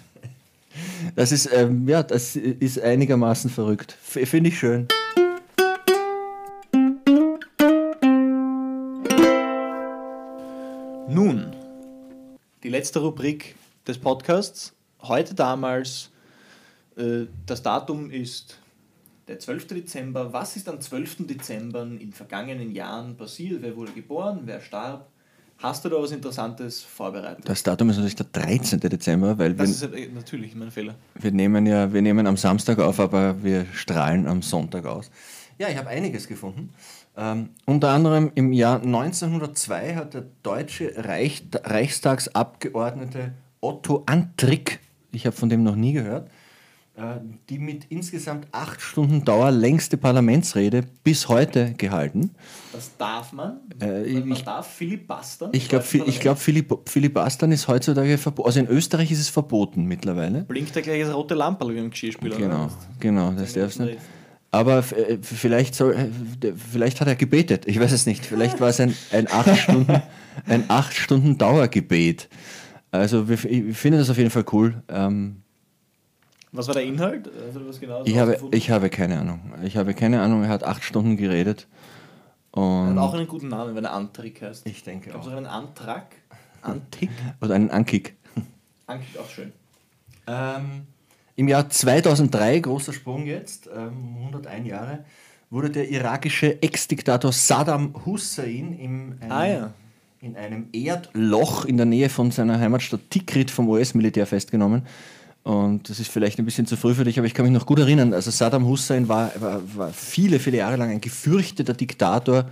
Das 1.17 1.33
ist, 1.33 1.49
ähm, 1.53 1.85
ja, 1.89 2.03
das 2.03 2.37
ist 2.37 2.79
einigermaßen 2.79 3.49
verrückt. 3.49 3.97
Finde 4.01 4.49
ich 4.49 4.57
schön. 4.59 4.87
Nun, 11.17 11.47
die 12.61 12.69
letzte 12.69 12.99
Rubrik 12.99 13.55
des 13.87 13.97
Podcasts. 13.97 14.73
Heute 15.01 15.33
damals, 15.33 16.11
äh, 16.95 17.25
das 17.47 17.63
Datum 17.63 18.11
ist 18.11 18.59
der 19.27 19.39
12. 19.39 19.69
Dezember. 19.69 20.31
Was 20.31 20.55
ist 20.55 20.69
am 20.69 20.79
12. 20.79 21.25
Dezember 21.25 21.81
in 21.81 22.13
vergangenen 22.13 22.71
Jahren 22.71 23.17
passiert? 23.17 23.63
Wer 23.63 23.75
wurde 23.75 23.93
geboren? 23.93 24.41
Wer 24.45 24.61
starb? 24.61 25.07
Hast 25.57 25.83
du 25.83 25.89
da 25.89 25.95
was 25.95 26.11
Interessantes 26.11 26.83
vorbereitet? 26.83 27.49
Das 27.49 27.63
Datum 27.63 27.89
ist 27.89 27.95
natürlich 27.95 28.17
der 28.17 28.27
13. 28.31 28.79
Dezember, 28.79 29.39
weil 29.39 29.55
Das 29.55 29.81
wir, 29.81 29.89
ist 29.89 29.95
äh, 29.95 30.09
natürlich 30.13 30.53
mein 30.53 30.69
Fehler. 30.69 30.93
wir 31.15 31.31
nehmen 31.31 31.65
ja, 31.65 31.91
wir 31.91 32.03
nehmen 32.03 32.27
am 32.27 32.37
Samstag 32.37 32.77
auf, 32.77 32.99
aber 32.99 33.41
wir 33.41 33.65
strahlen 33.73 34.27
am 34.27 34.43
Sonntag 34.43 34.85
aus. 34.85 35.09
Ja, 35.57 35.67
ich 35.69 35.77
habe 35.77 35.89
einiges 35.89 36.27
gefunden. 36.27 36.69
Ähm, 37.19 37.49
unter 37.65 37.89
anderem 37.89 38.31
im 38.35 38.53
Jahr 38.53 38.79
1902 38.81 39.95
hat 39.95 40.13
der 40.13 40.25
deutsche 40.43 40.93
Reich, 40.97 41.43
Reichstagsabgeordnete 41.63 43.33
Otto 43.59 44.03
Antrick, 44.05 44.79
ich 45.11 45.25
habe 45.25 45.35
von 45.35 45.49
dem 45.49 45.63
noch 45.63 45.75
nie 45.75 45.93
gehört, 45.93 46.29
äh, 46.95 47.15
die 47.49 47.57
mit 47.57 47.85
insgesamt 47.89 48.47
acht 48.51 48.81
Stunden 48.81 49.25
Dauer 49.25 49.49
längste 49.49 49.97
Parlamentsrede 49.97 50.83
bis 51.03 51.27
heute 51.27 51.73
gehalten. 51.73 52.31
Das 52.71 52.95
darf 52.97 53.33
man. 53.33 53.61
Äh, 53.81 54.13
man, 54.19 54.31
ich- 54.33 54.43
darf 54.43 54.67
filibustern. 54.67 55.49
Ich 55.53 55.69
glaube, 55.69 55.85
ich 56.05 56.19
glaub, 56.19 56.37
Philipp, 56.37 56.71
Filibustern 56.87 57.51
ist 57.51 57.67
heutzutage 57.67 58.17
verboten. 58.19 58.47
Also 58.47 58.59
in 58.59 58.67
Österreich 58.67 59.11
ist 59.11 59.19
es 59.19 59.29
verboten 59.29 59.85
mittlerweile. 59.85 60.43
Blinkt 60.43 60.75
da 60.75 60.81
gleich 60.81 61.01
das 61.03 61.13
rote 61.15 61.33
Lampe 61.33 61.67
wie 61.73 61.79
im 61.79 61.89
Geschirrspüler. 61.89 62.37
Genau, 62.37 62.69
genau, 62.99 63.31
das 63.31 63.53
darfst 63.53 63.79
du 63.79 63.85
nicht. 63.85 63.97
Aber 64.51 64.79
äh, 64.79 65.17
vielleicht, 65.21 65.75
soll, 65.75 65.93
äh, 65.93 66.53
vielleicht 66.55 67.01
hat 67.01 67.07
er 67.07 67.15
gebetet, 67.15 67.67
ich 67.67 67.79
weiß 67.79 67.91
es 67.91 68.05
nicht. 68.05 68.25
Vielleicht 68.25 68.59
war 68.59 68.69
es 68.69 68.79
ein, 68.79 68.95
ein 69.11 69.27
acht 69.29 69.57
Stunden, 69.63 70.01
ein 70.47 70.63
acht 70.69 70.93
Stunden 70.93 71.37
Dauergebet. 71.37 72.29
Also 72.91 73.27
wir, 73.27 73.43
ich 73.43 73.77
finde 73.77 73.97
das 73.99 74.09
auf 74.09 74.17
jeden 74.17 74.29
Fall 74.29 74.45
cool. 74.53 74.81
Ähm, 74.87 75.41
Was 76.53 76.67
war 76.67 76.75
der 76.75 76.83
Inhalt? 76.83 77.29
Also, 77.45 77.67
was 77.67 77.79
genau 77.79 78.03
ich, 78.05 78.17
habe, 78.17 78.37
ich 78.51 78.71
habe 78.71 78.89
keine 78.89 79.19
Ahnung. 79.19 79.53
Ich 79.63 79.75
habe 79.75 79.93
keine 79.93 80.21
Ahnung, 80.21 80.43
er 80.43 80.49
hat 80.49 80.63
acht 80.63 80.83
Stunden 80.83 81.17
geredet. 81.17 81.67
Er 82.53 82.61
Und 82.63 82.89
hat 82.91 82.97
auch 82.97 83.13
einen 83.13 83.27
guten 83.27 83.49
Namen, 83.49 83.75
wenn 83.75 83.83
er 83.83 83.93
Antrik 83.93 84.41
heißt. 84.41 84.65
ich 84.65 84.81
denke 84.83 85.09
Gab 85.11 85.21
es 85.21 85.27
auch. 85.27 85.33
auch 85.33 85.37
einen 85.37 85.45
Antrag? 85.45 86.05
Antik? 86.61 87.09
Oder 87.41 87.55
einen 87.55 87.69
Ankick. 87.69 88.15
Antik 88.87 89.19
auch 89.19 89.29
schön. 89.29 89.51
Ähm, 90.25 90.87
Im 91.39 91.47
Jahr 91.47 91.69
2003, 91.69 92.61
großer 92.61 92.93
Sprung 92.93 93.27
jetzt, 93.27 93.67
ähm, 93.67 94.17
101 94.25 94.67
Jahre, 94.67 95.05
wurde 95.51 95.69
der 95.69 95.87
irakische 95.87 96.59
Ex-Diktator 96.63 97.31
Saddam 97.31 97.93
Hussein 98.07 98.75
im, 98.79 99.17
einem, 99.21 99.31
Ah, 99.31 99.45
ja. 99.45 99.73
in 100.19 100.35
einem 100.35 100.65
Erdloch 100.73 101.65
in 101.65 101.77
der 101.77 101.85
Nähe 101.85 102.09
von 102.09 102.31
seiner 102.31 102.59
Heimatstadt 102.59 103.01
Tikrit 103.11 103.51
vom 103.51 103.69
US-Militär 103.69 104.25
festgenommen. 104.25 104.81
Und 105.43 105.87
das 105.91 105.99
ist 105.99 106.09
vielleicht 106.09 106.39
ein 106.39 106.45
bisschen 106.45 106.65
zu 106.65 106.75
früh 106.75 106.95
für 106.95 107.03
dich, 107.03 107.19
aber 107.19 107.27
ich 107.27 107.35
kann 107.35 107.45
mich 107.45 107.53
noch 107.53 107.67
gut 107.67 107.77
erinnern. 107.77 108.15
Also 108.15 108.31
Saddam 108.31 108.65
Hussein 108.65 109.07
war, 109.07 109.31
war, 109.39 109.61
war 109.75 109.93
viele, 109.93 110.39
viele 110.39 110.57
Jahre 110.57 110.77
lang 110.77 110.89
ein 110.89 111.01
gefürchteter 111.01 111.75
Diktator, 111.75 112.49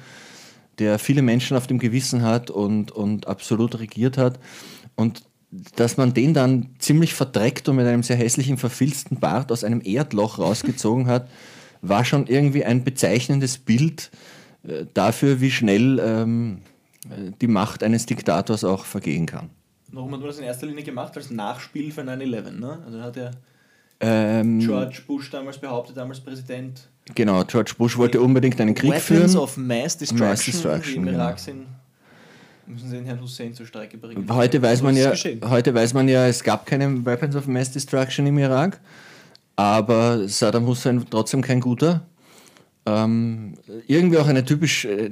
der 0.77 0.99
viele 0.99 1.23
Menschen 1.23 1.57
auf 1.57 1.65
dem 1.65 1.79
Gewissen 1.79 2.21
hat 2.21 2.51
und, 2.51 2.91
und 2.91 3.25
absolut 3.25 3.79
regiert 3.79 4.19
hat. 4.19 4.39
Und 4.93 5.23
dass 5.51 5.97
man 5.97 6.13
den 6.13 6.33
dann 6.33 6.69
ziemlich 6.79 7.13
verdreckt 7.13 7.69
und 7.69 7.77
mit 7.77 7.85
einem 7.87 8.03
sehr 8.03 8.17
hässlichen, 8.17 8.57
verfilzten 8.57 9.19
Bart 9.19 9.51
aus 9.51 9.63
einem 9.63 9.81
Erdloch 9.83 10.39
rausgezogen 10.39 11.07
hat, 11.07 11.29
war 11.81 12.03
schon 12.03 12.27
irgendwie 12.27 12.65
ein 12.65 12.83
bezeichnendes 12.83 13.57
Bild 13.57 14.11
äh, 14.67 14.85
dafür, 14.93 15.39
wie 15.41 15.51
schnell 15.51 15.99
ähm, 15.99 16.61
äh, 17.09 17.31
die 17.41 17.47
Macht 17.47 17.83
eines 17.83 18.05
Diktators 18.05 18.63
auch 18.63 18.85
vergehen 18.85 19.25
kann. 19.27 19.49
Warum 19.91 20.11
hat 20.11 20.19
man 20.19 20.27
das 20.27 20.39
in 20.39 20.43
erster 20.45 20.65
Linie 20.67 20.83
gemacht? 20.83 21.15
Als 21.15 21.29
Nachspiel 21.29 21.91
für 21.91 22.01
9-11, 22.01 22.51
ne? 22.59 22.79
Also 22.85 23.01
hat 23.01 23.15
ja 23.15 23.31
Ähm, 24.01 24.59
George 24.59 25.01
Bush 25.07 25.29
damals 25.29 25.57
behauptet, 25.57 25.95
damals 25.95 26.19
Präsident. 26.19 26.89
genau, 27.13 27.43
George 27.45 27.73
Bush 27.77 27.95
wollte 27.97 28.19
unbedingt 28.19 28.59
einen 28.59 28.75
Krieg 28.75 28.91
Weapons 28.91 29.05
führen. 29.05 29.37
of 29.37 29.55
Mass 29.55 29.97
Destruction, 29.97 30.27
Mass 30.27 30.43
Destruction, 30.43 30.95
im 30.95 31.05
genau. 31.05 31.17
Irak 31.19 31.39
sind, 31.39 31.65
müssen 32.67 32.89
sie 32.89 32.95
den 32.95 33.05
Herrn 33.05 33.21
Hussein 33.21 33.53
zur 33.53 33.65
Strecke 33.65 33.97
bringen. 33.97 34.25
Heute 34.29 34.61
weiß, 34.61 34.81
man 34.81 34.95
ja, 34.95 35.13
heute 35.43 35.73
weiß 35.73 35.93
man 35.93 36.07
ja, 36.07 36.27
es 36.27 36.43
gab 36.43 36.65
keine 36.65 37.05
Weapons 37.05 37.35
of 37.35 37.47
Mass 37.47 37.71
Destruction 37.71 38.25
im 38.27 38.37
Irak, 38.37 38.79
aber 39.55 40.27
Saddam 40.27 40.65
Hussein 40.67 41.05
trotzdem 41.09 41.41
kein 41.41 41.61
guter. 41.61 42.05
Ähm, 42.87 43.55
irgendwie 43.87 44.17
auch 44.19 44.27
eine, 44.27 44.45
typisch, 44.45 44.85
äh, 44.85 45.05
äh, 45.07 45.11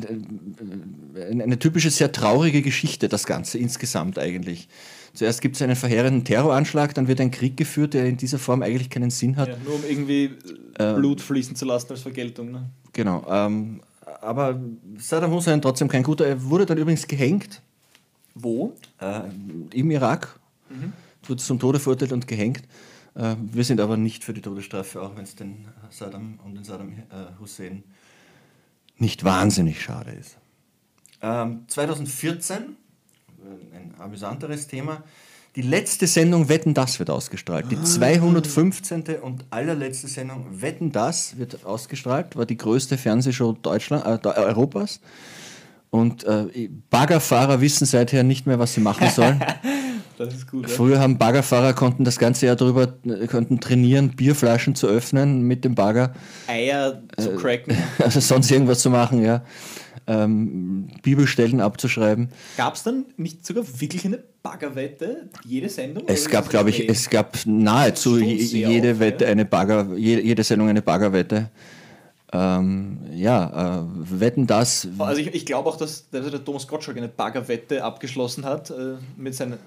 eine 1.16 1.58
typische, 1.58 1.90
sehr 1.90 2.12
traurige 2.12 2.62
Geschichte, 2.62 3.10
das 3.10 3.26
Ganze 3.26 3.58
insgesamt 3.58 4.20
eigentlich. 4.20 4.68
Zuerst 5.16 5.42
gibt 5.42 5.56
es 5.56 5.62
einen 5.64 5.76
verheerenden 5.76 6.24
Terroranschlag, 6.24 6.94
dann 6.94 7.08
wird 7.08 7.20
ein 7.20 7.32
Krieg 7.32 7.58
geführt, 7.58 7.96
der 7.96 8.06
in 8.06 8.18
dieser 8.18 8.38
Form 8.38 8.62
eigentlich 8.62 8.92
keinen 8.92 9.10
Sinn 9.10 9.38
hat. 9.38 9.50
Ja, 9.50 9.56
nur 9.66 9.76
um 9.76 9.84
irgendwie 9.88 10.32
Ähm. 10.80 10.96
Blut 10.96 11.22
fließen 11.22 11.56
zu 11.56 11.66
lassen 11.66 11.92
als 11.92 12.02
Vergeltung. 12.02 12.52
Ne? 12.52 12.70
Genau. 12.94 13.26
Ähm, 13.30 13.82
aber 14.24 14.60
Saddam 14.98 15.32
Hussein 15.32 15.62
trotzdem 15.62 15.88
kein 15.88 16.04
guter. 16.04 16.26
Er 16.26 16.44
wurde 16.44 16.66
dann 16.66 16.78
übrigens 16.78 17.08
gehängt 17.08 17.62
Wo? 18.34 18.74
äh, 19.00 19.22
im 19.74 19.92
Irak, 19.92 20.40
wurde 21.28 21.42
zum 21.42 21.60
Tode 21.60 21.80
verurteilt 21.80 22.12
und 22.12 22.28
gehängt. 22.28 22.64
Äh, 23.16 23.36
wir 23.40 23.64
sind 23.64 23.80
aber 23.80 23.98
nicht 23.98 24.24
für 24.24 24.34
die 24.34 24.42
Todesstrafe, 24.42 25.02
auch 25.02 25.16
wenn 25.16 25.24
es 25.24 25.36
den 25.36 25.68
Saddam 25.90 26.40
und 26.44 26.56
den 26.56 26.64
Saddam 26.64 26.94
äh, 26.94 27.40
Hussein 27.40 27.84
nicht 28.98 29.24
wahnsinnig 29.24 29.82
schade 29.82 30.12
ist. 30.12 30.38
Ähm, 31.22 31.66
2014, 31.68 32.62
äh, 32.62 33.76
ein 33.76 33.94
amüsanteres 34.00 34.68
Thema, 34.68 35.04
die 35.56 35.62
letzte 35.62 36.08
Sendung 36.08 36.50
Wetten 36.50 36.74
Das 36.74 37.00
wird 37.00 37.10
ausgestrahlt. 37.10 37.72
Die 37.72 37.82
215. 37.82 39.04
und 39.22 39.46
allerletzte 39.52 40.08
Sendung 40.08 40.46
Wetten 40.62 40.92
Das 40.92 41.38
wird 41.38 41.64
ausgestrahlt, 41.66 42.36
war 42.36 42.46
die 42.46 42.58
größte 42.58 42.98
Fernsehshow 42.98 43.54
Deutschland, 43.54 44.06
äh, 44.06 44.18
Deu- 44.18 44.36
Europas. 44.36 45.00
Und 45.92 46.24
äh, 46.24 46.70
Baggerfahrer 46.90 47.62
wissen 47.62 47.86
seither 47.86 48.24
nicht 48.24 48.48
mehr, 48.48 48.58
was 48.58 48.74
sie 48.74 48.82
machen 48.82 49.10
sollen. 49.10 49.44
Das 50.16 50.32
ist 50.32 50.50
gut. 50.50 50.70
Früher 50.70 51.00
haben 51.00 51.18
Baggerfahrer 51.18 51.74
konnten 51.74 52.04
das 52.04 52.20
ganze 52.20 52.46
Jahr 52.46 52.56
darüber 52.56 52.94
äh, 53.04 53.26
konnten 53.26 53.60
trainieren, 53.60 54.10
Bierflaschen 54.10 54.76
zu 54.76 54.86
öffnen 54.86 55.42
mit 55.42 55.66
dem 55.66 55.74
Bagger, 55.74 56.14
Eier 56.48 57.02
zu 57.18 57.36
cracken. 57.36 57.76
also 57.98 58.20
sonst 58.20 58.52
irgendwas 58.52 58.80
zu 58.80 58.92
machen, 58.92 59.24
ja. 59.24 59.44
Ähm, 60.06 60.90
Bibelstellen 61.02 61.62
abzuschreiben. 61.62 62.30
Gab 62.58 62.76
es 62.76 62.84
dann 62.84 63.06
nicht 63.16 63.46
sogar 63.46 63.64
wirklich 63.80 64.06
eine 64.06 64.22
Baggerwette? 64.42 65.30
Jede 65.46 65.70
Sendung? 65.70 66.04
Es 66.08 66.30
gab, 66.30 66.50
glaube 66.50 66.70
ich, 66.70 66.90
es 66.90 67.10
gab 67.10 67.38
nahezu 67.46 68.18
jede 68.20 68.92
oft, 68.92 69.00
Wette 69.00 69.24
ja. 69.26 69.32
eine 69.32 69.46
Bagger, 69.46 69.96
jede, 69.96 70.22
jede 70.22 70.44
Sendung 70.44 70.68
eine 70.68 70.82
Baggerwette. 70.82 71.50
Ähm, 72.34 72.98
ja, 73.12 73.82
äh, 73.82 73.86
wetten 74.20 74.48
das. 74.48 74.88
Also 74.98 75.22
ich, 75.22 75.28
ich 75.36 75.46
glaube 75.46 75.70
auch, 75.70 75.78
dass 75.78 76.10
der, 76.10 76.22
der 76.22 76.44
Thomas 76.44 76.68
Gottschalk 76.68 76.98
eine 76.98 77.08
Baggerwette 77.08 77.84
abgeschlossen 77.84 78.44
hat, 78.44 78.72
äh, 78.72 78.96
mit 79.16 79.36
seinen, 79.36 79.54
äh, 79.54 79.58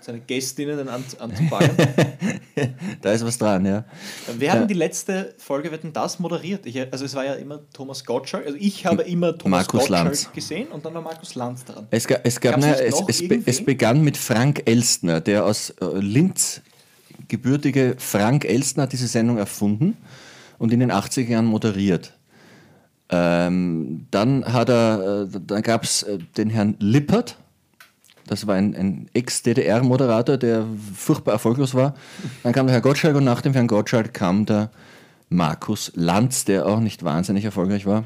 seine 0.00 0.20
Gästinnen 0.20 0.88
an, 0.88 1.04
anzubaggern. 1.18 1.76
da 3.02 3.12
ist 3.12 3.26
was 3.26 3.38
dran, 3.38 3.66
ja. 3.66 3.84
Wer 4.38 4.52
hat 4.52 4.60
denn 4.60 4.68
die 4.68 4.74
letzte 4.74 5.34
Folge 5.38 5.72
Wetten 5.72 5.92
das 5.92 6.20
moderiert? 6.20 6.64
Ich, 6.64 6.80
also 6.92 7.04
es 7.04 7.14
war 7.16 7.24
ja 7.24 7.34
immer 7.34 7.60
Thomas 7.72 8.04
Gottschalk. 8.04 8.46
Also 8.46 8.58
ich 8.60 8.86
habe 8.86 9.02
immer 9.02 9.36
Thomas 9.36 9.66
Markus 9.66 9.80
Gottschalk 9.80 10.04
Lanz. 10.04 10.32
gesehen 10.32 10.68
und 10.68 10.84
dann 10.84 10.94
war 10.94 11.02
Markus 11.02 11.34
Lanz 11.34 11.64
dran. 11.64 11.88
Es, 11.90 12.06
ga, 12.06 12.20
es, 12.22 12.40
gab, 12.40 12.58
ne, 12.58 12.80
es, 12.80 13.02
es, 13.08 13.26
be, 13.26 13.42
es 13.44 13.64
begann 13.64 14.02
mit 14.02 14.16
Frank 14.16 14.62
Elstner, 14.66 15.20
der 15.20 15.44
aus 15.44 15.70
äh, 15.70 15.86
Linz 15.98 16.62
gebürtige 17.26 17.96
Frank 17.98 18.44
Elstner 18.44 18.84
hat 18.84 18.92
diese 18.92 19.08
Sendung 19.08 19.38
erfunden 19.38 19.96
und 20.58 20.72
in 20.72 20.80
den 20.80 20.92
80er 20.92 21.28
Jahren 21.28 21.46
moderiert. 21.46 22.12
Ähm, 23.08 24.06
dann 24.10 24.52
hat 24.52 24.68
er, 24.68 25.28
äh, 25.32 25.40
dann 25.46 25.62
gab 25.62 25.84
es 25.84 26.02
äh, 26.02 26.18
den 26.36 26.50
Herrn 26.50 26.76
Lippert, 26.80 27.36
das 28.26 28.46
war 28.46 28.56
ein, 28.56 28.74
ein 28.74 29.08
Ex-DDR-Moderator, 29.14 30.36
der 30.36 30.64
furchtbar 30.94 31.32
erfolglos 31.32 31.74
war. 31.74 31.94
Dann 32.42 32.52
kam 32.52 32.66
der 32.66 32.74
Herr 32.74 32.80
Gottschalk 32.80 33.14
und 33.14 33.24
nach 33.24 33.40
dem 33.40 33.52
Herrn 33.52 33.68
Gottschalk 33.68 34.12
kam 34.12 34.46
der 34.46 34.70
Markus 35.28 35.92
Lanz, 35.94 36.44
der 36.44 36.66
auch 36.66 36.80
nicht 36.80 37.04
wahnsinnig 37.04 37.44
erfolgreich 37.44 37.86
war. 37.86 38.04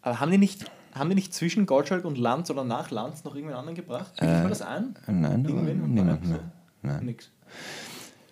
Aber 0.00 0.20
haben 0.20 0.30
die 0.30 0.38
nicht, 0.38 0.64
haben 0.94 1.10
die 1.10 1.14
nicht 1.14 1.34
zwischen 1.34 1.66
Gottschalk 1.66 2.06
und 2.06 2.16
Lanz 2.16 2.50
oder 2.50 2.64
nach 2.64 2.90
Lanz 2.90 3.24
noch 3.24 3.34
irgendwen 3.34 3.56
anderen 3.56 3.76
gebracht? 3.76 4.12
Äh, 4.18 4.42
mal 4.42 4.48
das 4.48 4.62
ein? 4.62 4.94
Nein, 5.06 5.44
war 5.44 5.50
Irgendwen? 5.50 5.94
niemand 5.94 6.22
Nein. 6.22 6.30
mehr. 6.30 6.40
Nein. 6.82 7.04
Nix. 7.04 7.30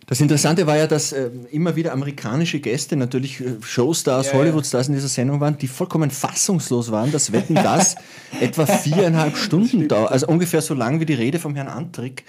Das 0.08 0.22
Interessante 0.22 0.66
war 0.66 0.78
ja, 0.78 0.86
dass 0.86 1.12
äh, 1.12 1.28
immer 1.50 1.76
wieder 1.76 1.92
amerikanische 1.92 2.60
Gäste, 2.60 2.96
natürlich 2.96 3.40
äh, 3.40 3.56
Showstars, 3.60 4.28
Ja, 4.28 4.32
ja. 4.32 4.38
Hollywood-Stars 4.38 4.88
in 4.88 4.94
dieser 4.94 5.08
Sendung 5.08 5.40
waren, 5.40 5.58
die 5.58 5.68
vollkommen 5.68 6.10
fassungslos 6.10 6.90
waren, 6.90 7.12
dass 7.12 7.30
Wetten 7.30 7.54
das 7.54 7.94
etwa 8.40 8.64
viereinhalb 8.64 9.36
Stunden 9.36 9.86
dauert, 9.86 10.10
also 10.10 10.26
ungefähr 10.26 10.62
so 10.62 10.72
lang 10.72 10.98
wie 11.00 11.04
die 11.04 11.12
Rede 11.12 11.38
vom 11.38 11.54
Herrn 11.54 11.68
Antrick. 11.68 12.24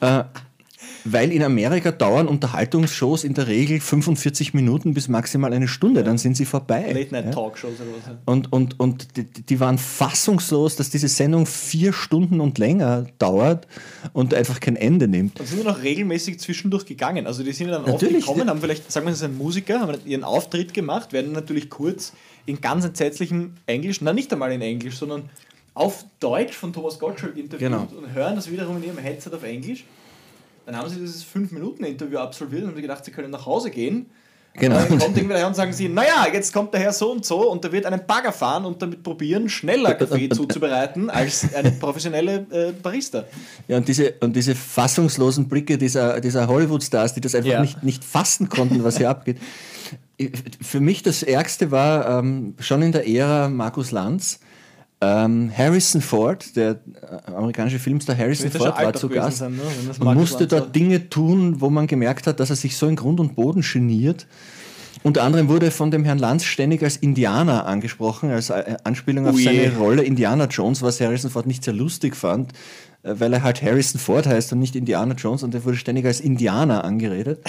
äh, 0.00 0.24
weil 1.04 1.32
in 1.32 1.42
Amerika 1.42 1.90
dauern 1.92 2.28
Unterhaltungsshows 2.28 3.24
in 3.24 3.34
der 3.34 3.46
Regel 3.46 3.80
45 3.80 4.54
Minuten 4.54 4.94
bis 4.94 5.08
maximal 5.08 5.52
eine 5.52 5.68
Stunde, 5.68 6.04
dann 6.04 6.18
sind 6.18 6.36
sie 6.36 6.44
vorbei. 6.44 6.92
Late 6.92 7.12
Night 7.12 7.24
ja? 7.26 7.30
Talkshows 7.30 7.74
oder 7.80 7.90
was? 7.96 8.16
Und, 8.26 8.52
und, 8.52 8.78
und 8.80 9.16
die, 9.16 9.24
die 9.24 9.60
waren 9.60 9.78
fassungslos, 9.78 10.76
dass 10.76 10.90
diese 10.90 11.08
Sendung 11.08 11.46
vier 11.46 11.92
Stunden 11.92 12.40
und 12.40 12.58
länger 12.58 13.06
dauert 13.18 13.66
und 14.12 14.34
einfach 14.34 14.60
kein 14.60 14.76
Ende 14.76 15.08
nimmt. 15.08 15.40
Und 15.40 15.46
sind 15.46 15.58
wir 15.58 15.64
noch 15.64 15.82
regelmäßig 15.82 16.38
zwischendurch 16.40 16.86
gegangen. 16.86 17.26
Also 17.26 17.42
die 17.42 17.52
sind 17.52 17.68
ja 17.68 17.74
dann 17.78 17.84
Natürlich. 17.90 18.24
aufgekommen, 18.24 18.48
haben 18.48 18.60
vielleicht, 18.60 18.90
sagen 18.90 19.06
wir, 19.06 19.12
sie 19.14 19.20
sind 19.20 19.38
Musiker, 19.38 19.80
haben 19.80 19.96
ihren 20.04 20.24
Auftritt 20.24 20.74
gemacht, 20.74 21.12
werden 21.12 21.32
natürlich 21.32 21.70
kurz 21.70 22.12
in 22.46 22.60
ganz 22.60 22.84
entsetzlichem 22.84 23.54
Englisch, 23.66 24.00
na 24.00 24.12
nicht 24.12 24.32
einmal 24.32 24.52
in 24.52 24.62
Englisch, 24.62 24.96
sondern 24.96 25.28
auf 25.74 26.04
Deutsch 26.18 26.54
von 26.54 26.72
Thomas 26.72 26.98
Gottschalk 26.98 27.36
interviewt 27.36 27.70
Genau. 27.70 27.86
und 27.96 28.12
hören 28.14 28.34
das 28.34 28.50
wiederum 28.50 28.76
in 28.78 28.84
ihrem 28.84 28.98
Headset 28.98 29.30
auf 29.32 29.42
Englisch. 29.44 29.84
Dann 30.70 30.78
haben 30.78 30.88
sie 30.88 31.00
dieses 31.00 31.24
5-Minuten-Interview 31.24 32.18
absolviert 32.18 32.62
und 32.62 32.70
haben 32.70 32.80
gedacht, 32.80 33.04
sie 33.04 33.10
können 33.10 33.30
nach 33.32 33.44
Hause 33.44 33.70
gehen. 33.72 34.06
Genau. 34.54 34.76
Und 34.76 34.82
dann 34.90 34.98
kommt 35.00 35.16
irgendwer 35.16 35.34
daher 35.34 35.48
und 35.48 35.56
sagen 35.56 35.72
sie, 35.72 35.88
naja, 35.88 36.28
jetzt 36.32 36.52
kommt 36.52 36.72
der 36.72 36.80
Herr 36.80 36.92
so 36.92 37.10
und 37.10 37.24
so 37.24 37.50
und 37.50 37.64
der 37.64 37.72
wird 37.72 37.86
einen 37.86 38.06
Bagger 38.06 38.30
fahren 38.30 38.64
und 38.64 38.80
damit 38.80 39.02
probieren, 39.02 39.48
schneller 39.48 39.94
Kaffee 39.94 40.28
zuzubereiten 40.28 41.10
als 41.10 41.52
eine 41.54 41.72
professionelle 41.80 42.46
äh, 42.52 42.72
Barista. 42.80 43.24
Ja, 43.66 43.78
und 43.78 43.88
diese, 43.88 44.14
und 44.20 44.36
diese 44.36 44.54
fassungslosen 44.54 45.48
Blicke 45.48 45.76
dieser, 45.76 46.20
dieser 46.20 46.46
Hollywood-Stars, 46.46 47.14
die 47.14 47.20
das 47.20 47.34
einfach 47.34 47.50
Ja. 47.50 47.60
nicht, 47.60 47.82
nicht 47.82 48.04
fassen 48.04 48.48
konnten, 48.48 48.84
was 48.84 48.98
hier 48.98 49.10
abgeht. 49.10 49.38
Für 50.60 50.78
mich 50.78 51.02
das 51.02 51.24
Ärgste 51.24 51.72
war 51.72 52.20
ähm, 52.20 52.54
schon 52.60 52.82
in 52.82 52.92
der 52.92 53.08
Ära 53.08 53.48
Markus 53.48 53.90
Lanz. 53.90 54.38
Ähm, 55.02 55.50
Harrison 55.56 56.02
Ford, 56.02 56.54
der 56.56 56.72
äh, 56.72 57.30
amerikanische 57.30 57.78
Filmstar 57.78 58.16
Harrison 58.18 58.50
Ford, 58.50 58.76
war 58.76 58.92
zu 58.92 59.08
Gast 59.08 59.38
sein, 59.38 59.56
ne, 59.56 59.62
und 59.98 60.14
musste 60.14 60.46
dort 60.46 60.76
Dinge 60.76 61.08
tun, 61.08 61.62
wo 61.62 61.70
man 61.70 61.86
gemerkt 61.86 62.26
hat, 62.26 62.38
dass 62.38 62.50
er 62.50 62.56
sich 62.56 62.76
so 62.76 62.86
in 62.86 62.96
Grund 62.96 63.18
und 63.18 63.34
Boden 63.34 63.62
geniert. 63.62 64.26
Unter 65.02 65.22
anderem 65.22 65.48
wurde 65.48 65.70
von 65.70 65.90
dem 65.90 66.04
Herrn 66.04 66.18
Lanz 66.18 66.44
ständig 66.44 66.82
als 66.82 66.98
Indianer 66.98 67.64
angesprochen, 67.64 68.30
als 68.30 68.50
äh, 68.50 68.76
Anspielung 68.84 69.26
auf 69.26 69.36
Ui. 69.36 69.42
seine 69.42 69.74
Rolle 69.78 70.02
Indiana 70.02 70.44
Jones, 70.44 70.82
was 70.82 71.00
Harrison 71.00 71.30
Ford 71.30 71.46
nicht 71.46 71.64
sehr 71.64 71.72
lustig 71.72 72.14
fand, 72.14 72.52
äh, 73.02 73.14
weil 73.18 73.32
er 73.32 73.42
halt 73.42 73.62
Harrison 73.62 73.98
Ford 73.98 74.26
heißt 74.26 74.52
und 74.52 74.58
nicht 74.58 74.76
Indiana 74.76 75.14
Jones 75.14 75.42
und 75.42 75.54
er 75.54 75.64
wurde 75.64 75.78
ständig 75.78 76.04
als 76.04 76.20
Indianer 76.20 76.84
angeredet. 76.84 77.40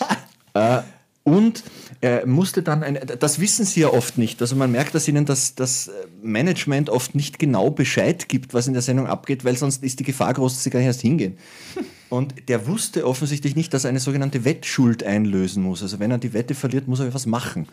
äh, 0.52 0.80
und 1.24 1.64
er 2.02 2.26
musste 2.26 2.62
dann, 2.62 2.82
ein, 2.82 2.98
das 3.18 3.40
wissen 3.40 3.66
sie 3.66 3.80
ja 3.80 3.88
oft 3.88 4.16
nicht, 4.16 4.40
also 4.40 4.56
man 4.56 4.72
merkt, 4.72 4.94
dass 4.94 5.06
ihnen 5.06 5.26
das, 5.26 5.54
das 5.54 5.90
Management 6.22 6.88
oft 6.88 7.14
nicht 7.14 7.38
genau 7.38 7.70
Bescheid 7.70 8.28
gibt, 8.28 8.54
was 8.54 8.66
in 8.66 8.72
der 8.72 8.82
Sendung 8.82 9.06
abgeht, 9.06 9.44
weil 9.44 9.56
sonst 9.56 9.82
ist 9.82 10.00
die 10.00 10.04
Gefahr 10.04 10.32
groß, 10.32 10.54
dass 10.54 10.64
sie 10.64 10.70
gar 10.70 10.78
nicht 10.78 10.86
erst 10.86 11.02
hingehen. 11.02 11.36
Und 12.08 12.48
der 12.48 12.66
wusste 12.66 13.06
offensichtlich 13.06 13.54
nicht, 13.54 13.72
dass 13.72 13.84
er 13.84 13.90
eine 13.90 14.00
sogenannte 14.00 14.44
Wettschuld 14.44 15.04
einlösen 15.04 15.62
muss. 15.62 15.80
Also 15.82 16.00
wenn 16.00 16.10
er 16.10 16.18
die 16.18 16.32
Wette 16.32 16.54
verliert, 16.54 16.88
muss 16.88 16.98
er 16.98 17.06
etwas 17.06 17.26
machen. 17.26 17.68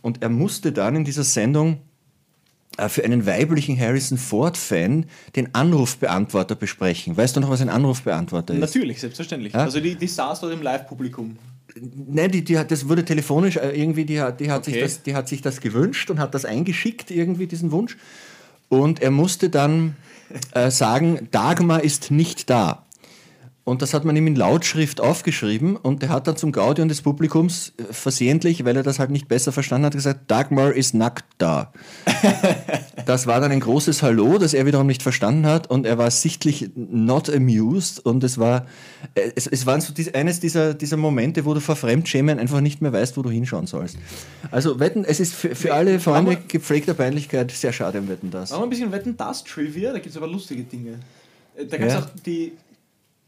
Und 0.00 0.22
er 0.22 0.30
musste 0.30 0.72
dann 0.72 0.96
in 0.96 1.04
dieser 1.04 1.24
Sendung 1.24 1.78
äh, 2.78 2.88
für 2.88 3.04
einen 3.04 3.26
weiblichen 3.26 3.78
Harrison 3.78 4.16
Ford-Fan 4.16 5.04
den 5.36 5.54
Anrufbeantworter 5.54 6.54
besprechen. 6.54 7.16
Weißt 7.16 7.36
du 7.36 7.40
noch, 7.40 7.50
was 7.50 7.60
ein 7.60 7.68
Anrufbeantworter 7.68 8.54
ist? 8.54 8.60
Natürlich, 8.60 9.00
selbstverständlich. 9.00 9.52
Ja? 9.52 9.60
Also 9.60 9.80
die, 9.80 9.94
die 9.94 10.06
saß 10.06 10.40
dort 10.40 10.54
im 10.54 10.62
Live-Publikum. 10.62 11.36
Nein, 11.76 12.30
die, 12.30 12.42
die 12.44 12.58
hat, 12.58 12.70
das 12.70 12.88
wurde 12.88 13.04
telefonisch 13.04 13.56
äh, 13.56 13.70
irgendwie, 13.70 14.04
die 14.04 14.20
hat, 14.20 14.40
die, 14.40 14.50
hat 14.50 14.64
sich 14.64 14.74
Okay. 14.74 14.82
das, 14.82 15.02
die 15.02 15.14
hat 15.14 15.28
sich 15.28 15.42
das 15.42 15.60
gewünscht 15.60 16.10
und 16.10 16.18
hat 16.18 16.34
das 16.34 16.44
eingeschickt, 16.44 17.10
irgendwie 17.10 17.46
diesen 17.46 17.70
Wunsch. 17.70 17.96
Und 18.68 19.02
er 19.02 19.10
musste 19.10 19.50
dann 19.50 19.96
äh, 20.52 20.70
sagen, 20.70 21.28
Dagmar 21.30 21.82
ist 21.82 22.10
nicht 22.10 22.50
da. 22.50 22.86
Und 23.70 23.82
das 23.82 23.94
hat 23.94 24.04
man 24.04 24.16
ihm 24.16 24.26
in 24.26 24.34
Lautschrift 24.34 25.00
aufgeschrieben 25.00 25.76
und 25.76 26.02
er 26.02 26.08
hat 26.08 26.26
dann 26.26 26.36
zum 26.36 26.50
Gaudium 26.50 26.88
des 26.88 27.02
Publikums 27.02 27.72
äh, 27.78 27.92
versehentlich, 27.92 28.64
weil 28.64 28.76
er 28.76 28.82
das 28.82 28.98
halt 28.98 29.10
nicht 29.10 29.28
besser 29.28 29.52
verstanden 29.52 29.86
hat, 29.86 29.94
gesagt, 29.94 30.28
Dagmar 30.28 30.72
ist 30.72 30.92
nackt 30.94 31.24
da. 31.38 31.72
Das 33.06 33.26
war 33.26 33.40
dann 33.40 33.50
ein 33.50 33.60
großes 33.60 34.02
Hallo, 34.02 34.38
das 34.38 34.54
er 34.54 34.66
wiederum 34.66 34.86
nicht 34.86 35.02
verstanden 35.02 35.46
hat 35.46 35.68
und 35.70 35.86
er 35.86 35.98
war 35.98 36.10
sichtlich 36.10 36.70
not 36.76 37.30
amused 37.30 38.04
und 38.04 38.22
es 38.22 38.38
war, 38.38 38.66
äh, 39.14 39.30
es, 39.34 39.46
es 39.46 39.66
waren 39.66 39.80
so 39.80 39.92
dies, 39.92 40.12
eines 40.14 40.38
dieser, 40.38 40.74
dieser 40.74 40.96
Momente, 40.96 41.44
wo 41.44 41.54
du 41.54 41.60
vor 41.60 41.76
Fremdschämen 41.76 42.38
einfach 42.38 42.60
nicht 42.60 42.82
mehr 42.82 42.92
weißt, 42.92 43.16
wo 43.16 43.22
du 43.22 43.30
hinschauen 43.30 43.66
sollst. 43.66 43.96
Also 44.50 44.78
Wetten, 44.80 45.04
es 45.04 45.18
ist 45.18 45.34
für, 45.34 45.54
für 45.54 45.74
alle 45.74 45.98
Freunde 45.98 46.36
gepflegter 46.46 46.94
Peinlichkeit 46.94 47.50
sehr 47.52 47.72
schade 47.72 47.98
im 47.98 48.08
Wetten 48.08 48.30
das. 48.30 48.50
Machen 48.50 48.60
wir 48.62 48.66
ein 48.66 48.70
bisschen 48.70 48.92
Wetten 48.92 49.16
das 49.16 49.42
Trivia, 49.44 49.92
da 49.92 49.98
gibt 49.98 50.10
es 50.10 50.16
aber 50.16 50.28
lustige 50.28 50.62
Dinge. 50.64 50.98
Äh, 51.56 51.64
Da 51.66 51.76
gibt 51.78 51.88
es 51.88 51.94
Ja. 51.94 52.00
auch 52.00 52.08
die, 52.26 52.52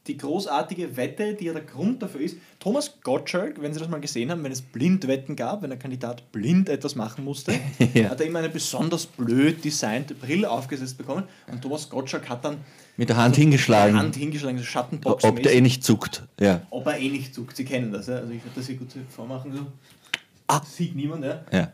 die 0.09 0.16
großartige 0.16 0.96
Wette, 0.96 1.34
die 1.34 1.44
ja 1.44 1.53
der 1.53 1.62
Grund 1.62 2.03
dafür 2.03 2.20
ist. 2.22 2.36
Thomas 2.59 2.94
Gottschalk, 3.03 3.62
wenn 3.62 3.72
Sie 3.72 3.78
das 3.78 3.88
mal 3.88 4.00
gesehen 4.00 4.30
haben, 4.32 4.42
wenn 4.42 4.50
es 4.50 4.61
Blindwetten 4.61 5.36
gab, 5.36 5.62
wenn 5.62 5.70
ein 5.70 5.78
Kandidat 5.78 6.32
blind 6.32 6.68
etwas 6.68 6.96
machen 6.96 7.24
musste, 7.24 7.53
Ja. 7.94 8.11
hat 8.11 8.20
er 8.20 8.26
immer 8.26 8.40
eine 8.40 8.48
besonders 8.48 9.07
blöd 9.07 9.64
designte 9.64 10.14
Brille 10.14 10.50
aufgesetzt 10.50 10.98
bekommen 10.98 11.24
und 11.46 11.62
Thomas 11.62 11.88
Gottschalk 11.88 12.28
hat 12.28 12.44
dann 12.44 12.57
Mit 12.96 13.11
der 13.11 13.16
Hand 13.16 13.36
die 13.36 13.42
hingeschlagen, 13.42 13.96
Hand 13.96 14.16
hingeschlagen, 14.16 14.59
so 14.59 14.64
Schattenbox 14.64 15.22
ob 15.24 15.40
der 15.42 15.55
eh 15.55 15.61
nicht 15.61 15.84
zuckt. 15.84 16.24
Ja. 16.40 16.62
ob 16.70 16.86
er 16.86 16.98
eh 16.98 17.09
nicht 17.09 17.32
zuckt. 17.34 17.57
Sie 17.57 17.64
kennen 17.64 17.92
das, 17.92 18.09
ja? 18.09 18.16
also 18.16 18.32
ich 18.32 18.42
würde 18.44 18.57
das 18.57 18.66
hier 18.66 18.76
gut 18.76 18.88
vormachen. 19.09 19.53
So. 19.55 19.66
Ah, 20.48 20.61
sieht 20.64 20.96
niemand, 20.96 21.24
ja. 21.24 21.44
Ja. 21.53 21.72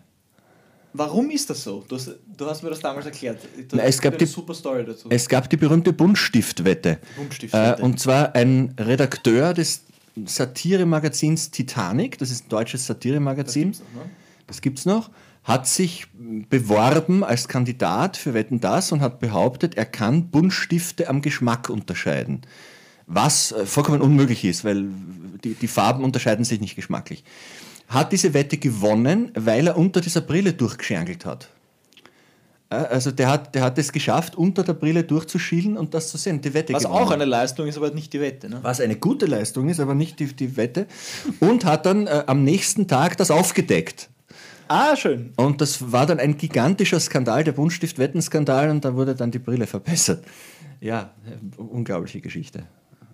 Warum 0.99 1.30
ist 1.30 1.49
das 1.49 1.62
so? 1.62 1.84
Du 1.86 1.94
hast, 1.94 2.11
du 2.36 2.46
hast 2.46 2.62
mir 2.64 2.70
das 2.70 2.80
damals 2.80 3.07
erklärt. 3.07 3.38
Du 3.68 3.76
Na, 3.76 3.84
es 3.84 4.01
gab 4.01 4.14
eine 4.14 4.18
die- 4.18 4.26
super 4.26 4.53
Story 4.53 4.84
dazu. 4.84 5.09
Es 5.11 5.28
gab 5.28 5.49
die 5.49 5.57
berühmte 5.57 5.92
Buntstiftwette. 5.92 6.99
Buntstiftwette. 7.16 7.80
Äh, 7.80 7.84
und 7.84 8.01
zwar 8.01 8.34
ein 8.34 8.74
Redakteur 8.78 9.55
des 9.55 9.84
Satiremagazins 10.26 11.53
Titanic, 11.53 12.18
das 12.18 12.30
ist 12.32 12.46
ein 12.46 12.49
deutsches 12.49 12.86
Satiremagazin, 12.86 13.70
gibt's 13.72 13.80
noch, 13.94 14.05
ne? 14.05 14.11
das 14.49 14.61
gibt 14.61 14.78
es 14.80 14.86
noch, 14.86 15.11
hat 15.44 15.68
sich 15.68 16.07
beworben 16.51 17.22
als 17.22 17.46
Kandidat 17.46 18.16
für 18.16 18.34
Wetten 18.34 18.61
das 18.61 18.90
und 18.90 19.01
hat 19.01 19.20
behauptet, 19.20 19.76
er 19.76 19.86
kann 19.86 20.30
Buntstifte 20.30 21.09
am 21.09 21.22
Geschmack 21.22 21.70
unterscheiden. 21.70 22.42
Was 23.07 23.53
äh, 23.53 23.64
vollkommen 23.64 24.01
unmöglich 24.03 24.44
ist, 24.44 24.64
weil 24.64 24.86
die, 25.44 25.55
die 25.55 25.68
Farben 25.68 26.03
unterscheiden 26.03 26.44
sich 26.44 26.61
nicht 26.61 26.74
geschmacklich. 26.74 27.22
Hat 27.89 28.12
diese 28.12 28.34
Wette 28.34 28.59
gewonnen, 28.59 29.32
weil 29.34 29.66
er 29.66 29.76
unter 29.76 30.01
dieser 30.01 30.20
Brille 30.20 30.53
durchgeschärgelt 30.53 31.24
hat. 31.24 31.49
Äh, 32.70 32.76
Also 32.76 33.11
der 33.11 33.28
hat, 33.30 33.55
der 33.55 33.62
hat 33.62 33.78
es 33.78 33.93
geschafft, 33.93 34.36
unter 34.36 34.62
der 34.62 34.74
Brille 34.74 35.05
durchzuschielen 35.05 35.76
und 35.76 35.95
das 35.95 36.11
zu 36.11 36.18
sehen. 36.18 36.41
Die 36.43 36.53
Wette 36.53 36.74
Was 36.74 36.84
gewonnen. 36.84 37.03
auch 37.03 37.11
eine 37.11 37.24
Leistung 37.24 37.66
ist, 37.66 37.76
aber 37.78 37.91
nicht 37.91 38.12
die 38.12 38.20
Wette. 38.20 38.49
Ne? 38.51 38.59
Was 38.62 38.80
eine 38.80 38.97
gute 38.97 39.26
Leistung 39.26 39.68
ist, 39.70 39.80
aber 39.80 39.95
nicht 39.95 40.20
die, 40.20 40.26
die 40.26 40.57
Wette. 40.57 40.86
Und 41.41 41.64
hat 41.64 41.86
dann 41.86 42.07
äh, 42.07 42.24
am 42.26 42.45
nächsten 42.45 42.86
Tag 42.89 43.16
das 43.16 43.30
aufgedeckt. 43.30 44.11
Ah, 44.70 44.95
schön. 44.97 45.32
Und 45.36 45.62
das 45.62 45.91
war 45.93 46.05
dann 46.05 46.18
ein 46.20 46.36
gigantischer 46.36 47.01
Skandal, 47.01 47.43
der 47.43 47.53
Buntstift-Wettenskandal, 47.53 48.68
und 48.68 48.84
da 48.84 48.95
wurde 48.95 49.14
dann 49.14 49.30
die 49.30 49.39
Brille 49.39 49.66
verbessert. 49.66 50.22
Ja, 50.80 51.12
äh, 51.26 51.59
unglaubliche 51.61 52.20
Geschichte. 52.20 52.64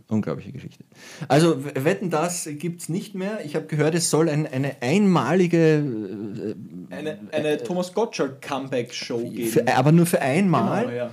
Unglaubliche 0.09 0.53
Geschichte. 0.53 0.85
Also 1.29 1.65
Wetten, 1.65 2.11
das 2.11 2.47
gibt 2.59 2.83
es 2.83 2.89
nicht 2.91 3.15
mehr. 3.15 3.45
Ich 3.45 3.57
habe 3.57 3.67
gehört, 3.67 3.95
es 3.95 4.11
soll 4.11 4.29
ein, 4.29 4.47
eine 4.47 4.77
einmalige, 4.83 6.55
Eine, 6.91 7.19
eine 7.33 7.63
Thomas 7.63 7.95
Gottschalk 7.95 8.43
Comeback-Show 8.43 9.21
äh, 9.21 9.31
geben. 9.31 9.49
für, 9.49 9.77
aber 9.77 9.93
nur 9.93 10.07
für 10.07 10.21
einmal. 10.21 10.85
Genau, 10.85 10.95
ja. 10.97 11.11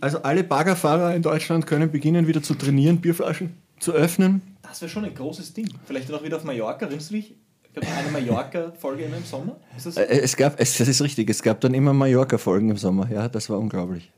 Also 0.00 0.22
alle 0.22 0.44
Baggerfahrer 0.44 1.14
in 1.14 1.22
Deutschland 1.22 1.66
können 1.66 1.90
beginnen, 1.90 2.26
wieder 2.26 2.42
zu 2.42 2.54
trainieren, 2.54 3.00
Bierflaschen 3.00 3.54
zu 3.80 3.92
öffnen. 3.92 4.42
Das 4.62 4.80
wäre 4.80 4.90
schon 4.90 5.04
ein 5.04 5.14
großes 5.14 5.52
Ding. 5.54 5.68
Vielleicht 5.86 6.08
dann 6.08 6.16
auch 6.16 6.22
wieder 6.22 6.36
auf 6.36 6.44
Mallorca. 6.44 6.84
Erinnerst 6.86 7.10
du 7.10 7.14
dich? 7.14 7.34
Eine 7.74 8.10
Mallorca-Folge 8.12 9.04
immer 9.04 9.16
im 9.16 9.24
Sommer. 9.24 9.56
Ist 9.76 9.86
das 9.86 9.94
so? 9.96 10.00
Äh, 10.00 10.20
Es 10.20 10.36
gab, 10.36 10.60
es, 10.60 10.78
das 10.78 10.86
ist 10.86 11.02
richtig, 11.02 11.28
es 11.28 11.42
gab 11.42 11.60
dann 11.60 11.74
immer 11.74 11.92
Mallorca-Folgen 11.92 12.70
im 12.70 12.76
Sommer. 12.76 13.10
Ja, 13.10 13.28
das 13.28 13.50
war 13.50 13.58
unglaublich. 13.58 14.12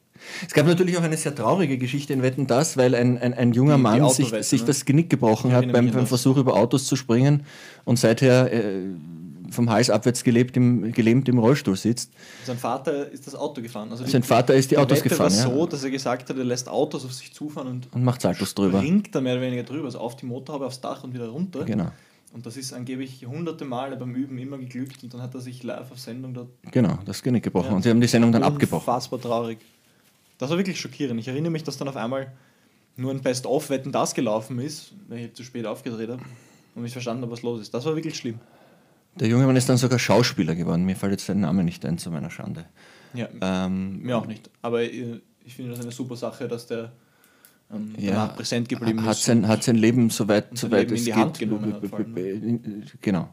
Es 0.46 0.52
gab 0.54 0.66
natürlich 0.66 0.96
auch 0.98 1.02
eine 1.02 1.16
sehr 1.16 1.34
traurige 1.34 1.78
Geschichte 1.78 2.12
in 2.12 2.22
Wetten 2.22 2.46
das, 2.46 2.76
weil 2.76 2.94
ein, 2.94 3.18
ein, 3.18 3.34
ein 3.34 3.52
junger 3.52 3.72
Die- 3.74 3.78
die 3.78 3.82
Mann 3.82 4.08
sich, 4.10 4.26
Autowette, 4.26 4.42
sich 4.44 4.60
ne? 4.62 4.66
das 4.66 4.84
Genick 4.84 5.10
gebrochen 5.10 5.50
hat 5.52 5.62
erinnere 5.64 5.72
beim, 5.74 5.88
an 5.88 5.94
beim. 5.94 6.06
Versuch 6.06 6.36
über 6.36 6.54
Autos 6.54 6.86
zu 6.86 6.96
springen 6.96 7.44
und 7.84 7.98
seither 7.98 8.52
äh, 8.52 8.82
vom 9.50 9.70
Hals 9.70 9.90
abwärts 9.90 10.24
gelebt 10.24 10.56
im, 10.56 10.92
gelähmt 10.92 11.28
im 11.28 11.38
Rollstuhl 11.38 11.76
sitzt. 11.76 12.10
Sein 12.44 12.58
Vater 12.58 13.10
ist 13.10 13.26
das 13.28 13.34
Auto 13.36 13.62
gefahren. 13.62 13.88
Also 13.92 14.04
Sein 14.04 14.24
Vater 14.24 14.54
ist 14.54 14.70
die 14.72 14.76
Autos 14.78 14.98
Wette 14.98 15.08
gefahren 15.08 15.32
war 15.32 15.38
ja, 15.38 15.54
so, 15.54 15.66
dass 15.66 15.84
er 15.84 15.90
gesagt 15.90 16.28
hat, 16.28 16.36
er 16.36 16.44
lässt 16.44 16.68
Autos 16.68 17.04
auf 17.04 17.12
sich 17.12 17.32
zufahren 17.32 17.68
und 17.68 17.88
und 17.94 18.02
macht 18.04 18.20
Saltos 18.22 18.54
drüber. 18.54 18.80
bringt 18.80 19.14
da 19.14 19.20
mehr 19.20 19.34
oder 19.34 19.42
weniger 19.42 19.62
drüber, 19.62 19.84
also 19.84 20.00
auf 20.00 20.16
die 20.16 20.26
Motorhaube, 20.26 20.66
aufs 20.66 20.80
Dach 20.80 21.04
und 21.04 21.14
wieder 21.14 21.28
runter. 21.28 21.64
Genau, 21.64 21.92
Und 22.34 22.44
das 22.44 22.56
ist 22.56 22.72
angeblich 22.72 23.24
hunderte 23.24 23.64
Male 23.64 23.96
beim 23.96 24.14
Üben 24.16 24.36
immer 24.38 24.58
geglückt 24.58 25.04
und 25.04 25.14
dann 25.14 25.22
hat 25.22 25.32
er 25.34 25.40
sich 25.40 25.62
live 25.62 25.92
auf 25.92 25.98
Sendung 26.00 26.34
dort 26.34 26.48
genau, 26.72 26.98
das 27.04 27.22
Genick 27.22 27.44
gebrochen. 27.44 27.70
Ja. 27.70 27.76
Und 27.76 27.82
sie 27.82 27.90
haben 27.90 28.00
die 28.00 28.08
Sendung 28.08 28.32
dann 28.32 28.42
abgebrochen. 28.42 28.80
Unfassbar 28.86 29.20
traurig. 29.20 29.58
Das 30.38 30.50
war 30.50 30.58
wirklich 30.58 30.78
schockierend. 30.80 31.18
Ich 31.20 31.28
erinnere 31.28 31.50
mich, 31.50 31.64
dass 31.64 31.76
dann 31.78 31.88
auf 31.88 31.96
einmal 31.96 32.32
nur 32.96 33.10
ein 33.10 33.20
Best-of-Wetten 33.22 33.92
das 33.92 34.14
gelaufen 34.14 34.58
ist, 34.58 34.92
weil 35.08 35.18
ich 35.26 35.34
zu 35.34 35.44
spät 35.44 35.66
aufgedreht 35.66 36.10
habe 36.10 36.22
und 36.74 36.82
nicht 36.82 36.92
verstanden 36.92 37.22
habe, 37.22 37.32
was 37.32 37.42
los 37.42 37.60
ist. 37.60 37.72
Das 37.74 37.84
war 37.84 37.94
wirklich 37.94 38.16
schlimm. 38.16 38.38
Der 39.18 39.28
junge 39.28 39.46
Mann 39.46 39.56
ist 39.56 39.68
dann 39.68 39.78
sogar 39.78 39.98
Schauspieler 39.98 40.54
geworden. 40.54 40.84
Mir 40.84 40.94
fällt 40.96 41.12
jetzt 41.12 41.26
sein 41.26 41.40
Name 41.40 41.64
nicht 41.64 41.84
ein, 41.86 41.96
zu 41.98 42.10
meiner 42.10 42.30
Schande. 42.30 42.66
Ja, 43.14 43.28
Ähm, 43.40 44.02
mir 44.02 44.18
auch 44.18 44.26
nicht. 44.26 44.50
Aber 44.60 44.82
äh, 44.82 45.20
ich 45.44 45.54
finde 45.54 45.70
das 45.72 45.80
eine 45.80 45.90
super 45.92 46.16
Sache, 46.16 46.48
dass 46.48 46.66
der 46.66 46.92
ähm, 47.72 47.94
Ja, 47.98 48.26
präsent 48.26 48.68
geblieben 48.68 49.04
hat 49.06 49.16
ist. 49.16 49.24
sein, 49.24 49.48
hat 49.48 49.62
sein 49.62 49.76
Leben 49.76 50.10
soweit, 50.10 50.48
sein 50.50 50.56
soweit 50.70 50.80
Leben 50.80 50.90
in 50.90 50.96
es 50.96 51.04
die 51.04 51.10
geht. 51.12 51.16
Hand 51.18 51.38
genommen 51.38 51.72
hat, 51.72 51.86
vor 51.86 51.98
allem. 51.98 52.84
Genau. 53.00 53.28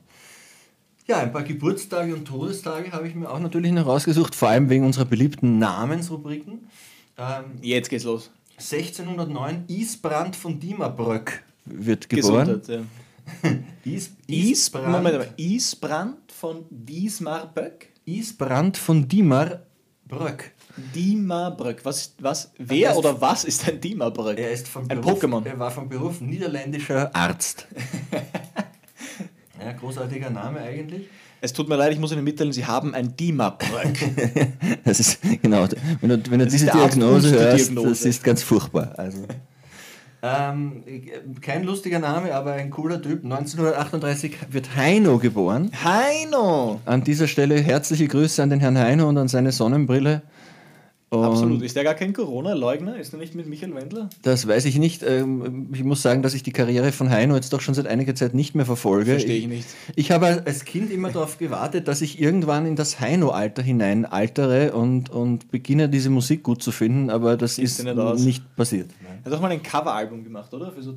Ja, 1.06 1.18
ein 1.20 1.34
paar 1.34 1.44
Geburtstage 1.44 2.14
und 2.16 2.26
Todestage 2.26 2.94
habe 2.94 3.10
ich 3.10 3.16
mir 3.16 3.30
auch 3.30 3.40
natürlich 3.40 3.74
noch 3.74 3.86
rausgesucht, 3.86 4.36
vor 4.36 4.48
allem 4.48 4.70
wegen 4.70 4.86
unserer 4.86 5.04
beliebten 5.06 5.60
Namensrubriken. 5.60 6.70
Ähm, 7.18 7.46
Jetzt 7.62 7.90
geht's 7.90 8.04
los. 8.04 8.32
1609 8.58 9.66
Isbrand 9.68 10.36
von 10.36 10.60
Diemerbrück 10.60 11.44
wird 11.66 12.10
geboren. 12.10 12.60
Gesundheit. 12.62 12.68
Ja. 13.44 13.52
Is, 13.86 14.12
Is, 14.28 14.52
Isbrand, 14.68 14.92
Moment, 14.92 15.16
aber 15.16 15.28
Isbrand 15.38 16.32
von 16.32 16.66
Diesmarböck? 16.70 17.88
Isbrand 18.06 18.78
von 18.78 19.08
Diemerbrück. 19.08 20.52
Diemarbrück. 20.94 21.86
Was, 21.86 22.14
was, 22.20 22.52
wer 22.58 22.92
ist- 22.92 22.98
oder 22.98 23.20
was 23.22 23.44
ist 23.46 23.68
ein 23.68 23.80
Diemarbrück? 23.80 24.38
Er 24.38 24.52
ist 24.52 24.68
vom 24.68 24.90
Ein 24.90 25.02
Beruf, 25.02 25.24
Pokémon. 25.24 25.46
Er 25.46 25.58
war 25.60 25.72
vom 25.72 25.88
Beruf 25.88 26.20
niederländischer 26.22 27.16
Arzt. 27.16 27.68
ja, 29.60 29.72
großartiger 29.74 30.30
Name 30.30 30.60
eigentlich. 30.62 31.08
Es 31.44 31.52
tut 31.52 31.68
mir 31.68 31.76
leid, 31.76 31.92
ich 31.92 32.00
muss 32.00 32.14
Ihnen 32.14 32.24
mitteilen, 32.24 32.54
Sie 32.54 32.66
haben 32.66 32.96
ein 32.96 33.18
Diemarbrück. 33.18 33.70
Das 34.86 35.02
ist 35.02 35.20
genau. 35.42 35.68
Wenn 36.00 36.10
du, 36.10 36.32
wenn 36.32 36.40
du 36.40 36.48
diese 36.48 36.68
Diagnose 36.68 37.32
hörst, 37.32 37.68
Diagnose. 37.68 37.90
das 37.90 38.06
ist 38.06 38.24
ganz 38.24 38.44
furchtbar. 38.44 38.94
Also. 38.96 39.18
Ähm, 40.22 40.84
kein 41.42 41.66
lustiger 41.66 42.00
Name, 42.00 42.34
aber 42.34 42.54
ein 42.54 42.70
cooler 42.70 43.02
Typ. 43.02 43.26
1938 43.26 44.38
wird 44.52 44.74
Heino 44.78 45.20
geboren. 45.20 45.70
Heino! 45.84 46.80
An 46.86 47.04
dieser 47.04 47.28
Stelle 47.28 47.60
herzliche 47.60 48.08
Grüße 48.08 48.42
an 48.42 48.50
den 48.50 48.62
Herrn 48.62 48.78
Heino 48.78 49.10
und 49.10 49.18
an 49.18 49.28
seine 49.28 49.52
Sonnenbrille. 49.52 50.22
Und 51.14 51.24
Absolut. 51.24 51.62
Ist 51.62 51.76
der 51.76 51.84
gar 51.84 51.94
kein 51.94 52.12
Corona-Leugner? 52.12 52.98
Ist 52.98 53.14
er 53.14 53.20
nicht 53.20 53.36
mit 53.36 53.46
Michael 53.48 53.76
Wendler? 53.76 54.10
Das 54.24 54.48
weiß 54.48 54.66
ich 54.66 54.80
nicht. 54.80 55.04
Ähm, 55.04 55.70
Ich 55.72 55.84
muss 55.84 56.02
sagen, 56.02 56.24
dass 56.24 56.34
ich 56.34 56.42
die 56.42 56.52
Karriere 56.52 56.92
von 56.92 57.12
Heino 57.12 57.36
jetzt 57.36 57.54
doch 57.54 57.62
schon 57.62 57.76
seit 57.76 57.86
einiger 57.86 58.16
Zeit 58.16 58.34
nicht 58.34 58.56
mehr 58.56 58.66
verfolge. 58.66 59.12
Verstehe 59.12 59.38
ich 59.38 59.48
nicht. 59.48 59.68
Ich 59.96 60.10
habe 60.12 60.42
als 60.46 60.66
Kind 60.66 60.92
immer 60.92 61.12
darauf 61.12 61.38
gewartet, 61.38 61.88
dass 61.88 62.02
ich 62.02 62.20
irgendwann 62.20 62.66
in 62.66 62.76
das 62.76 63.00
Heino-Alter 63.00 63.62
hinein 63.62 64.06
altere 64.06 64.74
und, 64.74 65.12
und 65.12 65.52
beginne, 65.52 65.88
diese 65.88 66.10
Musik 66.10 66.42
gut 66.42 66.64
zu 66.64 66.72
finden, 66.72 67.12
aber 67.12 67.38
das 67.38 67.58
Sieht 67.58 67.66
ist 67.66 67.84
nicht 67.84 68.56
passiert. 68.56 68.90
Er 69.24 69.32
hat 69.32 69.38
auch 69.38 69.42
mal 69.42 69.52
ein 69.52 69.62
Coveralbum 69.62 70.24
gemacht, 70.24 70.52
oder? 70.52 70.72
Für 70.72 70.82
so, 70.82 70.96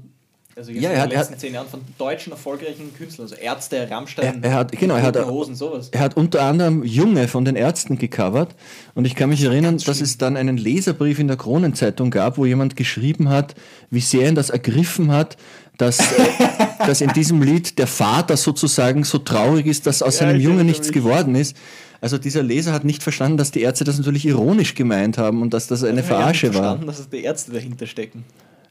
also 0.57 0.71
jetzt 0.73 0.83
Ja, 0.83 0.91
in 0.91 0.97
er 0.97 1.01
den 1.01 1.03
hat- 1.03 1.13
er 1.13 1.19
letzten 1.19 1.33
hat- 1.35 1.41
zehn 1.41 1.55
Jahren 1.55 1.69
von 1.69 1.81
deutschen 1.99 2.33
erfolgreichen 2.33 2.95
Künstlern, 2.97 3.27
also 3.29 3.35
Ärzte, 3.37 3.89
Rammstein, 3.91 4.43
Er- 4.43 4.51
er 4.51 4.55
hat- 4.57 4.73
genau, 4.73 4.97
er 4.97 5.03
hat- 5.03 5.27
Hosen, 5.27 5.55
sowas. 5.55 5.89
Er 5.93 6.01
hat 6.01 6.17
unter 6.17 6.43
anderem 6.43 6.83
Junge 6.83 7.29
von 7.29 7.45
den 7.45 7.57
Ärzten 7.57 7.99
gecovert 7.99 8.55
und 8.95 9.05
ich 9.07 9.15
kann 9.15 9.29
mich 9.29 9.43
erinnern, 9.45 9.79
dass 9.79 10.01
es 10.01 10.19
dann 10.19 10.37
einen 10.37 10.57
Leserbrief 10.57 11.19
in 11.19 11.29
der 11.29 11.37
Kronenzeitung 11.37 12.11
gab, 12.11 12.39
wo 12.39 12.47
jemand 12.47 12.75
geschrieben 12.77 13.29
hat, 13.29 13.55
wie 13.91 14.01
sehr 14.01 14.29
ihn 14.29 14.35
das 14.35 14.51
ergriffen 14.51 15.13
hat, 15.13 15.37
dass, 15.79 15.99
äh, 16.01 16.05
dass 16.87 17.01
in 17.03 17.13
diesem 17.13 17.43
Lied 17.43 17.79
der 17.79 17.87
Vater 17.87 18.37
sozusagen 18.39 19.05
so 19.05 19.19
traurig 19.19 19.67
ist, 19.67 19.87
dass 19.87 20.03
aus 20.03 20.15
Ja, 20.21 20.27
seinem 20.27 20.37
ich 20.39 20.45
Junge 20.45 20.57
erinnere 20.57 20.73
nichts 20.79 20.91
geworden 20.91 21.35
ist. 21.35 21.55
Also 22.01 22.17
dieser 22.19 22.43
Leser 22.43 22.73
hat 22.73 22.85
nicht 22.85 23.03
verstanden, 23.03 23.37
dass 23.37 23.51
die 23.51 23.61
Ärzte 23.63 23.85
das 23.85 23.99
natürlich 23.99 24.25
ironisch 24.27 24.75
gemeint 24.75 25.19
haben 25.19 25.43
und 25.43 25.53
dass 25.55 25.67
das 25.67 25.83
eine 25.85 25.99
habe 25.99 26.07
Verarsche 26.09 26.47
nicht 26.47 26.55
war. 26.57 26.63
verstanden, 26.63 26.87
dass 26.87 26.99
es 26.99 27.09
die 27.11 27.23
Ärzte 27.25 27.53
dahinter 27.53 27.87
stecken. 27.87 28.25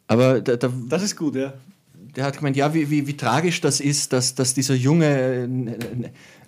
Aber 0.08 0.40
der, 0.42 0.58
der, 0.58 0.72
Das 0.90 1.02
ist 1.04 1.16
gut, 1.16 1.36
ja. 1.36 1.54
Der 2.16 2.26
hat 2.26 2.38
gemeint, 2.38 2.56
ja, 2.56 2.74
wie, 2.74 2.90
wie, 2.90 3.08
wie 3.08 3.18
tragisch 3.18 3.62
das 3.62 3.80
ist, 3.80 4.14
dass, 4.14 4.36
dass 4.36 4.54
dieser 4.54 4.76
Junge 4.76 5.06
äh, 5.44 5.48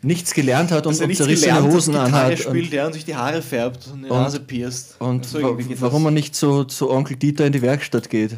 nichts 0.02 0.34
gelernt 0.34 0.72
hat 0.72 0.86
und, 0.88 1.00
und 1.00 1.16
zerrissene 1.16 1.54
hat, 1.54 1.64
Hosen 1.64 1.94
Gitarre 1.94 2.08
anhat. 2.08 2.32
Und, 2.32 2.40
spielt, 2.40 2.74
ja, 2.74 2.86
und 2.88 2.94
sich 2.94 3.06
die 3.06 3.16
Haare 3.16 3.42
färbt 3.42 3.88
und 3.92 4.04
die 4.04 4.10
Und- 4.10 4.18
Nase 4.18 4.40
pierst. 4.40 4.96
Und 5.00 5.26
So 5.26 5.42
wa 5.42 5.58
warum 5.80 6.06
er 6.06 6.12
nicht 6.12 6.36
zu, 6.36 6.64
zu 6.66 6.90
Onkel 6.90 7.18
Dieter 7.18 7.46
in 7.46 7.52
die 7.54 7.62
Werkstatt 7.62 8.10
geht, 8.10 8.38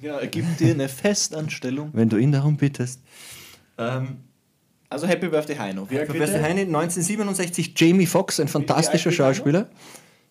Ja, 0.00 0.18
er 0.18 0.26
gibt 0.26 0.60
dir 0.60 0.72
eine 0.74 0.88
Festanstellung. 0.88 1.90
wenn 1.92 2.08
du 2.08 2.16
ihn 2.16 2.32
darum 2.32 2.56
bittest. 2.56 3.00
Ähm, 3.78 4.18
Also 4.88 5.06
Happy 5.06 5.28
Birthday 5.28 5.56
Heino. 5.56 5.86
Professor 5.86 6.26
der? 6.38 6.42
Heine, 6.42 6.60
1967, 6.62 7.72
Jamie 7.76 8.06
Foxx, 8.06 8.38
ein 8.40 8.48
fantastischer 8.48 9.10
wird 9.10 9.18
Heino? 9.18 9.66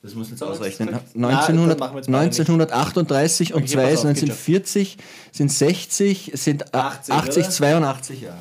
Das 0.04 0.16
muss 0.16 0.32
jetzt 0.32 0.42
ausrechnen. 0.42 0.90
Na, 1.14 1.28
1900, 1.28 1.80
dann 1.80 1.80
machen 1.80 1.94
wir 1.94 2.00
jetzt 2.00 2.12
beide 2.12 2.26
nicht. 2.28 2.40
1938 2.40 3.54
und 3.54 3.64
Okay, 3.64 3.72
zwei 3.72 3.82
pass 3.84 3.94
ist 3.94 4.00
auf, 4.00 4.06
1940, 4.06 4.98
sind 5.32 5.52
60, 5.52 6.32
sind 6.34 6.74
80, 6.74 7.14
80, 7.14 7.44
oder? 7.44 7.50
82 7.52 8.22
Jahre. 8.22 8.38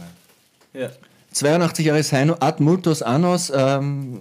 Ja. 0.72 0.90
82 1.32 1.86
Jahre 1.86 1.98
ist 2.00 2.12
Heino, 2.12 2.36
ad 2.40 2.62
multos 2.62 3.02
annos, 3.02 3.52
ähm, 3.54 4.20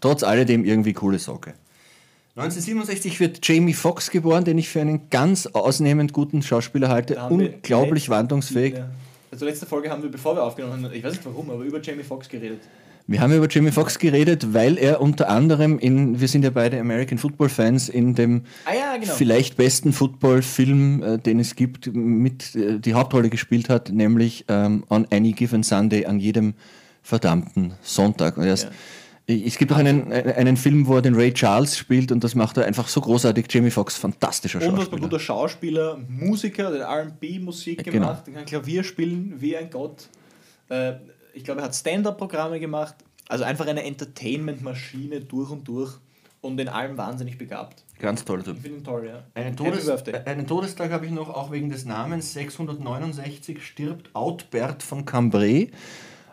trotz 0.00 0.22
alledem 0.22 0.64
irgendwie 0.64 0.92
coole 0.92 1.18
Socke. 1.18 1.54
1967 2.36 3.20
wird 3.20 3.46
Jamie 3.46 3.74
Foxx 3.74 4.10
geboren, 4.10 4.44
den 4.44 4.56
ich 4.56 4.68
für 4.68 4.80
einen 4.80 5.10
ganz 5.10 5.46
ausnehmend 5.46 6.12
guten 6.12 6.42
Schauspieler 6.42 6.88
halte. 6.88 7.16
Unglaublich 7.28 8.08
wandlungsfähig. 8.08 8.74
Ja. 8.74 8.88
Also 9.32 9.46
letzte 9.46 9.66
Folge 9.66 9.90
haben 9.90 10.02
wir, 10.02 10.10
bevor 10.10 10.36
wir 10.36 10.42
aufgenommen 10.42 10.84
haben, 10.84 10.92
ich 10.92 11.02
weiß 11.02 11.12
nicht 11.12 11.26
warum, 11.26 11.50
aber 11.50 11.64
über 11.64 11.80
Jamie 11.80 12.02
Foxx 12.02 12.28
geredet. 12.28 12.60
Wir 13.06 13.20
haben 13.20 13.32
über 13.34 13.48
Jamie 13.50 13.72
Foxx 13.72 13.98
geredet, 13.98 14.54
weil 14.54 14.78
er 14.78 15.00
unter 15.00 15.28
anderem 15.28 15.78
in, 15.78 16.20
wir 16.20 16.28
sind 16.28 16.44
ja 16.44 16.50
beide 16.50 16.78
American 16.80 17.18
Football 17.18 17.48
Fans, 17.48 17.88
in 17.88 18.14
dem 18.14 18.42
Ah 18.64 18.74
ja, 18.74 18.96
genau. 18.96 19.12
vielleicht 19.14 19.56
besten 19.56 19.92
Football-Film, 19.92 21.02
äh, 21.02 21.18
den 21.18 21.40
es 21.40 21.56
gibt, 21.56 21.92
mit 21.92 22.54
äh, 22.54 22.78
die 22.78 22.94
Hauptrolle 22.94 23.28
gespielt 23.30 23.68
hat, 23.68 23.90
nämlich 23.90 24.44
ähm, 24.48 24.84
On 24.90 25.06
Any 25.10 25.32
Given 25.32 25.62
Sunday, 25.64 26.06
an 26.06 26.20
jedem 26.20 26.54
verdammten 27.02 27.72
Sonntag. 27.82 28.36
Und 28.36 28.44
er 28.44 28.54
ist, 28.54 28.64
Ja. 28.64 28.70
Es 29.26 29.58
gibt 29.58 29.72
auch 29.72 29.76
einen, 29.76 30.10
äh, 30.10 30.34
einen 30.36 30.56
Film, 30.56 30.88
wo 30.88 30.96
er 30.96 31.02
den 31.02 31.14
Ray 31.14 31.32
Charles 31.32 31.78
spielt 31.78 32.10
und 32.10 32.24
das 32.24 32.34
macht 32.34 32.56
er 32.56 32.64
einfach 32.64 32.88
so 32.88 33.00
großartig. 33.00 33.46
Jamie 33.48 33.70
Foxx, 33.70 33.96
fantastischer 33.96 34.58
Unfassbar 34.58 34.80
Schauspieler. 34.84 35.00
guter 35.02 35.20
Schauspieler, 35.20 35.98
Musiker, 36.08 36.72
der 36.72 36.88
RB-Musik 36.88 37.84
Genau. 37.84 37.92
gemacht, 37.92 38.26
der 38.26 38.34
kann 38.34 38.44
Klavier 38.44 38.82
spielen 38.82 39.34
wie 39.38 39.56
ein 39.56 39.70
Gott. 39.70 40.08
Äh, 40.68 40.94
ich 41.34 41.44
glaube, 41.44 41.60
er 41.60 41.66
hat 41.66 41.74
Stand-Up-Programme 41.74 42.60
gemacht. 42.60 42.94
Also 43.28 43.44
einfach 43.44 43.66
eine 43.66 43.84
Entertainment-Maschine 43.84 45.20
durch 45.20 45.50
und 45.50 45.68
durch 45.68 45.92
und 46.40 46.58
in 46.60 46.68
allem 46.68 46.96
wahnsinnig 46.98 47.38
begabt. 47.38 47.84
Ganz 47.98 48.24
toller 48.24 48.42
Typ. 48.42 48.56
Ich 48.56 48.62
finde 48.62 48.78
ihn 48.78 48.84
toll, 48.84 49.06
ja. 49.06 49.22
Einen, 49.34 49.56
Todes 49.56 49.86
äh, 49.86 50.22
einen 50.24 50.46
Todestag 50.46 50.90
habe 50.90 51.06
ich 51.06 51.12
noch, 51.12 51.28
auch 51.28 51.52
wegen 51.52 51.68
des 51.68 51.84
Namens. 51.84 52.32
669 52.32 53.64
stirbt 53.64 54.14
Outbert 54.14 54.82
von 54.82 55.04
Cambrai. 55.04 55.70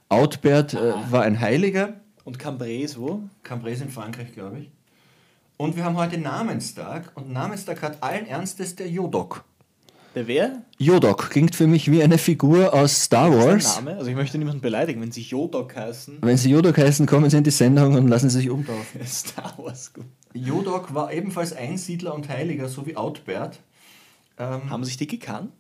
Outbert 0.10 0.74
äh, 0.74 0.93
war 1.12 1.24
ein 1.24 1.39
Heiliger. 1.39 1.95
Und 2.24 2.39
Cambrai 2.39 2.78
ist 2.78 2.98
wo? 2.98 3.22
Cambrai 3.43 3.74
ist 3.74 3.82
in 3.82 3.89
Frankreich, 3.89 4.34
glaube 4.34 4.60
ich. 4.60 4.72
Und 5.58 5.76
wir 5.76 5.84
haben 5.84 5.98
heute 5.98 6.18
Namenstag. 6.18 7.12
Und 7.16 7.32
Namenstag 7.32 7.82
hat 7.82 8.02
allen 8.02 8.26
Ernstes 8.28 8.76
der 8.76 8.89
Jodok. 8.89 9.43
Der 10.16 10.28
wer? 10.28 10.64
Jodok 10.78 11.30
klingt 11.30 11.55
für 11.55 11.68
mich 11.68 11.91
wie 11.91 12.01
eine 12.01 12.18
Figur 12.18 12.74
aus 12.74 13.03
Star 13.03 13.32
Wars. 13.32 13.76
Name? 13.78 13.97
Also 13.97 14.10
ich 14.10 14.16
möchte 14.16 14.38
niemanden 14.38 14.62
beleidigen, 14.62 15.01
wenn 15.01 15.12
sie 15.12 15.22
Jodok 15.22 15.76
heißen. 15.76 16.18
Wenn 16.22 16.38
sie 16.38 16.49
Jodok 16.49 16.78
heißen, 16.78 17.05
kommen 17.05 17.30
sie 17.30 17.38
in 17.38 17.43
die 17.43 17.51
Sendung 17.51 17.95
und 17.95 18.08
lassen 18.08 18.30
sich 18.30 18.49
umtaufen. 18.49 19.01
Star 19.05 19.53
Wars, 19.58 19.93
gut. 19.93 20.05
Jodok 20.34 20.93
war 20.93 21.12
ebenfalls 21.14 21.53
Einsiedler 21.53 22.14
und 22.14 22.30
Heiliger, 22.30 22.68
so 22.68 22.86
wie 22.86 22.95
Outbert. 22.95 23.60
Ähm, 24.38 24.70
Haben 24.70 24.84
sich 24.84 24.97
die 24.97 25.08
gekannt? 25.08 25.51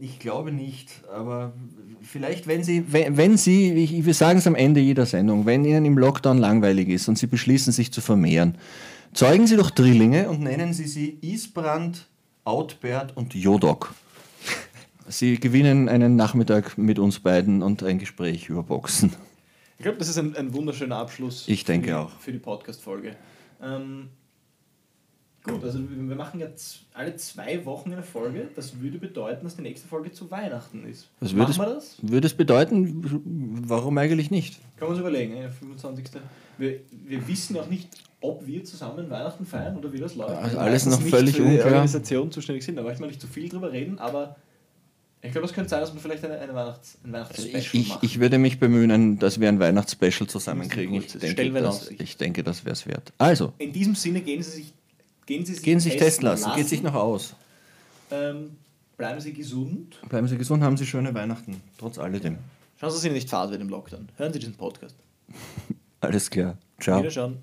Ich 0.00 0.18
glaube 0.18 0.52
nicht, 0.52 1.02
aber 1.10 1.54
vielleicht, 2.02 2.46
wenn 2.46 2.62
Sie, 2.62 2.92
wenn, 2.92 3.16
wenn 3.16 3.38
Sie, 3.38 3.72
ich, 3.72 4.04
wir 4.04 4.12
sagen 4.12 4.38
es 4.38 4.46
am 4.46 4.54
Ende 4.54 4.80
jeder 4.80 5.06
Sendung, 5.06 5.46
wenn 5.46 5.64
Ihnen 5.64 5.86
im 5.86 5.96
Lockdown 5.96 6.36
langweilig 6.36 6.90
ist 6.90 7.08
und 7.08 7.16
Sie 7.16 7.26
beschließen, 7.26 7.72
sich 7.72 7.90
zu 7.90 8.02
vermehren, 8.02 8.58
zeugen 9.14 9.46
Sie 9.46 9.56
doch 9.56 9.70
Drillinge 9.70 10.28
und 10.28 10.42
nennen 10.42 10.74
Sie 10.74 10.86
sie 10.86 11.18
Isbrand, 11.22 12.06
Outbert 12.44 13.16
und 13.16 13.34
Jodok. 13.34 13.94
Sie 15.08 15.38
gewinnen 15.38 15.88
einen 15.88 16.16
Nachmittag 16.16 16.76
mit 16.78 16.98
uns 16.98 17.20
beiden 17.20 17.62
und 17.62 17.82
ein 17.82 17.98
Gespräch 17.98 18.48
über 18.48 18.62
Boxen. 18.62 19.12
Ich 19.78 19.84
glaube, 19.84 19.98
das 19.98 20.08
ist 20.08 20.18
ein, 20.18 20.36
ein 20.36 20.54
wunderschöner 20.54 20.96
Abschluss. 20.96 21.48
Ich 21.48 21.64
denke 21.64 21.88
für 21.88 21.92
die, 21.92 21.96
auch. 21.98 22.10
Für 22.20 22.32
die 22.32 22.38
Podcast-Folge. 22.38 23.16
Ähm, 23.60 24.10
gut, 25.42 25.62
also 25.64 25.80
wir 25.80 26.16
machen 26.16 26.40
jetzt 26.40 26.82
alle 26.94 27.16
zwei 27.16 27.64
Wochen 27.64 27.92
eine 27.92 28.02
Folge. 28.02 28.48
Das 28.54 28.80
würde 28.80 28.98
bedeuten, 28.98 29.44
dass 29.44 29.56
die 29.56 29.62
nächste 29.62 29.88
Folge 29.88 30.12
zu 30.12 30.30
Weihnachten 30.30 30.84
ist. 30.86 31.10
Was 31.20 31.34
würde 31.34 31.50
machen 31.50 31.50
es, 31.50 31.58
wir 31.58 31.74
das? 31.74 31.98
würde 32.02 32.26
es 32.26 32.34
bedeuten, 32.34 33.22
warum 33.68 33.98
eigentlich 33.98 34.30
nicht? 34.30 34.60
Kann 34.76 34.88
man 34.88 34.90
uns 34.90 35.00
überlegen, 35.00 35.36
ja, 35.36 35.50
25. 35.50 36.06
Wir, 36.58 36.80
wir 36.90 37.26
wissen 37.28 37.56
auch 37.58 37.66
nicht, 37.68 37.88
ob 38.20 38.46
wir 38.46 38.64
zusammen 38.64 39.10
Weihnachten 39.10 39.44
feiern 39.46 39.76
oder 39.76 39.92
wie 39.92 39.98
das 39.98 40.14
läuft. 40.14 40.30
Also 40.36 40.58
alles 40.58 40.86
noch 40.86 41.00
nicht 41.00 41.10
völlig 41.10 41.36
für 41.36 41.42
die 41.42 41.48
unklar. 41.48 41.66
Organisation 41.66 42.30
zuständig 42.30 42.64
sind. 42.64 42.76
Da 42.76 42.82
möchte 42.82 43.00
man 43.00 43.10
nicht 43.10 43.20
zu 43.20 43.26
viel 43.26 43.48
drüber 43.48 43.72
reden, 43.72 43.98
aber 43.98 44.36
ich 45.24 45.30
glaube, 45.30 45.46
es 45.46 45.52
könnte 45.52 45.70
sein, 45.70 45.80
dass 45.80 45.94
wir 45.94 46.00
vielleicht 46.00 46.24
eine, 46.24 46.38
eine 46.38 46.52
Weihnachts-, 46.52 46.98
ein 47.04 47.12
Weihnachtsspecial 47.12 47.58
Ich, 47.60 47.74
ich, 47.74 47.88
machen. 47.88 47.98
ich 48.02 48.20
würde 48.20 48.38
mich 48.38 48.58
bemühen, 48.58 49.18
dass 49.20 49.38
wir 49.38 49.48
ein 49.48 49.60
Weihnachtsspecial 49.60 50.28
zusammenkriegen. 50.28 50.94
Ich 50.94 51.12
denke, 51.12 51.52
das, 51.60 51.90
ich 51.90 52.16
denke, 52.16 52.42
das 52.42 52.64
wäre 52.64 52.72
es 52.72 52.86
wert. 52.86 53.12
Also, 53.18 53.52
In 53.58 53.72
diesem 53.72 53.94
Sinne 53.94 54.20
gehen 54.20 54.42
Sie 54.42 54.50
sich, 54.50 54.74
gehen 55.26 55.46
Sie 55.46 55.54
sich, 55.54 55.62
gehen 55.62 55.78
Sie 55.78 55.90
sich 55.90 55.98
testen 55.98 56.26
lassen. 56.26 56.50
Geht 56.56 56.68
sich 56.68 56.82
noch 56.82 56.94
aus. 56.94 57.34
Ähm, 58.10 58.56
bleiben 58.96 59.20
Sie 59.20 59.32
gesund. 59.32 60.00
Bleiben 60.08 60.26
Sie 60.26 60.36
gesund, 60.36 60.62
haben 60.64 60.76
Sie 60.76 60.86
schöne 60.86 61.14
Weihnachten, 61.14 61.60
trotz 61.78 61.98
alledem. 61.98 62.38
Schauen 62.80 62.90
Sie, 62.90 63.06
Ihnen 63.06 63.14
nicht 63.14 63.30
fad 63.30 63.50
wird 63.50 63.60
im 63.60 63.68
Lockdown. 63.68 64.08
Hören 64.16 64.32
Sie 64.32 64.40
diesen 64.40 64.54
Podcast. 64.54 64.96
Alles 66.02 66.28
klar. 66.30 66.58
Ciao. 66.80 66.98
Wiederschauen. 66.98 67.38